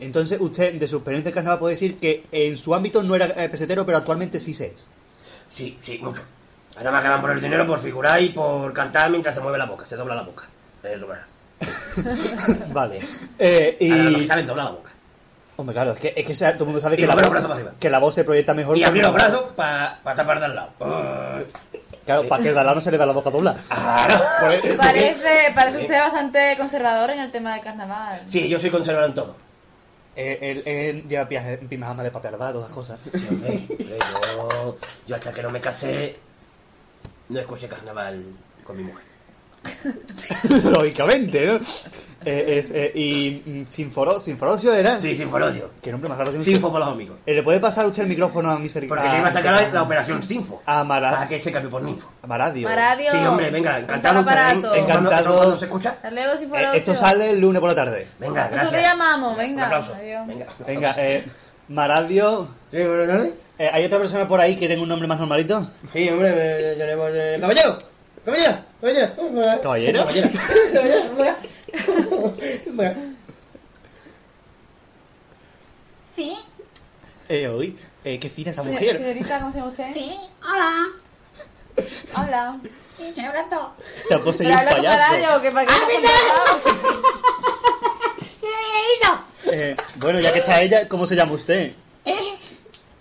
Entonces, 0.00 0.38
usted, 0.40 0.74
de 0.74 0.86
su 0.88 0.96
experiencia 0.96 1.30
en 1.30 1.34
carnaval, 1.34 1.58
puede 1.58 1.74
decir 1.74 1.98
que 1.98 2.24
en 2.30 2.56
su 2.56 2.74
ámbito 2.74 3.02
no 3.02 3.14
era 3.14 3.26
eh, 3.26 3.48
pesetero, 3.48 3.84
pero 3.86 3.98
actualmente 3.98 4.38
sí 4.38 4.54
se 4.54 4.66
es. 4.66 4.86
Sí, 5.50 5.78
sí, 5.80 5.98
mucho. 5.98 6.22
Nada 6.76 6.90
más 6.92 7.02
que 7.02 7.08
van 7.08 7.20
por 7.20 7.30
el 7.30 7.40
dinero, 7.40 7.66
por 7.66 7.78
figurar 7.80 8.22
y 8.22 8.28
por 8.30 8.72
cantar 8.72 9.10
mientras 9.10 9.34
se 9.34 9.40
mueve 9.40 9.58
la 9.58 9.66
boca, 9.66 9.84
se 9.86 9.96
dobla 9.96 10.14
la 10.14 10.22
boca. 10.22 10.44
Es 10.82 10.98
lo 11.00 11.08
que 11.08 11.14
vale. 12.72 13.00
Eh, 13.38 13.76
Ahora, 13.90 14.02
lo 14.04 14.10
que 14.18 14.22
y. 14.22 14.26
saben, 14.26 14.46
dobla 14.46 14.64
la 14.64 14.70
boca. 14.70 14.90
Hombre, 15.58 15.74
claro, 15.74 15.90
es 15.90 15.98
que, 15.98 16.14
es 16.16 16.24
que 16.24 16.34
todo 16.52 16.60
el 16.60 16.64
mundo 16.66 16.80
sabe 16.80 16.94
Y 16.94 16.98
que 16.98 17.06
la, 17.08 17.16
voz, 17.16 17.28
brazos 17.30 17.48
para 17.48 17.54
arriba. 17.56 17.72
que 17.80 17.90
la 17.90 17.98
voz 17.98 18.14
se 18.14 18.22
proyecta 18.22 18.54
mejor. 18.54 18.78
Y 18.78 18.84
abrir 18.84 19.02
los 19.02 19.12
brazos 19.12 19.52
para 19.56 19.98
tapar 20.04 20.38
de 20.38 20.44
al 20.46 20.54
lado. 20.54 20.70
Ah, 20.80 21.40
Claro, 22.06 22.28
para 22.28 22.40
que 22.40 22.48
el 22.50 22.54
de 22.54 22.60
al 22.60 22.66
lado 22.66 22.76
no 22.76 22.80
se 22.80 22.92
le 22.92 22.96
da 22.96 23.04
la 23.04 23.12
boca 23.12 23.30
doblada. 23.30 23.60
Claro. 23.68 24.24
Parece, 24.78 25.52
parece 25.54 25.78
usted 25.78 25.98
bastante 26.00 26.54
conservador 26.56 27.10
en 27.10 27.18
el 27.18 27.32
tema 27.32 27.54
del 27.54 27.62
carnaval. 27.64 28.22
Sí, 28.28 28.48
yo 28.48 28.60
soy 28.60 28.70
conservador 28.70 29.08
en 29.08 29.14
todo. 29.14 29.36
Eh, 30.14 30.38
él, 30.40 30.62
él 30.64 31.08
lleva 31.08 31.28
pijama 31.28 32.04
de 32.04 32.10
papel 32.12 32.36
todas 32.36 32.54
las 32.54 32.68
cosas. 32.70 33.00
Sí, 33.12 33.26
hombre, 33.28 33.50
hombre, 33.68 33.98
yo, 34.36 34.78
yo 35.08 35.16
hasta 35.16 35.32
que 35.32 35.42
no 35.42 35.50
me 35.50 35.60
casé 35.60 36.16
no 37.28 37.40
escuché 37.40 37.66
carnaval 37.68 38.24
con 38.64 38.76
mi 38.76 38.84
mujer. 38.84 39.07
Lógicamente, 40.64 41.46
¿no? 41.46 41.60
Eh, 42.24 42.58
es, 42.58 42.72
eh, 42.72 42.92
y 42.96 43.42
mm, 43.46 43.66
Sinforo, 43.66 44.18
Sinforocio 44.18 44.74
era. 44.74 45.00
Sí, 45.00 45.14
Sinforocio. 45.16 45.70
Qué 45.80 45.92
nombre 45.92 46.08
más 46.08 46.18
raro 46.18 46.30
tiene 46.30 46.44
Sinfo 46.44 46.70
para 46.72 46.86
los 46.86 46.94
amigos. 46.94 47.16
Eh, 47.24 47.32
¿Le 47.32 47.42
puede 47.44 47.60
pasar 47.60 47.86
usted 47.86 48.02
el 48.02 48.08
micrófono 48.08 48.50
a 48.50 48.58
Misericordia? 48.58 49.04
Porque 49.04 49.14
que 49.16 49.20
iba 49.20 49.28
a 49.28 49.32
sacar 49.32 49.54
la, 49.62 49.68
la 49.72 49.82
operación 49.82 50.22
Sinfo. 50.22 50.60
A 50.66 50.82
Mara- 50.84 51.12
Para 51.12 51.28
que 51.28 51.38
se 51.38 51.52
cambie 51.52 51.70
por 51.70 51.80
Ninfo. 51.80 52.10
a 52.22 52.26
Maradio. 52.26 52.68
Maradio. 52.68 53.10
Sí, 53.12 53.16
hombre, 53.18 53.50
venga, 53.50 53.78
encantado. 53.78 54.18
Encantado. 54.20 55.36
¿Cuándo 55.36 55.58
se 55.58 55.64
escucha? 55.66 55.90
Hasta 55.90 56.10
luego, 56.10 56.36
si 56.36 56.44
Eh, 56.44 56.70
esto 56.74 56.94
sale 56.94 57.30
el 57.30 57.40
lunes 57.40 57.60
por 57.60 57.70
la 57.70 57.76
tarde. 57.76 58.08
Venga, 58.18 58.42
Nosotros 58.50 58.60
te 58.72 58.76
gracias. 58.76 58.92
llamamos, 58.92 59.32
Un 59.32 59.38
venga. 59.38 59.64
aplauso. 59.66 59.94
Adiós. 59.94 60.26
Venga. 60.26 60.46
Venga, 60.66 60.94
eh, 60.98 61.24
Maradio. 61.68 62.48
Sí, 62.70 62.78
buenas 62.78 63.08
tardes. 63.08 63.32
Eh, 63.58 63.70
¿Hay 63.72 63.84
otra 63.84 63.98
persona 63.98 64.28
por 64.28 64.40
ahí 64.40 64.56
que 64.56 64.68
tenga 64.68 64.82
un 64.82 64.88
nombre 64.88 65.08
más 65.08 65.18
normalito? 65.18 65.70
Sí, 65.92 66.08
hombre, 66.10 66.30
me 66.32 66.42
eh, 66.42 67.38
¡Caballero! 67.40 67.87
¡Caballero! 68.28 68.58
¡Caballero! 69.62 70.04
¿Caballero? 70.04 70.04
¡Caballero! 72.66 72.94
Sí, 76.14 76.36
Eh, 77.28 77.48
uy, 77.48 77.78
eh, 78.04 78.18
qué 78.18 78.28
fina 78.28 78.50
esa 78.50 78.62
mujer. 78.62 78.96
Señorita, 78.96 79.38
¿cómo 79.38 79.50
se 79.52 79.58
llama 79.58 79.70
usted? 79.70 79.92
sí. 79.94 80.16
Hola. 80.42 80.86
Hola. 82.16 82.58
Sí, 82.96 83.04
estoy 83.06 83.24
hablando. 83.24 83.74
Se 84.08 84.14
ha 84.14 84.18
poseído 84.18 84.54
Pero 84.58 84.68
un 84.70 84.76
payaso. 84.76 85.42
que 85.42 85.50
para 85.52 85.66
qué 85.66 85.72
Ah, 85.72 85.76
hemos 85.76 86.02
¿verdad? 86.02 86.10
contratado. 86.18 86.60
¿Quién 88.40 88.52
había 88.58 88.80
ido? 88.96 89.10
Eh, 89.52 89.76
bueno, 89.96 90.20
ya 90.20 90.32
que 90.32 90.38
está 90.40 90.60
ella, 90.60 90.88
¿cómo 90.88 91.06
se 91.06 91.14
llama 91.16 91.32
usted? 91.32 91.72
¿Eh? 92.04 92.38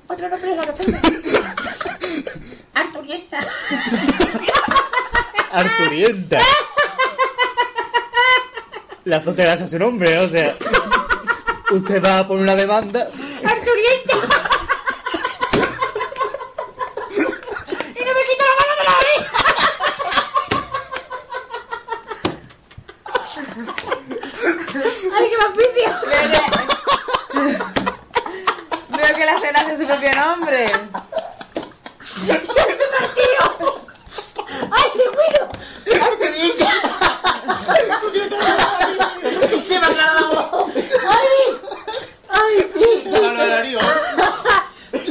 Otro 0.07 0.29
nombre 0.29 0.55
raro 0.55 0.73
tengo. 0.73 0.97
Arturieta. 2.75 3.39
Arturienta. 5.51 6.39
La 9.05 9.21
frontera 9.21 9.53
es 9.53 9.69
su 9.69 9.79
nombre, 9.79 10.17
o 10.19 10.27
sea. 10.27 10.53
Usted 11.71 12.03
va 12.03 12.19
a 12.19 12.27
poner 12.27 12.43
una 12.43 12.55
demanda. 12.55 13.07
Arturieta. 13.43 14.13
y 17.95 18.03
no 18.03 18.13
me 18.13 18.23
quito 18.23 18.43
la 18.43 18.55
mano 18.59 18.73
de 18.77 18.83
la 18.83 18.93
oreja. 18.99 19.31
¡Ay, 25.15 25.25
qué 25.29 25.37
maficio! 25.37 25.89
Veo 28.89 29.11
que 29.15 29.25
la 29.25 29.35
cena 29.39 29.59
hace 29.61 29.77
su 29.77 29.85
propio 29.87 30.11
nombre. 30.15 30.61
¡Tío! 33.15 33.43
¡Ay, 34.71 34.87
qué 34.93 35.07
bueno! 35.09 35.41
¡Arturieta! 36.05 36.71
¡Se 39.67 39.79
me 39.79 39.85
ha 39.85 39.89
aclarado 39.89 40.19
la 40.19 40.45
voz! 40.49 40.67
¡Ay! 41.09 41.33
¡Ay, 42.29 42.55
sí! 42.73 42.89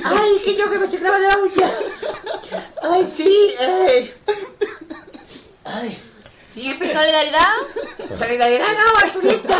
¡Ay, 0.04 0.30
que 0.44 0.52
yo 0.56 0.64
que 0.70 0.78
me 0.78 0.84
estoy 0.84 1.00
clavando 1.00 1.28
la 1.28 1.36
uña! 1.38 1.68
¡Ay, 2.82 3.02
sí! 3.10 3.54
¡Ay! 3.58 4.14
¡Ay! 5.64 5.98
¿Siempre 6.50 6.92
solidaridad? 6.92 7.54
¡Solidaridad, 8.18 8.68
no, 8.78 8.98
Arturita! 8.98 9.58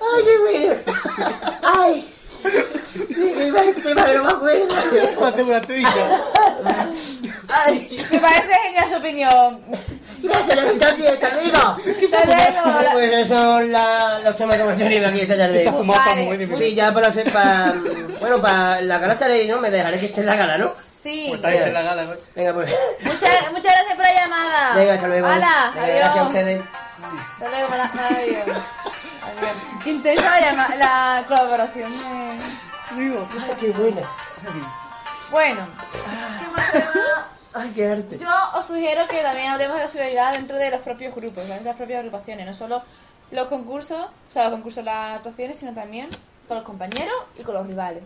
¡Ay, 0.00 0.24
qué 0.24 0.38
bueno! 0.38 0.74
¡Ay! 1.62 2.08
Me 3.16 3.46
iba 3.46 3.60
a 3.60 3.64
decir, 3.64 3.82
pero 3.94 4.18
no 4.18 4.24
me 4.24 4.30
acuerdo. 4.30 4.74
Me 8.10 8.18
parece 8.18 8.54
genial 8.64 8.88
su 8.88 8.94
opinión. 8.96 9.60
¡Gracias, 10.22 10.56
luego. 10.56 10.78
Pues 12.92 13.12
esos 13.12 13.40
son 13.40 13.72
la- 13.72 14.18
los 14.20 14.36
temas 14.36 14.56
que 14.56 14.62
hemos 14.62 14.78
tenido 14.78 15.08
aquí 15.08 15.20
esta 15.20 15.36
tarde. 15.36 15.56
Esa 15.60 15.72
fumada 15.72 15.98
está 16.00 16.10
Vale. 16.10 16.24
muy 16.26 16.36
difícil. 16.36 16.64
Sí, 16.66 16.74
ya 16.74 16.92
para 16.92 17.08
hacer, 17.08 17.32
para... 17.32 17.74
Bueno, 18.20 18.40
para 18.40 18.80
la 18.82 18.98
gala 18.98 19.14
estaré, 19.14 19.46
¿no? 19.48 19.58
Me 19.58 19.70
dejaré 19.70 19.98
que 19.98 20.06
esté 20.06 20.20
en 20.20 20.26
la 20.26 20.36
gala, 20.36 20.58
¿no? 20.58 20.68
Sí. 20.68 21.24
Pues 21.28 21.36
está 21.38 21.48
ahí 21.48 21.56
en 21.58 21.74
la 21.74 21.82
gala, 21.82 22.04
¿no? 22.04 22.14
Venga, 22.36 22.54
pues... 22.54 22.70
Muchas, 23.00 23.50
muchas 23.50 23.72
gracias 23.74 23.94
por 23.96 24.04
la 24.04 24.14
llamada. 24.14 24.74
Venga, 24.76 24.94
hasta 24.94 25.08
luego. 25.08 25.26
Hola, 25.26 25.70
Venga, 25.74 25.84
adiós. 25.84 25.98
Gracias 25.98 26.18
a 26.18 26.22
ustedes. 26.28 26.62
Hasta 26.62 27.48
luego. 27.50 27.74
Adiós. 27.74 28.46
Intensa 29.86 30.30
la, 30.30 30.40
llama- 30.40 30.76
la 30.76 31.24
colaboración 31.26 31.90
de... 31.98 32.94
Vivo. 32.94 33.26
Ay, 33.48 33.56
qué 33.58 33.70
buena. 33.70 34.02
Bueno, 35.32 35.66
Ay, 37.54 37.72
qué 37.74 37.86
arte. 37.88 38.18
yo 38.18 38.28
os 38.54 38.66
sugiero 38.66 39.06
que 39.08 39.22
también 39.22 39.48
hablemos 39.48 39.76
de 39.76 39.82
la 39.82 39.88
solidaridad 39.88 40.32
dentro 40.34 40.56
de 40.56 40.70
los 40.70 40.80
propios 40.80 41.14
grupos, 41.14 41.48
de 41.48 41.60
las 41.62 41.76
propias 41.76 41.98
agrupaciones, 42.00 42.46
no 42.46 42.54
solo 42.54 42.82
los 43.30 43.46
concursos, 43.46 44.00
o 44.00 44.30
sea, 44.30 44.44
los 44.44 44.52
concursos, 44.54 44.84
las 44.84 45.16
actuaciones, 45.16 45.56
sino 45.56 45.72
también 45.74 46.08
con 46.48 46.56
los 46.58 46.64
compañeros 46.66 47.14
y 47.38 47.42
con 47.42 47.54
los 47.54 47.66
rivales. 47.66 48.02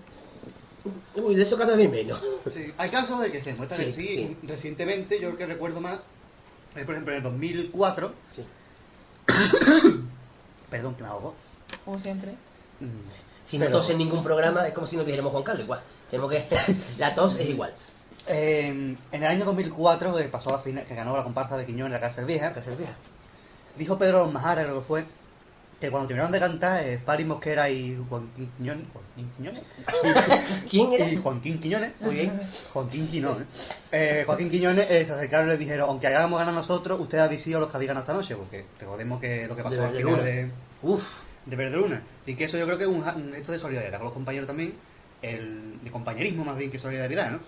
Uy, 1.16 1.34
de 1.34 1.42
eso 1.42 1.58
cada 1.58 1.74
vez 1.76 1.90
menos. 1.90 2.20
Sí, 2.52 2.72
hay 2.78 2.90
casos 2.90 3.20
de 3.20 3.30
que 3.32 3.40
se 3.40 3.54
muestran 3.54 3.80
Sí, 3.80 3.90
así. 3.90 4.06
sí. 4.06 4.36
Recientemente, 4.44 5.18
yo 5.20 5.28
creo 5.34 5.38
que 5.38 5.46
recuerdo 5.54 5.80
más, 5.80 5.98
eh, 6.76 6.84
por 6.84 6.94
ejemplo, 6.94 7.12
en 7.12 7.18
el 7.18 7.22
2004. 7.24 8.14
Sí. 8.30 8.46
Perdón, 10.70 10.94
que 10.94 11.02
me 11.02 11.08
ahogo. 11.08 11.34
Como 11.84 11.98
siempre. 11.98 12.32
Mm, 12.80 12.86
Si 13.44 13.58
no 13.58 13.66
Pero- 13.66 13.82
en 13.88 13.98
ningún 13.98 14.22
programa, 14.24 14.66
es 14.66 14.74
como 14.74 14.86
si 14.88 14.96
nos 14.96 15.06
dijéramos 15.06 15.32
Juan 15.32 15.44
Carlos, 15.44 15.64
igual. 15.64 15.80
Tenemos 16.10 16.30
que... 16.30 16.44
La 16.98 17.14
tos 17.14 17.38
es 17.38 17.48
igual. 17.48 17.72
eh, 18.28 18.68
en 18.68 18.96
el 19.12 19.24
año 19.24 19.44
2004, 19.44 20.14
que 20.16 20.24
pasó 20.24 20.50
la 20.50 20.58
final, 20.58 20.84
que 20.84 20.94
ganó 20.94 21.16
la 21.16 21.24
comparsa 21.24 21.56
de 21.56 21.66
Quiñón 21.66 21.86
en 21.86 21.92
la 21.92 22.00
cárcel 22.00 22.24
vieja, 22.24 22.50
Gracias, 22.50 22.76
vieja. 22.76 22.94
dijo 23.76 23.98
Pedro 23.98 24.26
Majara, 24.30 24.62
creo 24.64 24.80
que 24.80 24.86
fue, 24.86 25.04
que 25.80 25.90
cuando 25.90 26.08
terminaron 26.08 26.32
de 26.32 26.40
cantar, 26.40 26.82
eh, 26.84 26.98
Fari 26.98 27.24
Mosquera 27.24 27.68
y 27.70 27.96
Joaquín 28.08 28.50
Quiñones, 28.56 28.84
Joaquín 28.92 29.30
Quiñones, 29.36 29.62
¿Quién 30.70 30.92
era? 30.92 31.08
y 31.08 31.16
Joaquín 31.18 31.60
Quiñones, 31.60 31.92
Muy 32.00 32.14
bien. 32.14 32.40
Joaquín 32.72 33.06
Quiñones, 33.08 33.46
eh, 33.92 34.22
Joaquín 34.26 34.50
Quiñones 34.50 34.86
eh, 34.90 35.04
se 35.04 35.12
acercaron 35.12 35.46
y 35.48 35.50
le 35.50 35.58
dijeron, 35.58 35.88
aunque 35.90 36.06
hagamos 36.06 36.38
ganar 36.38 36.54
nosotros, 36.54 36.98
ustedes 37.00 37.22
habéis 37.24 37.42
sido 37.42 37.60
los 37.60 37.68
que 37.70 37.76
habéis 37.76 37.88
ganado 37.88 38.04
esta 38.04 38.14
noche, 38.14 38.36
porque 38.36 38.64
recordemos 38.80 39.20
que 39.20 39.46
lo 39.46 39.54
que 39.54 39.62
pasó 39.62 39.76
De 39.76 39.84
al 39.86 39.92
final 39.94 40.24
de, 40.24 40.50
Uf. 40.82 41.20
de. 41.44 42.00
Así 42.22 42.34
que 42.34 42.44
eso 42.44 42.56
yo 42.58 42.64
creo 42.66 42.78
que 42.78 42.84
es 42.84 42.90
un, 42.90 43.02
un 43.06 43.34
esto 43.34 43.52
de 43.52 43.58
solidaridad 43.58 43.98
con 43.98 44.04
los 44.06 44.14
compañeros 44.14 44.46
también, 44.46 44.74
el, 45.22 45.82
de 45.82 45.90
compañerismo 45.90 46.44
más 46.44 46.56
bien 46.56 46.70
que 46.70 46.78
solidaridad, 46.78 47.30
¿no? 47.32 47.38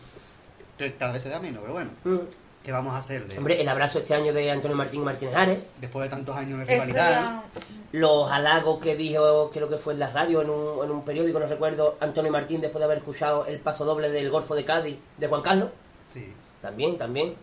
Que 0.78 0.94
Cada 0.94 1.12
vez 1.12 1.22
se 1.22 1.28
da 1.28 1.40
menos, 1.40 1.60
pero 1.62 1.72
bueno, 1.74 1.90
Mm. 2.04 2.16
¿qué 2.64 2.72
vamos 2.72 2.94
a 2.94 2.98
hacer? 2.98 3.26
De, 3.26 3.36
Hombre, 3.38 3.60
el 3.60 3.68
abrazo 3.68 3.98
este 3.98 4.14
año 4.14 4.32
de 4.32 4.50
Antonio 4.50 4.76
Martín 4.76 5.02
Martínez 5.04 5.34
Ares, 5.34 5.58
después 5.80 6.04
de 6.04 6.10
tantos 6.14 6.36
años 6.36 6.58
de 6.60 6.64
rivalidad, 6.66 7.10
ya... 7.10 7.44
los 7.92 8.30
halagos 8.30 8.78
que 8.78 8.94
dijo, 8.96 9.50
creo 9.52 9.68
que 9.68 9.76
fue 9.78 9.94
en 9.94 10.00
la 10.00 10.10
radio, 10.10 10.42
en 10.42 10.50
un, 10.50 10.84
en 10.84 10.90
un 10.90 11.04
periódico, 11.04 11.38
no 11.40 11.46
recuerdo, 11.46 11.96
Antonio 12.00 12.30
Martín 12.30 12.60
después 12.60 12.78
de 12.80 12.84
haber 12.84 12.98
escuchado 12.98 13.46
el 13.46 13.58
paso 13.60 13.84
doble 13.84 14.10
del 14.10 14.30
Golfo 14.30 14.54
de 14.54 14.64
Cádiz 14.64 14.96
de 15.16 15.26
Juan 15.28 15.42
Carlos. 15.42 15.70
sí. 16.12 16.32
También, 16.60 16.98
también. 16.98 17.34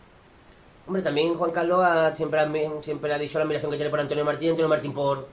Hombre, 0.88 1.02
también 1.02 1.34
Juan 1.36 1.52
Carlos 1.52 1.80
ha- 1.84 2.14
siempre, 2.16 2.40
ha, 2.40 2.52
siempre 2.84 3.14
ha 3.14 3.18
dicho 3.18 3.38
la 3.40 3.46
admiración 3.46 3.72
que 3.72 3.78
tiene 3.78 3.90
por 3.90 4.00
Antonio 4.02 4.24
Martín 4.26 4.48
y 4.48 4.52
Antonio 4.52 4.68
Martín 4.70 4.94
por, 4.94 5.28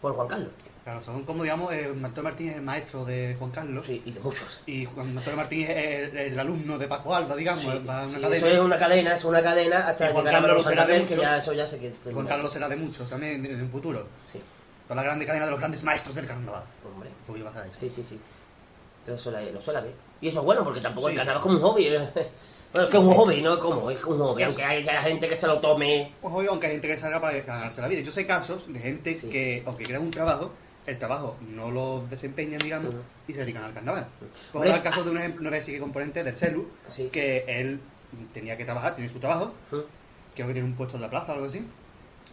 por 0.00 0.14
Juan 0.14 0.26
Carlos. 0.28 0.48
Claro, 0.88 1.02
son 1.02 1.22
como 1.24 1.42
digamos, 1.42 1.70
eh, 1.74 1.86
Antonio 2.02 2.22
Martín 2.22 2.48
es 2.48 2.56
el 2.56 2.62
maestro 2.62 3.04
de 3.04 3.36
Juan 3.38 3.50
Carlos. 3.50 3.84
Sí, 3.84 4.00
y 4.06 4.10
de 4.12 4.20
muchos. 4.20 4.62
Y 4.64 4.86
Juan 4.86 5.08
Antonio 5.18 5.36
Martín 5.36 5.64
es 5.64 5.68
el, 5.68 6.16
el 6.16 6.38
alumno 6.40 6.78
de 6.78 6.88
Paco 6.88 7.14
Alba, 7.14 7.36
digamos, 7.36 7.60
Sí, 7.62 7.84
va 7.86 8.04
a 8.04 8.06
una 8.06 8.14
sí, 8.16 8.20
cadena. 8.22 8.36
Eso 8.38 8.46
es 8.54 8.58
una 8.60 8.78
cadena, 8.78 9.14
es 9.14 9.24
una 9.26 9.42
cadena 9.42 9.78
hasta 9.88 10.08
Y 10.08 10.12
Juan 10.14 10.24
Carlos 10.24 10.50
lo 10.56 10.62
será 10.62 10.86
de 10.86 10.94
Santander, 10.94 11.08
que 11.08 11.14
muchos. 11.16 11.30
ya 11.30 11.36
eso 11.36 11.52
ya 11.52 12.10
Y 12.10 12.14
Juan. 12.14 12.26
Carlos 12.26 12.52
será 12.54 12.68
de 12.70 12.76
muchos 12.76 13.06
también 13.10 13.44
en 13.44 13.60
el 13.60 13.68
futuro. 13.68 14.08
Sí, 14.32 14.40
Toda 14.84 14.96
la 14.96 15.02
grande 15.02 15.26
cadena 15.26 15.44
de 15.44 15.50
los 15.50 15.60
grandes 15.60 15.84
maestros 15.84 16.14
del 16.14 16.24
carnaval. 16.26 16.62
hombre. 16.90 17.10
Tú 17.26 17.36
ibas 17.36 17.54
a 17.54 17.64
decir. 17.64 17.90
Sí, 17.90 17.96
sí, 18.02 18.08
sí. 18.08 18.20
Entonces 19.00 19.20
eso 19.26 19.30
la- 19.30 19.42
lo 19.42 19.60
suele 19.60 19.82
ver. 19.82 19.94
Y 20.22 20.28
eso 20.28 20.38
es 20.38 20.44
bueno, 20.46 20.64
porque 20.64 20.80
tampoco 20.80 21.08
Sí. 21.08 21.12
el 21.12 21.18
carnaval 21.18 21.40
es 21.40 21.42
como 21.42 21.56
un 21.56 21.62
hobby. 21.70 21.88
Bueno, 22.70 22.86
es 22.86 22.92
que 22.92 22.98
es 22.98 23.02
un 23.04 23.14
hobby, 23.14 23.40
¿no? 23.42 23.58
como 23.58 23.90
Es 23.90 24.04
un 24.04 24.18
hobby, 24.18 24.42
aunque 24.42 24.62
haya 24.64 25.02
gente 25.02 25.26
que 25.28 25.36
se 25.36 25.46
lo 25.46 25.58
tome. 25.58 26.12
Pues 26.22 26.34
obvio, 26.34 26.50
aunque 26.50 26.66
hay 26.66 26.72
gente 26.72 26.88
que 26.88 26.98
salga 26.98 27.18
para 27.20 27.38
ganarse 27.40 27.80
la 27.82 27.88
vida. 27.88 28.00
Yo 28.02 28.10
sé 28.12 28.26
casos 28.26 28.70
de 28.72 28.78
gente 28.78 29.18
Sí. 29.18 29.28
que, 29.30 29.62
aunque 29.66 29.84
quieran 29.84 30.02
un 30.04 30.10
trabajo, 30.10 30.50
el 30.88 30.98
trabajo 30.98 31.36
no 31.54 31.70
lo 31.70 32.00
desempeñan, 32.08 32.58
digamos, 32.60 32.94
y 33.26 33.32
se 33.34 33.40
dedican 33.40 33.62
al 33.62 33.74
carnaval. 33.74 34.06
Como 34.52 34.64
Hombre, 34.64 34.76
el 34.78 34.82
caso 34.82 35.04
de 35.04 35.10
un 35.10 35.18
ejemplo, 35.18 35.42
no 35.42 35.50
voy 35.50 35.56
a 35.56 35.60
decir 35.60 35.74
qué 35.74 35.80
componente 35.80 36.24
del 36.24 36.34
CELU, 36.34 36.66
Sí. 36.88 37.08
que 37.12 37.44
él 37.46 37.78
tenía 38.32 38.56
que 38.56 38.64
trabajar, 38.64 38.94
tiene 38.94 39.10
su 39.10 39.18
trabajo, 39.18 39.52
Ujú. 39.70 39.84
creo 40.34 40.46
que 40.46 40.54
tiene 40.54 40.66
un 40.66 40.74
puesto 40.74 40.96
en 40.96 41.02
la 41.02 41.10
plaza 41.10 41.32
o 41.32 41.34
algo 41.34 41.46
así. 41.46 41.62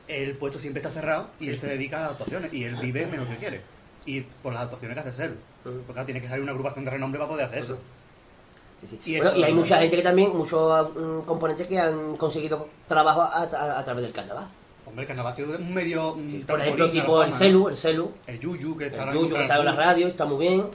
El 0.08 0.38
puesto 0.38 0.58
siempre 0.60 0.82
está 0.82 0.90
cerrado 0.90 1.28
y 1.40 1.50
él 1.50 1.60
se 1.60 1.68
dedica 1.68 1.98
a 1.98 2.02
las 2.02 2.12
actuaciones 2.12 2.54
y 2.54 2.64
él 2.64 2.76
vive 2.78 3.06
menos 3.08 3.28
que 3.28 3.36
quiere. 3.38 3.62
Y 4.06 4.22
por 4.22 4.54
las 4.54 4.64
actuaciones 4.64 4.96
que 4.96 5.00
hace 5.02 5.10
el 5.10 5.16
CELU. 5.16 5.34
Ujú. 5.36 5.78
Porque 5.80 5.94
claro, 5.94 6.06
tiene 6.06 6.22
que 6.22 6.28
salir 6.30 6.44
una 6.44 6.52
agrupación 6.52 6.86
de 6.86 6.92
renombre 6.92 7.20
para 7.20 7.30
poder 7.30 7.46
hacer 7.48 7.60
eso. 7.60 7.78
Sí, 8.80 8.88
sí. 8.88 9.00
Y 9.06 9.18
Bueno, 9.18 9.32
eso- 9.32 9.40
y 9.40 9.44
hay 9.44 9.54
mucha 9.54 9.80
gente 9.80 9.96
que 9.98 10.02
también, 10.02 10.36
muchos 10.38 10.90
mm, 10.96 11.22
componentes 11.26 11.68
que 11.68 11.78
han 11.80 12.16
conseguido 12.16 12.70
trabajo 12.88 13.22
a, 13.22 13.44
a- 13.44 13.80
a 13.80 13.84
través 13.84 14.04
del 14.04 14.14
carnaval. 14.14 14.48
Hombre, 14.86 15.06
carnaval 15.06 15.34
ha 15.34 15.36
sido 15.36 15.58
un 15.58 15.74
medio. 15.74 16.14
un 16.14 16.44
Por 16.48 16.60
ejemplo, 16.62 16.90
tipo 16.92 17.24
el 17.24 17.34
celu, 17.34 17.70
el 17.70 17.76
celu, 17.78 18.12
El 18.28 18.40
Yuyu, 18.40 18.78
que 18.78 18.88
está 18.88 19.04
el 19.04 19.14
Yuyu 19.14 19.36
que 19.36 19.42
está 19.42 19.58
en 19.58 19.66
la 19.66 19.76
radio, 19.76 20.08
está 20.08 20.26
muy 20.26 20.48
bien. 20.48 20.66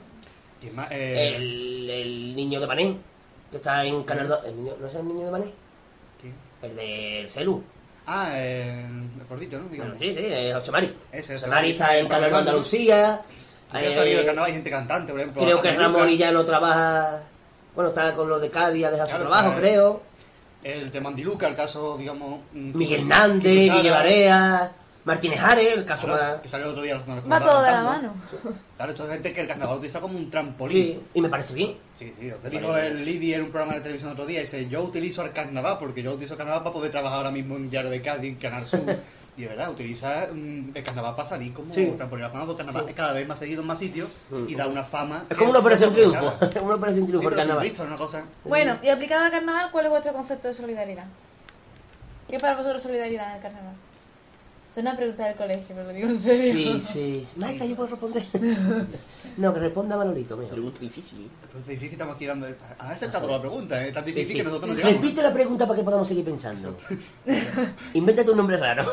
Y 0.62 0.66
es 0.66 0.74
más, 0.74 0.89
eh, 0.91 1.37
El, 1.37 1.89
el 1.91 2.37
niño 2.37 2.61
de 2.61 2.66
Pané, 2.66 2.97
que 3.51 3.57
está 3.57 3.85
en 3.85 4.03
Canal 4.03 4.28
2. 4.28 4.45
¿El 4.47 4.57
niño, 4.57 4.73
¿No 4.81 4.87
es 4.87 4.95
el 4.95 5.09
niño 5.09 5.24
de 5.27 5.31
Mané? 5.31 5.53
¿Quién? 6.20 6.35
El 6.62 6.77
del 6.77 7.31
Celu. 7.31 7.62
Ah, 8.07 8.31
eh, 8.35 8.87
el 9.20 9.27
gordito, 9.27 9.59
¿no? 9.59 9.69
Digamos. 9.69 9.97
Bueno, 9.99 10.12
sí, 10.15 10.20
sí, 10.20 10.27
es 10.32 10.55
José 10.55 10.70
Mari. 10.73 10.95
Ese, 11.12 11.35
José 11.35 11.47
Mari 11.47 11.70
está 11.70 11.97
en 11.97 12.09
Canal 12.09 12.31
2 12.31 12.39
Andalucía. 12.41 13.23
Ha 13.73 13.82
Eh, 13.82 13.95
salido 13.95 14.43
hay 14.43 14.53
gente 14.53 14.69
cantante, 14.70 15.12
por 15.12 15.20
ejemplo. 15.20 15.43
Creo 15.43 15.62
que 15.62 15.70
Ramón 15.70 16.03
Lucas. 16.03 16.19
ya 16.19 16.32
no 16.32 16.45
trabaja. 16.45 17.23
Bueno, 17.74 17.91
está 17.91 18.15
con 18.16 18.28
lo 18.28 18.41
de 18.41 18.51
Cádiz, 18.51 18.85
ha 18.85 18.91
dejado 18.91 19.09
Claro, 19.09 19.23
su 19.24 19.28
trabajo, 19.31 19.49
está, 19.51 19.61
creo. 19.61 20.03
El 20.62 20.91
de 20.91 21.01
Mandiluca, 21.01 21.47
el 21.49 21.57
caso, 21.57 21.97
digamos... 21.97 22.41
mm, 22.53 22.77
Miguel 22.77 23.01
Hernández, 23.01 23.73
Guille 23.73 23.91
Barea, 23.91 24.73
Martínez 25.05 25.41
Ares, 25.41 25.77
el 25.78 25.87
caso 25.87 26.07
claro, 26.07 26.23
más. 26.23 26.41
Que 26.43 26.49
salió 26.49 26.66
el 26.66 26.73
otro 26.73 26.82
día. 26.82 27.03
Va 27.31 27.41
todo 27.41 27.62
de 27.62 27.73
la 27.73 27.82
mano. 27.82 28.15
Claro, 28.77 28.93
esto 28.93 29.05
es 29.05 29.11
gente 29.11 29.32
que 29.32 29.41
el 29.41 29.49
carnaval 29.49 29.77
utiliza 29.78 30.01
como 30.01 30.16
un 30.16 30.31
trampolín. 30.31 30.77
Sí, 30.77 31.01
y 31.15 31.20
me 31.20 31.28
parece 31.28 31.55
bien. 31.55 31.77
Sí, 31.95 32.15
sí, 32.19 32.28
lo 32.28 32.41
que 32.41 32.51
dijo 32.51 32.77
el 32.77 33.05
Lidi 33.05 33.35
en 33.35 33.43
un 33.45 33.51
programa 33.51 33.74
de 33.74 33.81
televisión 33.81 34.11
el 34.11 34.15
otro 34.15 34.27
día, 34.27 34.41
dice, 34.41 34.69
yo 34.69 34.82
utilizo 34.82 35.24
el 35.24 35.32
carnaval 35.32 35.78
porque 35.78 36.03
yo 36.03 36.12
utilizo 36.12 36.35
el 36.35 36.39
carnaval 36.39 36.62
para 36.62 36.74
poder 36.74 36.91
trabajar 36.91 37.19
ahora 37.19 37.31
mismo 37.31 37.57
en 37.57 37.70
Diario 37.70 37.91
de 37.91 38.03
Cádiz, 38.03 38.32
en 38.32 38.37
Canal 38.37 38.66
Sur. 38.66 38.82
Y 39.41 39.45
de 39.45 39.49
verdad, 39.49 39.71
utiliza 39.71 40.29
mm, 40.33 40.71
el 40.75 40.85
carnaval 40.85 41.17
para 41.17 41.27
salir 41.29 41.55
como 41.55 41.75
Sí. 41.75 41.95
trampolín. 41.97 42.25
La 42.25 42.31
fama 42.31 42.47
porque 42.47 42.61
el 42.62 42.67
carnaval 42.67 42.85
Sí. 42.85 42.91
es 42.91 42.97
cada 42.97 43.12
vez 43.15 43.27
más 43.27 43.39
seguido 43.39 43.62
en 43.62 43.67
más 43.67 43.79
sitios 43.79 44.09
y 44.47 44.55
da 44.55 44.67
una 44.67 44.85
fama... 44.85 45.25
Es 45.31 45.37
como 45.37 45.51
una 45.51 45.61
operación 45.61 45.93
triunfo. 45.93 46.33
Es 46.45 46.49
como 46.55 46.67
una 46.67 46.75
operación 46.77 47.07
triunfo 47.07 47.29
pero 47.29 47.41
el 47.41 47.47
carnaval. 47.49 47.65
sin 47.65 47.71
visto, 47.73 47.85
una 47.87 47.97
cosa... 47.97 48.25
Bueno, 48.45 48.77
y 48.83 48.89
aplicado 48.89 49.25
al 49.25 49.31
carnaval, 49.31 49.71
¿cuál 49.73 49.87
es 49.87 49.91
vuestro 49.91 50.12
concepto 50.12 50.49
de 50.49 50.55
solidaridad? 50.55 51.07
¿Qué 52.29 52.37
es 52.37 52.43
para 52.43 52.57
vosotros 52.57 52.81
solidaridad 52.83 53.31
en 53.31 53.37
el 53.37 53.43
carnaval? 53.43 53.75
Es 54.69 54.77
una 54.77 54.97
pregunta 54.97 55.27
del 55.27 55.35
colegio, 55.37 55.74
pero 55.74 55.89
lo 55.89 55.93
digo 55.93 56.09
en 56.09 56.19
serio. 56.19 56.53
Sí, 56.74 56.81
sí. 56.81 57.24
sí. 57.27 57.41
Maestra, 57.41 57.66
yo 57.66 57.74
puedo 57.74 57.89
responder. 57.89 58.23
no, 59.37 59.53
que 59.53 59.59
responda 59.61 59.97
Manolito, 59.97 60.37
mío. 60.37 60.47
Pregunta 60.49 60.78
difícil. 60.78 61.28
Pero 61.49 61.59
es 61.59 61.66
difícil, 61.66 61.93
estamos 61.95 62.15
aquí 62.15 62.27
dando... 62.27 62.47
Ha 62.78 62.91
acertado 62.91 63.28
la 63.28 63.41
pregunta, 63.41 63.85
es 63.85 63.93
tan 63.93 64.05
Sí, 64.05 64.12
difícil 64.12 64.31
sí. 64.32 64.37
que 64.39 64.45
nosotros 64.45 64.69
no 64.70 64.77
llegamos. 64.77 64.95
Repite 65.03 65.23
la 65.23 65.32
pregunta 65.35 65.66
para 65.66 65.77
que 65.77 65.85
podamos 65.85 66.07
seguir 66.07 66.24
pensando. 66.24 66.77
Invéntate 67.95 68.31
un 68.31 68.37
nombre 68.37 68.57
raro. 68.59 68.85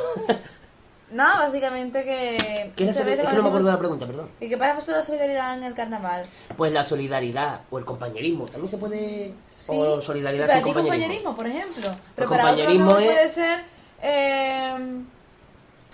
No, 1.11 1.23
básicamente 1.23 2.03
que... 2.03 2.72
¿Qué 2.76 2.89
es, 2.89 2.95
la 2.95 3.03
veces 3.03 3.23
es 3.26 3.30
que 3.30 3.35
no 3.38 3.44
me 3.44 3.48
acuerdo 3.49 3.68
de 3.68 3.73
la 3.73 3.80
pregunta, 3.80 4.07
perdón. 4.07 4.30
¿Y 4.41 4.49
qué 4.49 4.57
para 4.57 4.73
vosotros 4.73 4.98
la 4.98 5.03
solidaridad 5.03 5.57
en 5.57 5.64
el 5.64 5.76
carnaval? 5.76 6.26
Pues 6.57 6.73
la 6.73 6.84
solidaridad 6.84 7.61
o 7.69 7.77
el 7.77 7.85
compañerismo. 7.85 8.45
También 8.48 8.68
se 8.69 8.77
puede. 8.80 9.31
Sí. 9.52 9.72
O 9.77 10.02
Sí, 10.02 10.07
solidaridad 10.07 10.48
para 10.48 10.56
sin 10.60 10.64
ti 10.65 10.73
compañerismo. 10.73 11.34
compañerismo, 11.34 11.35
por 11.35 11.48
ejemplo. 11.48 11.89
El 11.91 11.98
Pero 12.15 12.30
para 12.30 12.44
otros 12.45 12.56
compañerismo 12.57 12.91
no 12.94 12.99
es- 12.99 13.06
puede 13.06 13.30
ser... 13.30 13.60
Eh, 14.02 15.03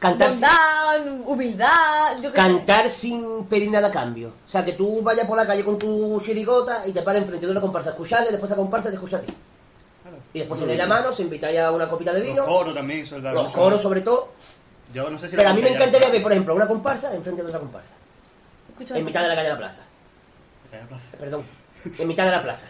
Cantar, 0.03 0.31
bondad, 0.31 1.29
humildad, 1.29 2.17
yo 2.17 2.23
qué 2.23 2.27
sé. 2.27 2.33
cantar 2.33 2.89
sin 2.89 3.45
pedir 3.45 3.71
nada 3.71 3.87
a 3.87 3.91
cambio. 3.91 4.33
O 4.45 4.49
sea, 4.49 4.65
que 4.65 4.73
tú 4.73 5.01
vayas 5.01 5.25
por 5.25 5.37
la 5.37 5.47
calle 5.47 5.63
con 5.63 5.79
tu 5.79 6.19
chirigota 6.19 6.85
y 6.85 6.91
te 6.91 7.01
pares 7.03 7.21
enfrente 7.21 7.45
de 7.45 7.53
una 7.53 7.61
comparsa 7.61 7.91
a 7.91 7.93
escucharle, 7.93 8.29
después 8.29 8.51
esa 8.51 8.57
comparsa 8.57 8.89
te 8.89 8.95
escucha 8.95 9.15
a 9.15 9.21
ti. 9.21 9.33
Claro. 10.01 10.17
Y 10.33 10.39
después 10.39 10.59
se 10.59 10.65
dé 10.65 10.75
la 10.75 10.87
mano, 10.87 11.15
se 11.15 11.21
invita 11.21 11.49
ya 11.49 11.67
a 11.67 11.71
una 11.71 11.87
copita 11.87 12.11
de 12.11 12.19
vino. 12.19 12.45
Los 12.45 12.47
coros 12.47 12.73
también, 12.73 13.07
Los 13.33 13.47
coros, 13.51 13.81
sobre 13.81 14.01
todo. 14.01 14.33
Yo 14.93 15.09
no 15.09 15.17
sé 15.17 15.29
si 15.29 15.37
Pero 15.37 15.47
la 15.47 15.51
a 15.51 15.53
mí 15.53 15.61
me 15.61 15.69
encantaría 15.69 16.09
ver, 16.09 16.21
por 16.21 16.33
ejemplo, 16.33 16.53
una 16.53 16.67
comparsa 16.67 17.15
enfrente 17.15 17.41
de 17.41 17.47
otra 17.47 17.61
comparsa. 17.61 17.93
Escucha 18.71 18.97
En 18.97 19.05
mitad 19.05 19.21
de 19.21 19.29
la 19.29 19.35
calle 19.35 19.47
de 19.47 19.53
la 19.53 19.59
plaza. 19.59 19.83
Calla, 20.69 20.85
plaza. 20.85 21.03
Perdón. 21.17 21.45
En 21.97 22.07
mitad 22.09 22.25
de 22.25 22.31
la 22.31 22.43
plaza. 22.43 22.67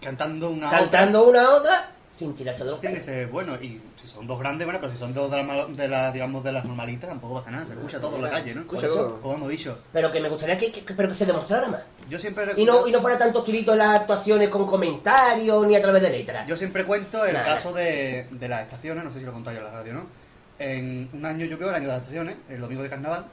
Cantando 0.00 0.50
una 0.50 0.70
Cantando 0.70 1.28
una 1.28 1.42
a 1.42 1.54
otra 1.56 1.97
sin 2.10 2.34
tirarse 2.34 2.64
de 2.64 2.70
los 2.70 2.80
Tiene 2.80 2.96
que 2.96 3.02
pelos. 3.04 3.16
ser 3.20 3.28
bueno, 3.28 3.54
y 3.56 3.80
si 3.96 4.06
son 4.08 4.26
dos 4.26 4.38
grandes, 4.38 4.66
bueno, 4.66 4.80
pero 4.80 4.92
si 4.92 4.98
son 4.98 5.12
dos 5.12 5.30
de 5.30 5.36
las, 5.36 5.46
mal- 5.46 5.76
de 5.76 5.88
las, 5.88 6.12
digamos, 6.12 6.42
de 6.42 6.52
las 6.52 6.64
normalitas, 6.64 7.08
tampoco 7.10 7.34
pasa 7.34 7.50
nada, 7.50 7.66
se 7.66 7.74
escucha 7.74 8.00
todo 8.00 8.16
en 8.16 8.22
la 8.22 8.30
calle, 8.30 8.54
¿no? 8.54 8.62
Escucha 8.62 8.86
eso, 8.86 8.94
todo. 8.94 9.20
Como 9.20 9.34
hemos 9.34 9.48
dicho. 9.50 9.78
Pero 9.92 10.10
que 10.10 10.20
me 10.20 10.28
gustaría 10.28 10.56
que, 10.56 10.72
que- 10.72 10.94
pero 10.94 11.08
que 11.08 11.14
se 11.14 11.26
demostrara 11.26 11.68
más. 11.68 11.82
Yo 12.08 12.18
siempre 12.18 12.46
Y 12.56 12.64
no, 12.64 12.86
y 12.88 12.90
no 12.92 13.00
fuera 13.00 13.18
tanto 13.18 13.42
tirito 13.42 13.72
en 13.72 13.78
las 13.78 14.00
actuaciones 14.00 14.48
con 14.48 14.66
comentarios 14.66 15.66
ni 15.66 15.76
a 15.76 15.82
través 15.82 16.00
de 16.02 16.10
letras. 16.10 16.46
Yo 16.46 16.56
siempre 16.56 16.84
cuento 16.84 17.24
el 17.26 17.34
caso 17.34 17.72
de, 17.74 18.26
de 18.30 18.48
las 18.48 18.62
estaciones, 18.62 19.04
no 19.04 19.12
sé 19.12 19.18
si 19.20 19.24
lo 19.26 19.32
contáis 19.32 19.58
en 19.58 19.64
la 19.64 19.70
radio, 19.70 19.92
¿no? 19.92 20.06
En 20.58 21.08
un 21.12 21.24
año 21.26 21.44
llovió, 21.46 21.68
el 21.68 21.74
año 21.74 21.86
de 21.86 21.92
las 21.92 22.00
estaciones, 22.00 22.36
el 22.48 22.60
domingo 22.60 22.82
de 22.82 22.88
carnaval, 22.88 23.26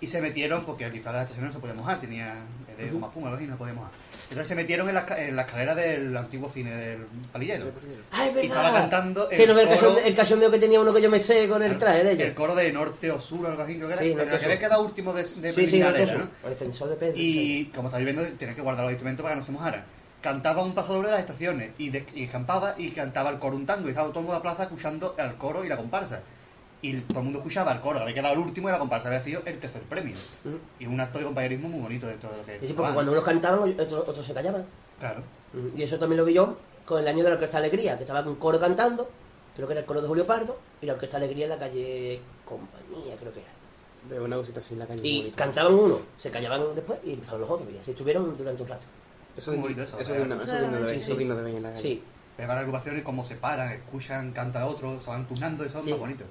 y 0.00 0.06
se 0.06 0.20
metieron, 0.20 0.64
porque 0.64 0.84
el 0.84 0.92
disfraz 0.92 1.14
de 1.14 1.18
las 1.18 1.24
estaciones 1.24 1.52
no 1.52 1.58
se 1.58 1.60
podía 1.60 1.74
mojar, 1.74 2.00
tenía 2.00 2.36
de 2.76 2.90
goma 2.90 3.08
espuma, 3.08 3.26
algo 3.28 3.36
así, 3.38 3.46
no 3.46 3.54
se 3.54 3.58
podía 3.58 3.74
mojar. 3.74 3.90
Entonces 4.30 4.48
se 4.48 4.54
metieron 4.54 4.86
en 4.88 4.94
la, 4.94 5.06
en 5.16 5.34
la 5.36 5.42
escalera 5.42 5.74
del 5.74 6.14
antiguo 6.14 6.50
cine 6.50 6.70
del 6.74 7.06
palillero. 7.32 7.64
Ah, 8.12 8.26
es 8.26 8.34
Y 8.36 8.46
estaba 8.46 8.64
verdad. 8.64 8.80
cantando 8.82 9.26
Que 9.28 9.42
el 9.44 9.48
no 9.48 9.54
ve 9.54 9.62
el, 9.62 10.06
el 10.06 10.14
cachondeo 10.14 10.50
que 10.50 10.58
tenía 10.58 10.78
uno 10.80 10.92
que 10.92 11.00
yo 11.00 11.10
me 11.10 11.18
sé 11.18 11.48
con 11.48 11.62
el 11.62 11.78
traje 11.78 12.04
de 12.04 12.12
el 12.12 12.20
ellos. 12.20 12.34
coro 12.34 12.54
de 12.54 12.70
norte 12.70 13.10
o 13.10 13.18
sur, 13.20 13.46
algo 13.46 13.62
así, 13.62 13.76
creo 13.76 13.88
que 13.88 13.94
era. 13.94 14.02
Sí, 14.02 14.10
en 14.12 14.20
o 14.20 14.38
que 14.38 14.44
había 14.44 14.58
quedado 14.58 14.82
último 14.84 15.14
de, 15.14 15.22
de 15.22 15.52
Sí, 15.54 15.66
sí, 15.66 15.78
no, 15.80 15.90
¿no? 15.90 15.96
El 15.98 16.28
defensor 16.50 16.90
de 16.90 16.96
Pedro. 16.96 17.14
Y 17.16 17.66
como 17.74 17.88
estáis 17.88 18.04
viendo, 18.04 18.22
tienes 18.36 18.54
que 18.54 18.60
guardar 18.62 18.84
los 18.84 18.92
instrumentos 18.92 19.22
para 19.22 19.34
que 19.34 19.40
no 19.40 19.46
se 19.46 19.52
mojaran. 19.52 19.84
Cantaba 20.20 20.62
un 20.62 20.74
paso 20.74 20.92
doble 20.92 21.08
de 21.08 21.12
las 21.12 21.20
estaciones 21.22 21.70
y, 21.78 21.88
de, 21.88 22.04
y 22.12 22.26
campaba 22.26 22.74
y 22.76 22.90
cantaba 22.90 23.30
el 23.30 23.38
coro 23.38 23.56
un 23.56 23.64
tango 23.64 23.86
y 23.86 23.90
estaba 23.90 24.08
todo 24.08 24.20
el 24.20 24.26
mundo 24.26 24.32
de 24.34 24.38
la 24.40 24.42
plaza 24.42 24.64
escuchando 24.64 25.14
el 25.18 25.34
coro 25.36 25.64
y 25.64 25.68
la 25.68 25.76
comparsa. 25.78 26.20
Y 26.80 27.00
todo 27.00 27.18
el 27.18 27.24
mundo 27.24 27.38
escuchaba 27.40 27.72
el 27.72 27.80
coro, 27.80 27.98
había 27.98 28.14
quedado 28.14 28.34
el 28.34 28.40
último 28.40 28.68
y 28.68 28.72
la 28.72 28.78
comparsa 28.78 29.08
había 29.08 29.20
sido 29.20 29.42
el 29.44 29.58
tercer 29.58 29.82
premio. 29.82 30.14
Ujú. 30.44 30.58
Y 30.78 30.86
un 30.86 31.00
acto 31.00 31.18
de 31.18 31.24
compañerismo 31.24 31.68
muy 31.68 31.80
bonito 31.80 32.06
dentro 32.06 32.30
de 32.30 32.36
lo 32.36 32.44
que 32.44 32.60
Sí, 32.60 32.68
sí, 32.68 32.72
porque 32.72 32.92
cuando 32.92 33.12
unos 33.12 33.24
cantaban, 33.24 33.58
otros, 33.68 34.08
otros 34.08 34.24
se 34.24 34.32
callaban. 34.32 34.64
Claro. 35.00 35.22
Y 35.74 35.82
eso 35.82 35.98
también 35.98 36.18
lo 36.18 36.24
vi 36.24 36.34
yo 36.34 36.56
con 36.84 37.00
el 37.00 37.08
año 37.08 37.22
de 37.24 37.30
la 37.30 37.34
Orquesta 37.34 37.58
Alegría, 37.58 37.96
que 37.96 38.04
estaba 38.04 38.20
un 38.22 38.36
coro 38.36 38.60
cantando, 38.60 39.10
creo 39.56 39.66
que 39.66 39.72
era 39.72 39.80
el 39.80 39.86
coro 39.86 40.00
de 40.00 40.08
Julio 40.08 40.26
Pardo, 40.26 40.58
y 40.80 40.86
la 40.86 40.94
Orquesta 40.94 41.16
Alegría 41.16 41.44
en 41.44 41.50
la 41.50 41.58
calle 41.58 42.20
Compañía, 42.44 43.16
creo 43.18 43.32
que 43.34 43.40
era. 43.40 43.50
Veo 44.08 44.24
una 44.24 44.36
cosita 44.36 44.60
así 44.60 44.74
en 44.74 44.80
la 44.80 44.86
calle. 44.86 45.00
Y 45.06 45.30
cantaban 45.32 45.74
uno, 45.74 45.98
se 46.16 46.30
callaban 46.30 46.62
después 46.74 47.00
y 47.04 47.14
empezaban 47.14 47.40
los 47.40 47.50
otros, 47.50 47.68
y 47.72 47.78
así 47.78 47.90
estuvieron 47.90 48.36
durante 48.36 48.62
un 48.62 48.68
rato. 48.68 48.86
Eso, 49.36 49.50
Muy 49.50 49.56
es 49.56 49.62
bonito 49.62 49.82
eso, 49.82 49.98
Eso 49.98 50.14
es 50.14 50.18
digno, 50.20 50.34
es 50.34 50.46
de 50.50 50.60
ver, 50.60 50.94
es 50.98 51.06
de 51.08 51.56
en 51.56 51.62
la 51.62 51.70
calle. 51.70 51.82
Sí, 51.82 52.02
Pegan 52.36 52.56
agrupaciones 52.56 53.02
como 53.02 53.24
se 53.24 53.34
paran, 53.34 53.72
escuchan, 53.72 54.30
canta 54.30 54.64
otro, 54.64 55.00
se 55.00 55.10
van 55.10 55.26
turnando, 55.26 55.64
eso 55.64 55.78
es 55.80 55.84
Sí. 55.84 55.90
más 55.90 55.98
bonito. 55.98 56.24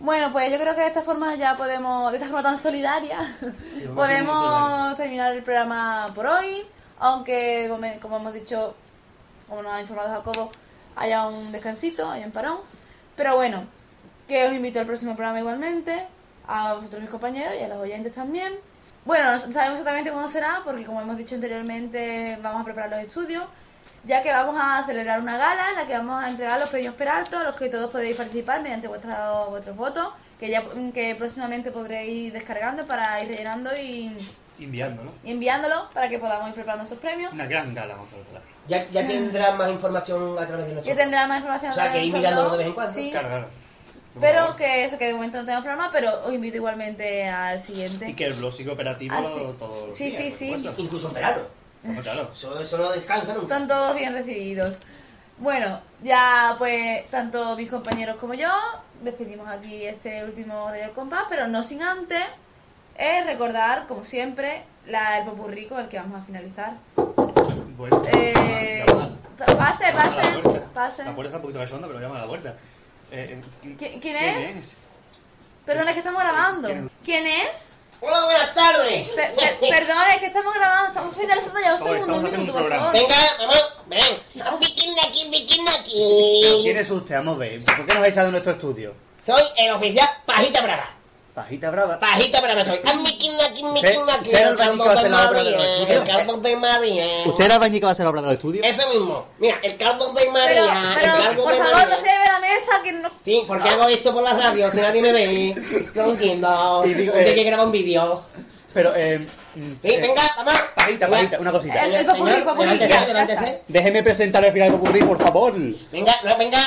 Bueno, 0.00 0.30
pues 0.32 0.50
yo 0.50 0.58
creo 0.58 0.74
que 0.74 0.82
de 0.82 0.86
esta 0.86 1.02
forma 1.02 1.34
ya 1.34 1.56
podemos, 1.56 2.10
de 2.12 2.18
esta 2.18 2.28
forma 2.28 2.42
tan 2.42 2.58
solidaria, 2.58 3.18
podemos 3.94 4.96
terminar 4.96 5.34
el 5.34 5.42
programa 5.42 6.12
por 6.14 6.26
hoy, 6.26 6.66
aunque 7.00 7.70
como 8.00 8.16
hemos 8.16 8.32
dicho, 8.32 8.74
como 9.48 9.62
nos 9.62 9.72
ha 9.72 9.80
informado 9.80 10.10
Jacobo, 10.10 10.52
haya 10.96 11.26
un 11.26 11.52
descansito, 11.52 12.10
haya 12.10 12.26
un 12.26 12.32
parón. 12.32 12.58
Pero 13.16 13.36
bueno, 13.36 13.64
que 14.28 14.46
os 14.46 14.52
invito 14.52 14.78
al 14.78 14.86
próximo 14.86 15.16
programa 15.16 15.40
igualmente, 15.40 16.06
a 16.46 16.74
vosotros 16.74 17.00
mis 17.00 17.10
compañeros 17.10 17.54
y 17.58 17.64
a 17.64 17.68
los 17.68 17.78
oyentes 17.78 18.12
también. 18.12 18.52
Bueno, 19.04 19.32
no 19.32 19.38
sabemos 19.38 19.80
exactamente 19.80 20.10
cómo 20.10 20.28
será, 20.28 20.60
porque 20.64 20.84
como 20.84 21.00
hemos 21.00 21.16
dicho 21.16 21.34
anteriormente, 21.34 22.38
vamos 22.42 22.60
a 22.60 22.64
preparar 22.64 22.90
los 22.90 23.00
estudios, 23.00 23.44
ya 24.04 24.22
que 24.22 24.30
vamos 24.30 24.56
a 24.60 24.84
celebrar 24.86 25.20
una 25.20 25.36
gala 25.36 25.70
en 25.70 25.74
la 25.76 25.86
que 25.86 25.92
vamos 25.92 26.22
a 26.22 26.28
entregar 26.30 26.58
los 26.60 26.70
premios 26.70 26.94
Peralto, 26.94 27.38
a 27.38 27.42
los 27.44 27.54
que 27.54 27.68
todos 27.68 27.90
podéis 27.90 28.16
participar 28.16 28.62
mediante 28.62 28.88
vuestra, 28.88 29.44
vuestros 29.50 29.76
votos, 29.76 30.08
que 30.38 30.48
ya 30.50 30.62
que 30.94 31.14
próximamente 31.16 31.70
podréis 31.70 32.26
ir 32.28 32.32
descargando 32.32 32.86
para 32.86 33.20
ir 33.22 33.28
rellenando 33.28 33.76
y, 33.76 34.16
Enviando, 34.60 35.04
¿no? 35.04 35.12
y 35.24 35.30
enviándolo 35.32 35.88
para 35.94 36.08
que 36.08 36.18
podamos 36.18 36.48
ir 36.48 36.54
preparando 36.54 36.84
esos 36.84 36.98
premios. 36.98 37.32
Una 37.32 37.46
gran 37.46 37.74
gala, 37.74 37.94
vamos 37.94 38.08
a 38.12 38.16
ver. 38.16 38.42
ya, 38.66 38.88
ya 38.90 39.06
tendrán 39.06 39.56
más 39.58 39.70
información 39.70 40.36
a 40.38 40.46
través 40.46 40.66
de 40.66 40.74
nosotros. 40.74 40.96
tendrá 40.96 41.26
más 41.26 41.38
información 41.38 41.72
O 41.72 41.74
sea, 41.74 41.92
que 41.92 42.04
ir 42.04 42.12
mirándolo 42.12 42.48
todo. 42.48 42.52
de 42.52 42.58
vez 42.58 42.66
en 42.68 42.72
cuando. 42.74 42.92
Sí, 42.94 43.10
Claro, 43.10 43.28
claro. 43.28 43.46
pero 44.20 44.56
que 44.56 44.84
eso, 44.84 44.98
que 44.98 45.06
de 45.06 45.14
momento 45.14 45.38
no 45.38 45.44
tenemos 45.44 45.64
programa, 45.64 45.90
pero 45.92 46.24
os 46.24 46.32
invito 46.32 46.56
igualmente 46.56 47.28
al 47.28 47.60
siguiente. 47.60 48.08
Y 48.10 48.14
que 48.14 48.24
el 48.26 48.34
blog 48.34 48.52
sigue 48.52 48.70
operativo 48.72 49.14
lo- 49.20 49.28
sí. 49.52 49.56
todos 49.58 49.86
los 49.88 49.96
Sí, 49.96 50.10
días, 50.10 50.34
sí. 50.34 50.50
Incluso 50.78 51.08
en 51.08 51.14
verano. 51.14 51.57
Claro. 52.02 52.30
Eso, 52.32 52.58
eso 52.60 52.78
no 52.78 52.90
descansa 52.92 53.34
nunca. 53.34 53.48
Son 53.48 53.66
todos 53.68 53.94
bien 53.96 54.12
recibidos. 54.12 54.80
Bueno, 55.38 55.80
ya 56.02 56.56
pues 56.58 57.08
tanto 57.10 57.54
mis 57.56 57.70
compañeros 57.70 58.16
como 58.16 58.34
yo 58.34 58.50
despedimos 59.02 59.48
aquí 59.48 59.84
este 59.84 60.24
último 60.24 60.68
Radio 60.68 60.82
del 60.82 60.90
Compás, 60.92 61.24
pero 61.28 61.46
no 61.46 61.62
sin 61.62 61.82
antes 61.82 62.22
eh, 62.96 63.22
recordar, 63.24 63.86
como 63.86 64.04
siempre, 64.04 64.64
la, 64.86 65.18
el 65.20 65.26
popurrí 65.26 65.66
con 65.68 65.78
el 65.80 65.88
que 65.88 65.98
vamos 65.98 66.20
a 66.20 66.24
finalizar. 66.26 66.72
Bueno, 67.76 68.02
Eh, 68.12 68.84
pase, 69.56 69.92
pase, 69.92 70.22
pase. 70.74 71.04
La 71.04 71.14
puerta 71.14 71.28
está 71.28 71.36
un 71.36 71.42
poquito 71.42 71.60
cachonda, 71.60 71.86
pero 71.86 72.00
llama 72.00 72.16
a 72.16 72.22
la 72.22 72.26
puerta. 72.26 72.56
Eh, 73.12 73.40
eh, 73.62 73.76
¿Qui- 73.78 74.00
quién 74.00 74.16
es? 74.16 74.78
Perdón, 75.64 75.86
es 75.86 75.92
que 75.94 76.00
estamos 76.00 76.20
grabando. 76.20 76.66
¿Quién 76.68 76.90
¿Quién 77.04 77.26
es? 77.26 77.70
Hola, 78.00 78.24
buenas 78.24 78.54
tardes. 78.54 79.08
Per- 79.08 79.34
per- 79.34 79.58
perdón, 79.58 79.96
es 80.14 80.18
que 80.20 80.26
estamos 80.26 80.54
grabando, 80.54 80.86
estamos 80.88 81.16
finalizando 81.16 81.60
ya 81.60 81.72
un 81.72 81.78
segundo, 81.78 82.16
minuto, 82.30 82.40
un 82.40 82.46
por 82.62 82.68
favor. 82.70 82.92
Venga, 82.92 83.16
vamos, 83.40 83.72
ven. 83.86 84.22
Un 84.54 84.60
bikini 84.60 84.94
aquí, 85.06 85.24
un 85.24 85.30
bikini 85.32 85.64
¿Pero 85.64 85.80
aquí. 85.80 86.60
quién 86.62 86.76
es 86.76 86.90
usted? 86.90 87.14
Vamos 87.16 87.36
a 87.36 87.38
ver. 87.38 87.64
¿Por 87.64 87.86
qué 87.86 87.94
nos 87.94 88.02
ha 88.04 88.08
echado 88.08 88.26
de 88.26 88.30
nuestro 88.32 88.52
estudio? 88.52 88.94
Soy 89.24 89.42
el 89.56 89.72
oficial 89.72 90.08
Pajita 90.26 90.62
Brava. 90.62 90.88
Pajita 91.38 91.70
brava. 91.70 92.00
Pajita 92.00 92.40
brava 92.40 92.64
soy. 92.64 92.80
Usted 92.82 94.34
era 94.34 94.48
el 94.50 94.56
bañico 94.56 94.84
va 94.84 94.94
la 94.94 95.30
de 95.30 95.50
los 95.52 95.62
estudios. 95.62 95.88
El 95.88 96.04
caldo 96.04 96.36
de 96.38 96.56
María. 96.56 97.06
Usted 97.26 97.44
era 97.44 97.54
el 97.54 97.60
bañico 97.60 97.86
va 97.86 97.90
a 97.90 97.92
hacer 97.92 98.04
la 98.04 98.10
obra 98.10 98.20
de 98.22 98.26
los 98.26 98.34
estudios. 98.34 98.66
Ese 98.66 98.88
mismo. 98.88 99.26
Mira, 99.38 99.60
el 99.62 99.76
caldo 99.76 100.12
de 100.14 100.30
María. 100.32 100.96
Pero, 101.00 101.12
eh, 101.16 101.36
por 101.36 101.54
favor, 101.54 101.88
no 101.88 101.96
se 101.96 102.08
debe 102.08 102.24
la 102.26 102.40
mesa. 102.40 102.82
Que 102.82 102.92
no... 102.92 103.10
Sí, 103.24 103.44
porque 103.46 103.68
hago 103.68 103.86
esto 103.86 104.12
por 104.12 104.24
la 104.24 104.32
radio. 104.32 104.68
Si 104.68 104.78
nadie 104.78 105.00
me 105.00 105.12
ve. 105.12 105.54
No 105.94 106.04
entiendo. 106.06 106.82
Y 106.84 106.94
digo, 106.94 107.12
eh, 107.14 107.34
que 107.36 107.44
graba 107.44 107.62
un 107.62 107.70
vídeo. 107.70 108.20
Pero, 108.74 108.92
eh. 108.96 109.24
Sí, 109.54 109.90
eh, 109.90 110.00
venga, 110.00 110.22
vamos. 110.38 110.54
Pajita, 110.74 111.08
pajita, 111.08 111.38
una 111.38 111.52
cosita. 111.52 111.84
El, 111.84 111.94
el 111.94 112.06
popurrí, 112.06 112.42
popurrí. 112.42 112.80
Déjeme 113.68 114.02
presentar 114.02 114.44
al 114.44 114.52
final 114.52 114.68
el 114.68 114.74
popurrí, 114.74 115.02
por 115.02 115.22
favor. 115.22 115.54
Venga, 115.92 116.16
no, 116.24 116.36
venga 116.36 116.60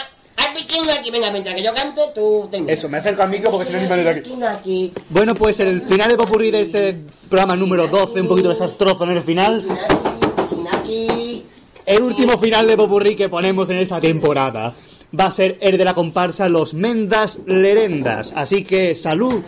aquí, 1.00 1.12
venga, 1.12 1.32
mientras 1.32 1.56
que 1.56 1.64
yo 1.64 1.74
cante, 1.74 2.02
tú. 2.16 2.50
Eso, 2.68 2.90
me 2.90 2.98
acerco 2.98 3.24
al 3.24 3.30
micro 3.30 3.52
porque 3.52 3.66
si 3.66 3.74
no 3.74 3.80
es 3.80 3.90
manera 3.90 4.12
aquí. 4.12 4.94
Bueno, 5.10 5.36
pues 5.36 5.60
el 5.60 5.82
final 5.82 6.10
de 6.10 6.18
Popurrí 6.18 6.52
de 6.52 6.62
este 6.62 6.98
programa 7.30 7.56
número 7.56 7.88
12, 7.88 8.22
un 8.22 8.28
poquito 8.28 8.50
desastroso 8.50 9.04
en 9.04 9.12
el 9.12 9.22
final. 9.22 9.66
El 11.86 12.04
último 12.04 12.38
final 12.38 12.68
de 12.68 12.78
Popurrí 12.78 13.16
que 13.16 13.30
ponemos 13.30 13.70
en 13.70 13.78
esta 13.78 14.00
temporada 14.00 14.72
va 15.20 15.26
a 15.26 15.32
ser 15.32 15.58
el 15.62 15.78
de 15.78 15.86
la 15.86 15.94
comparsa 15.94 16.48
Los 16.48 16.74
Mendas 16.74 17.40
Lerendas. 17.46 18.34
Así 18.36 18.64
que 18.64 18.96
salud 18.96 19.44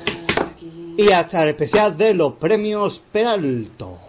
y 0.97 1.11
hasta 1.11 1.43
el 1.43 1.49
especial 1.49 1.97
de 1.97 2.13
los 2.13 2.33
premios 2.33 3.01
Peralto. 3.11 4.02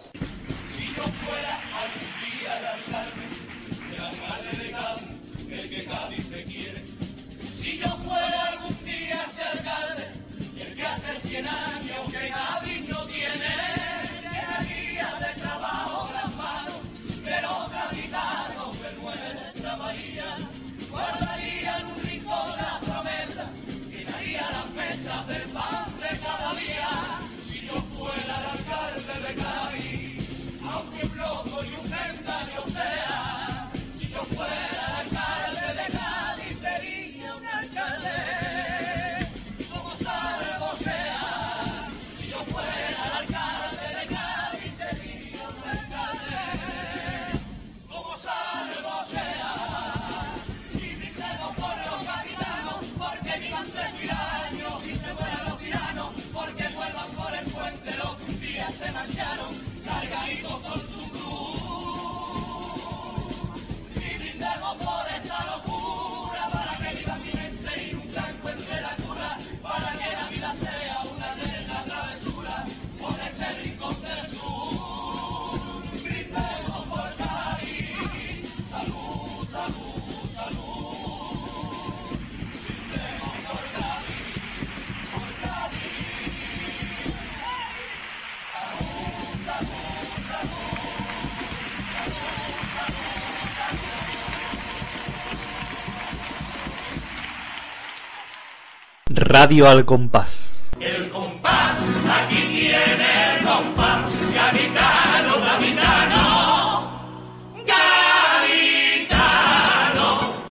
Radio 99.35 99.67
Al 99.67 99.85
Compás. 99.85 100.54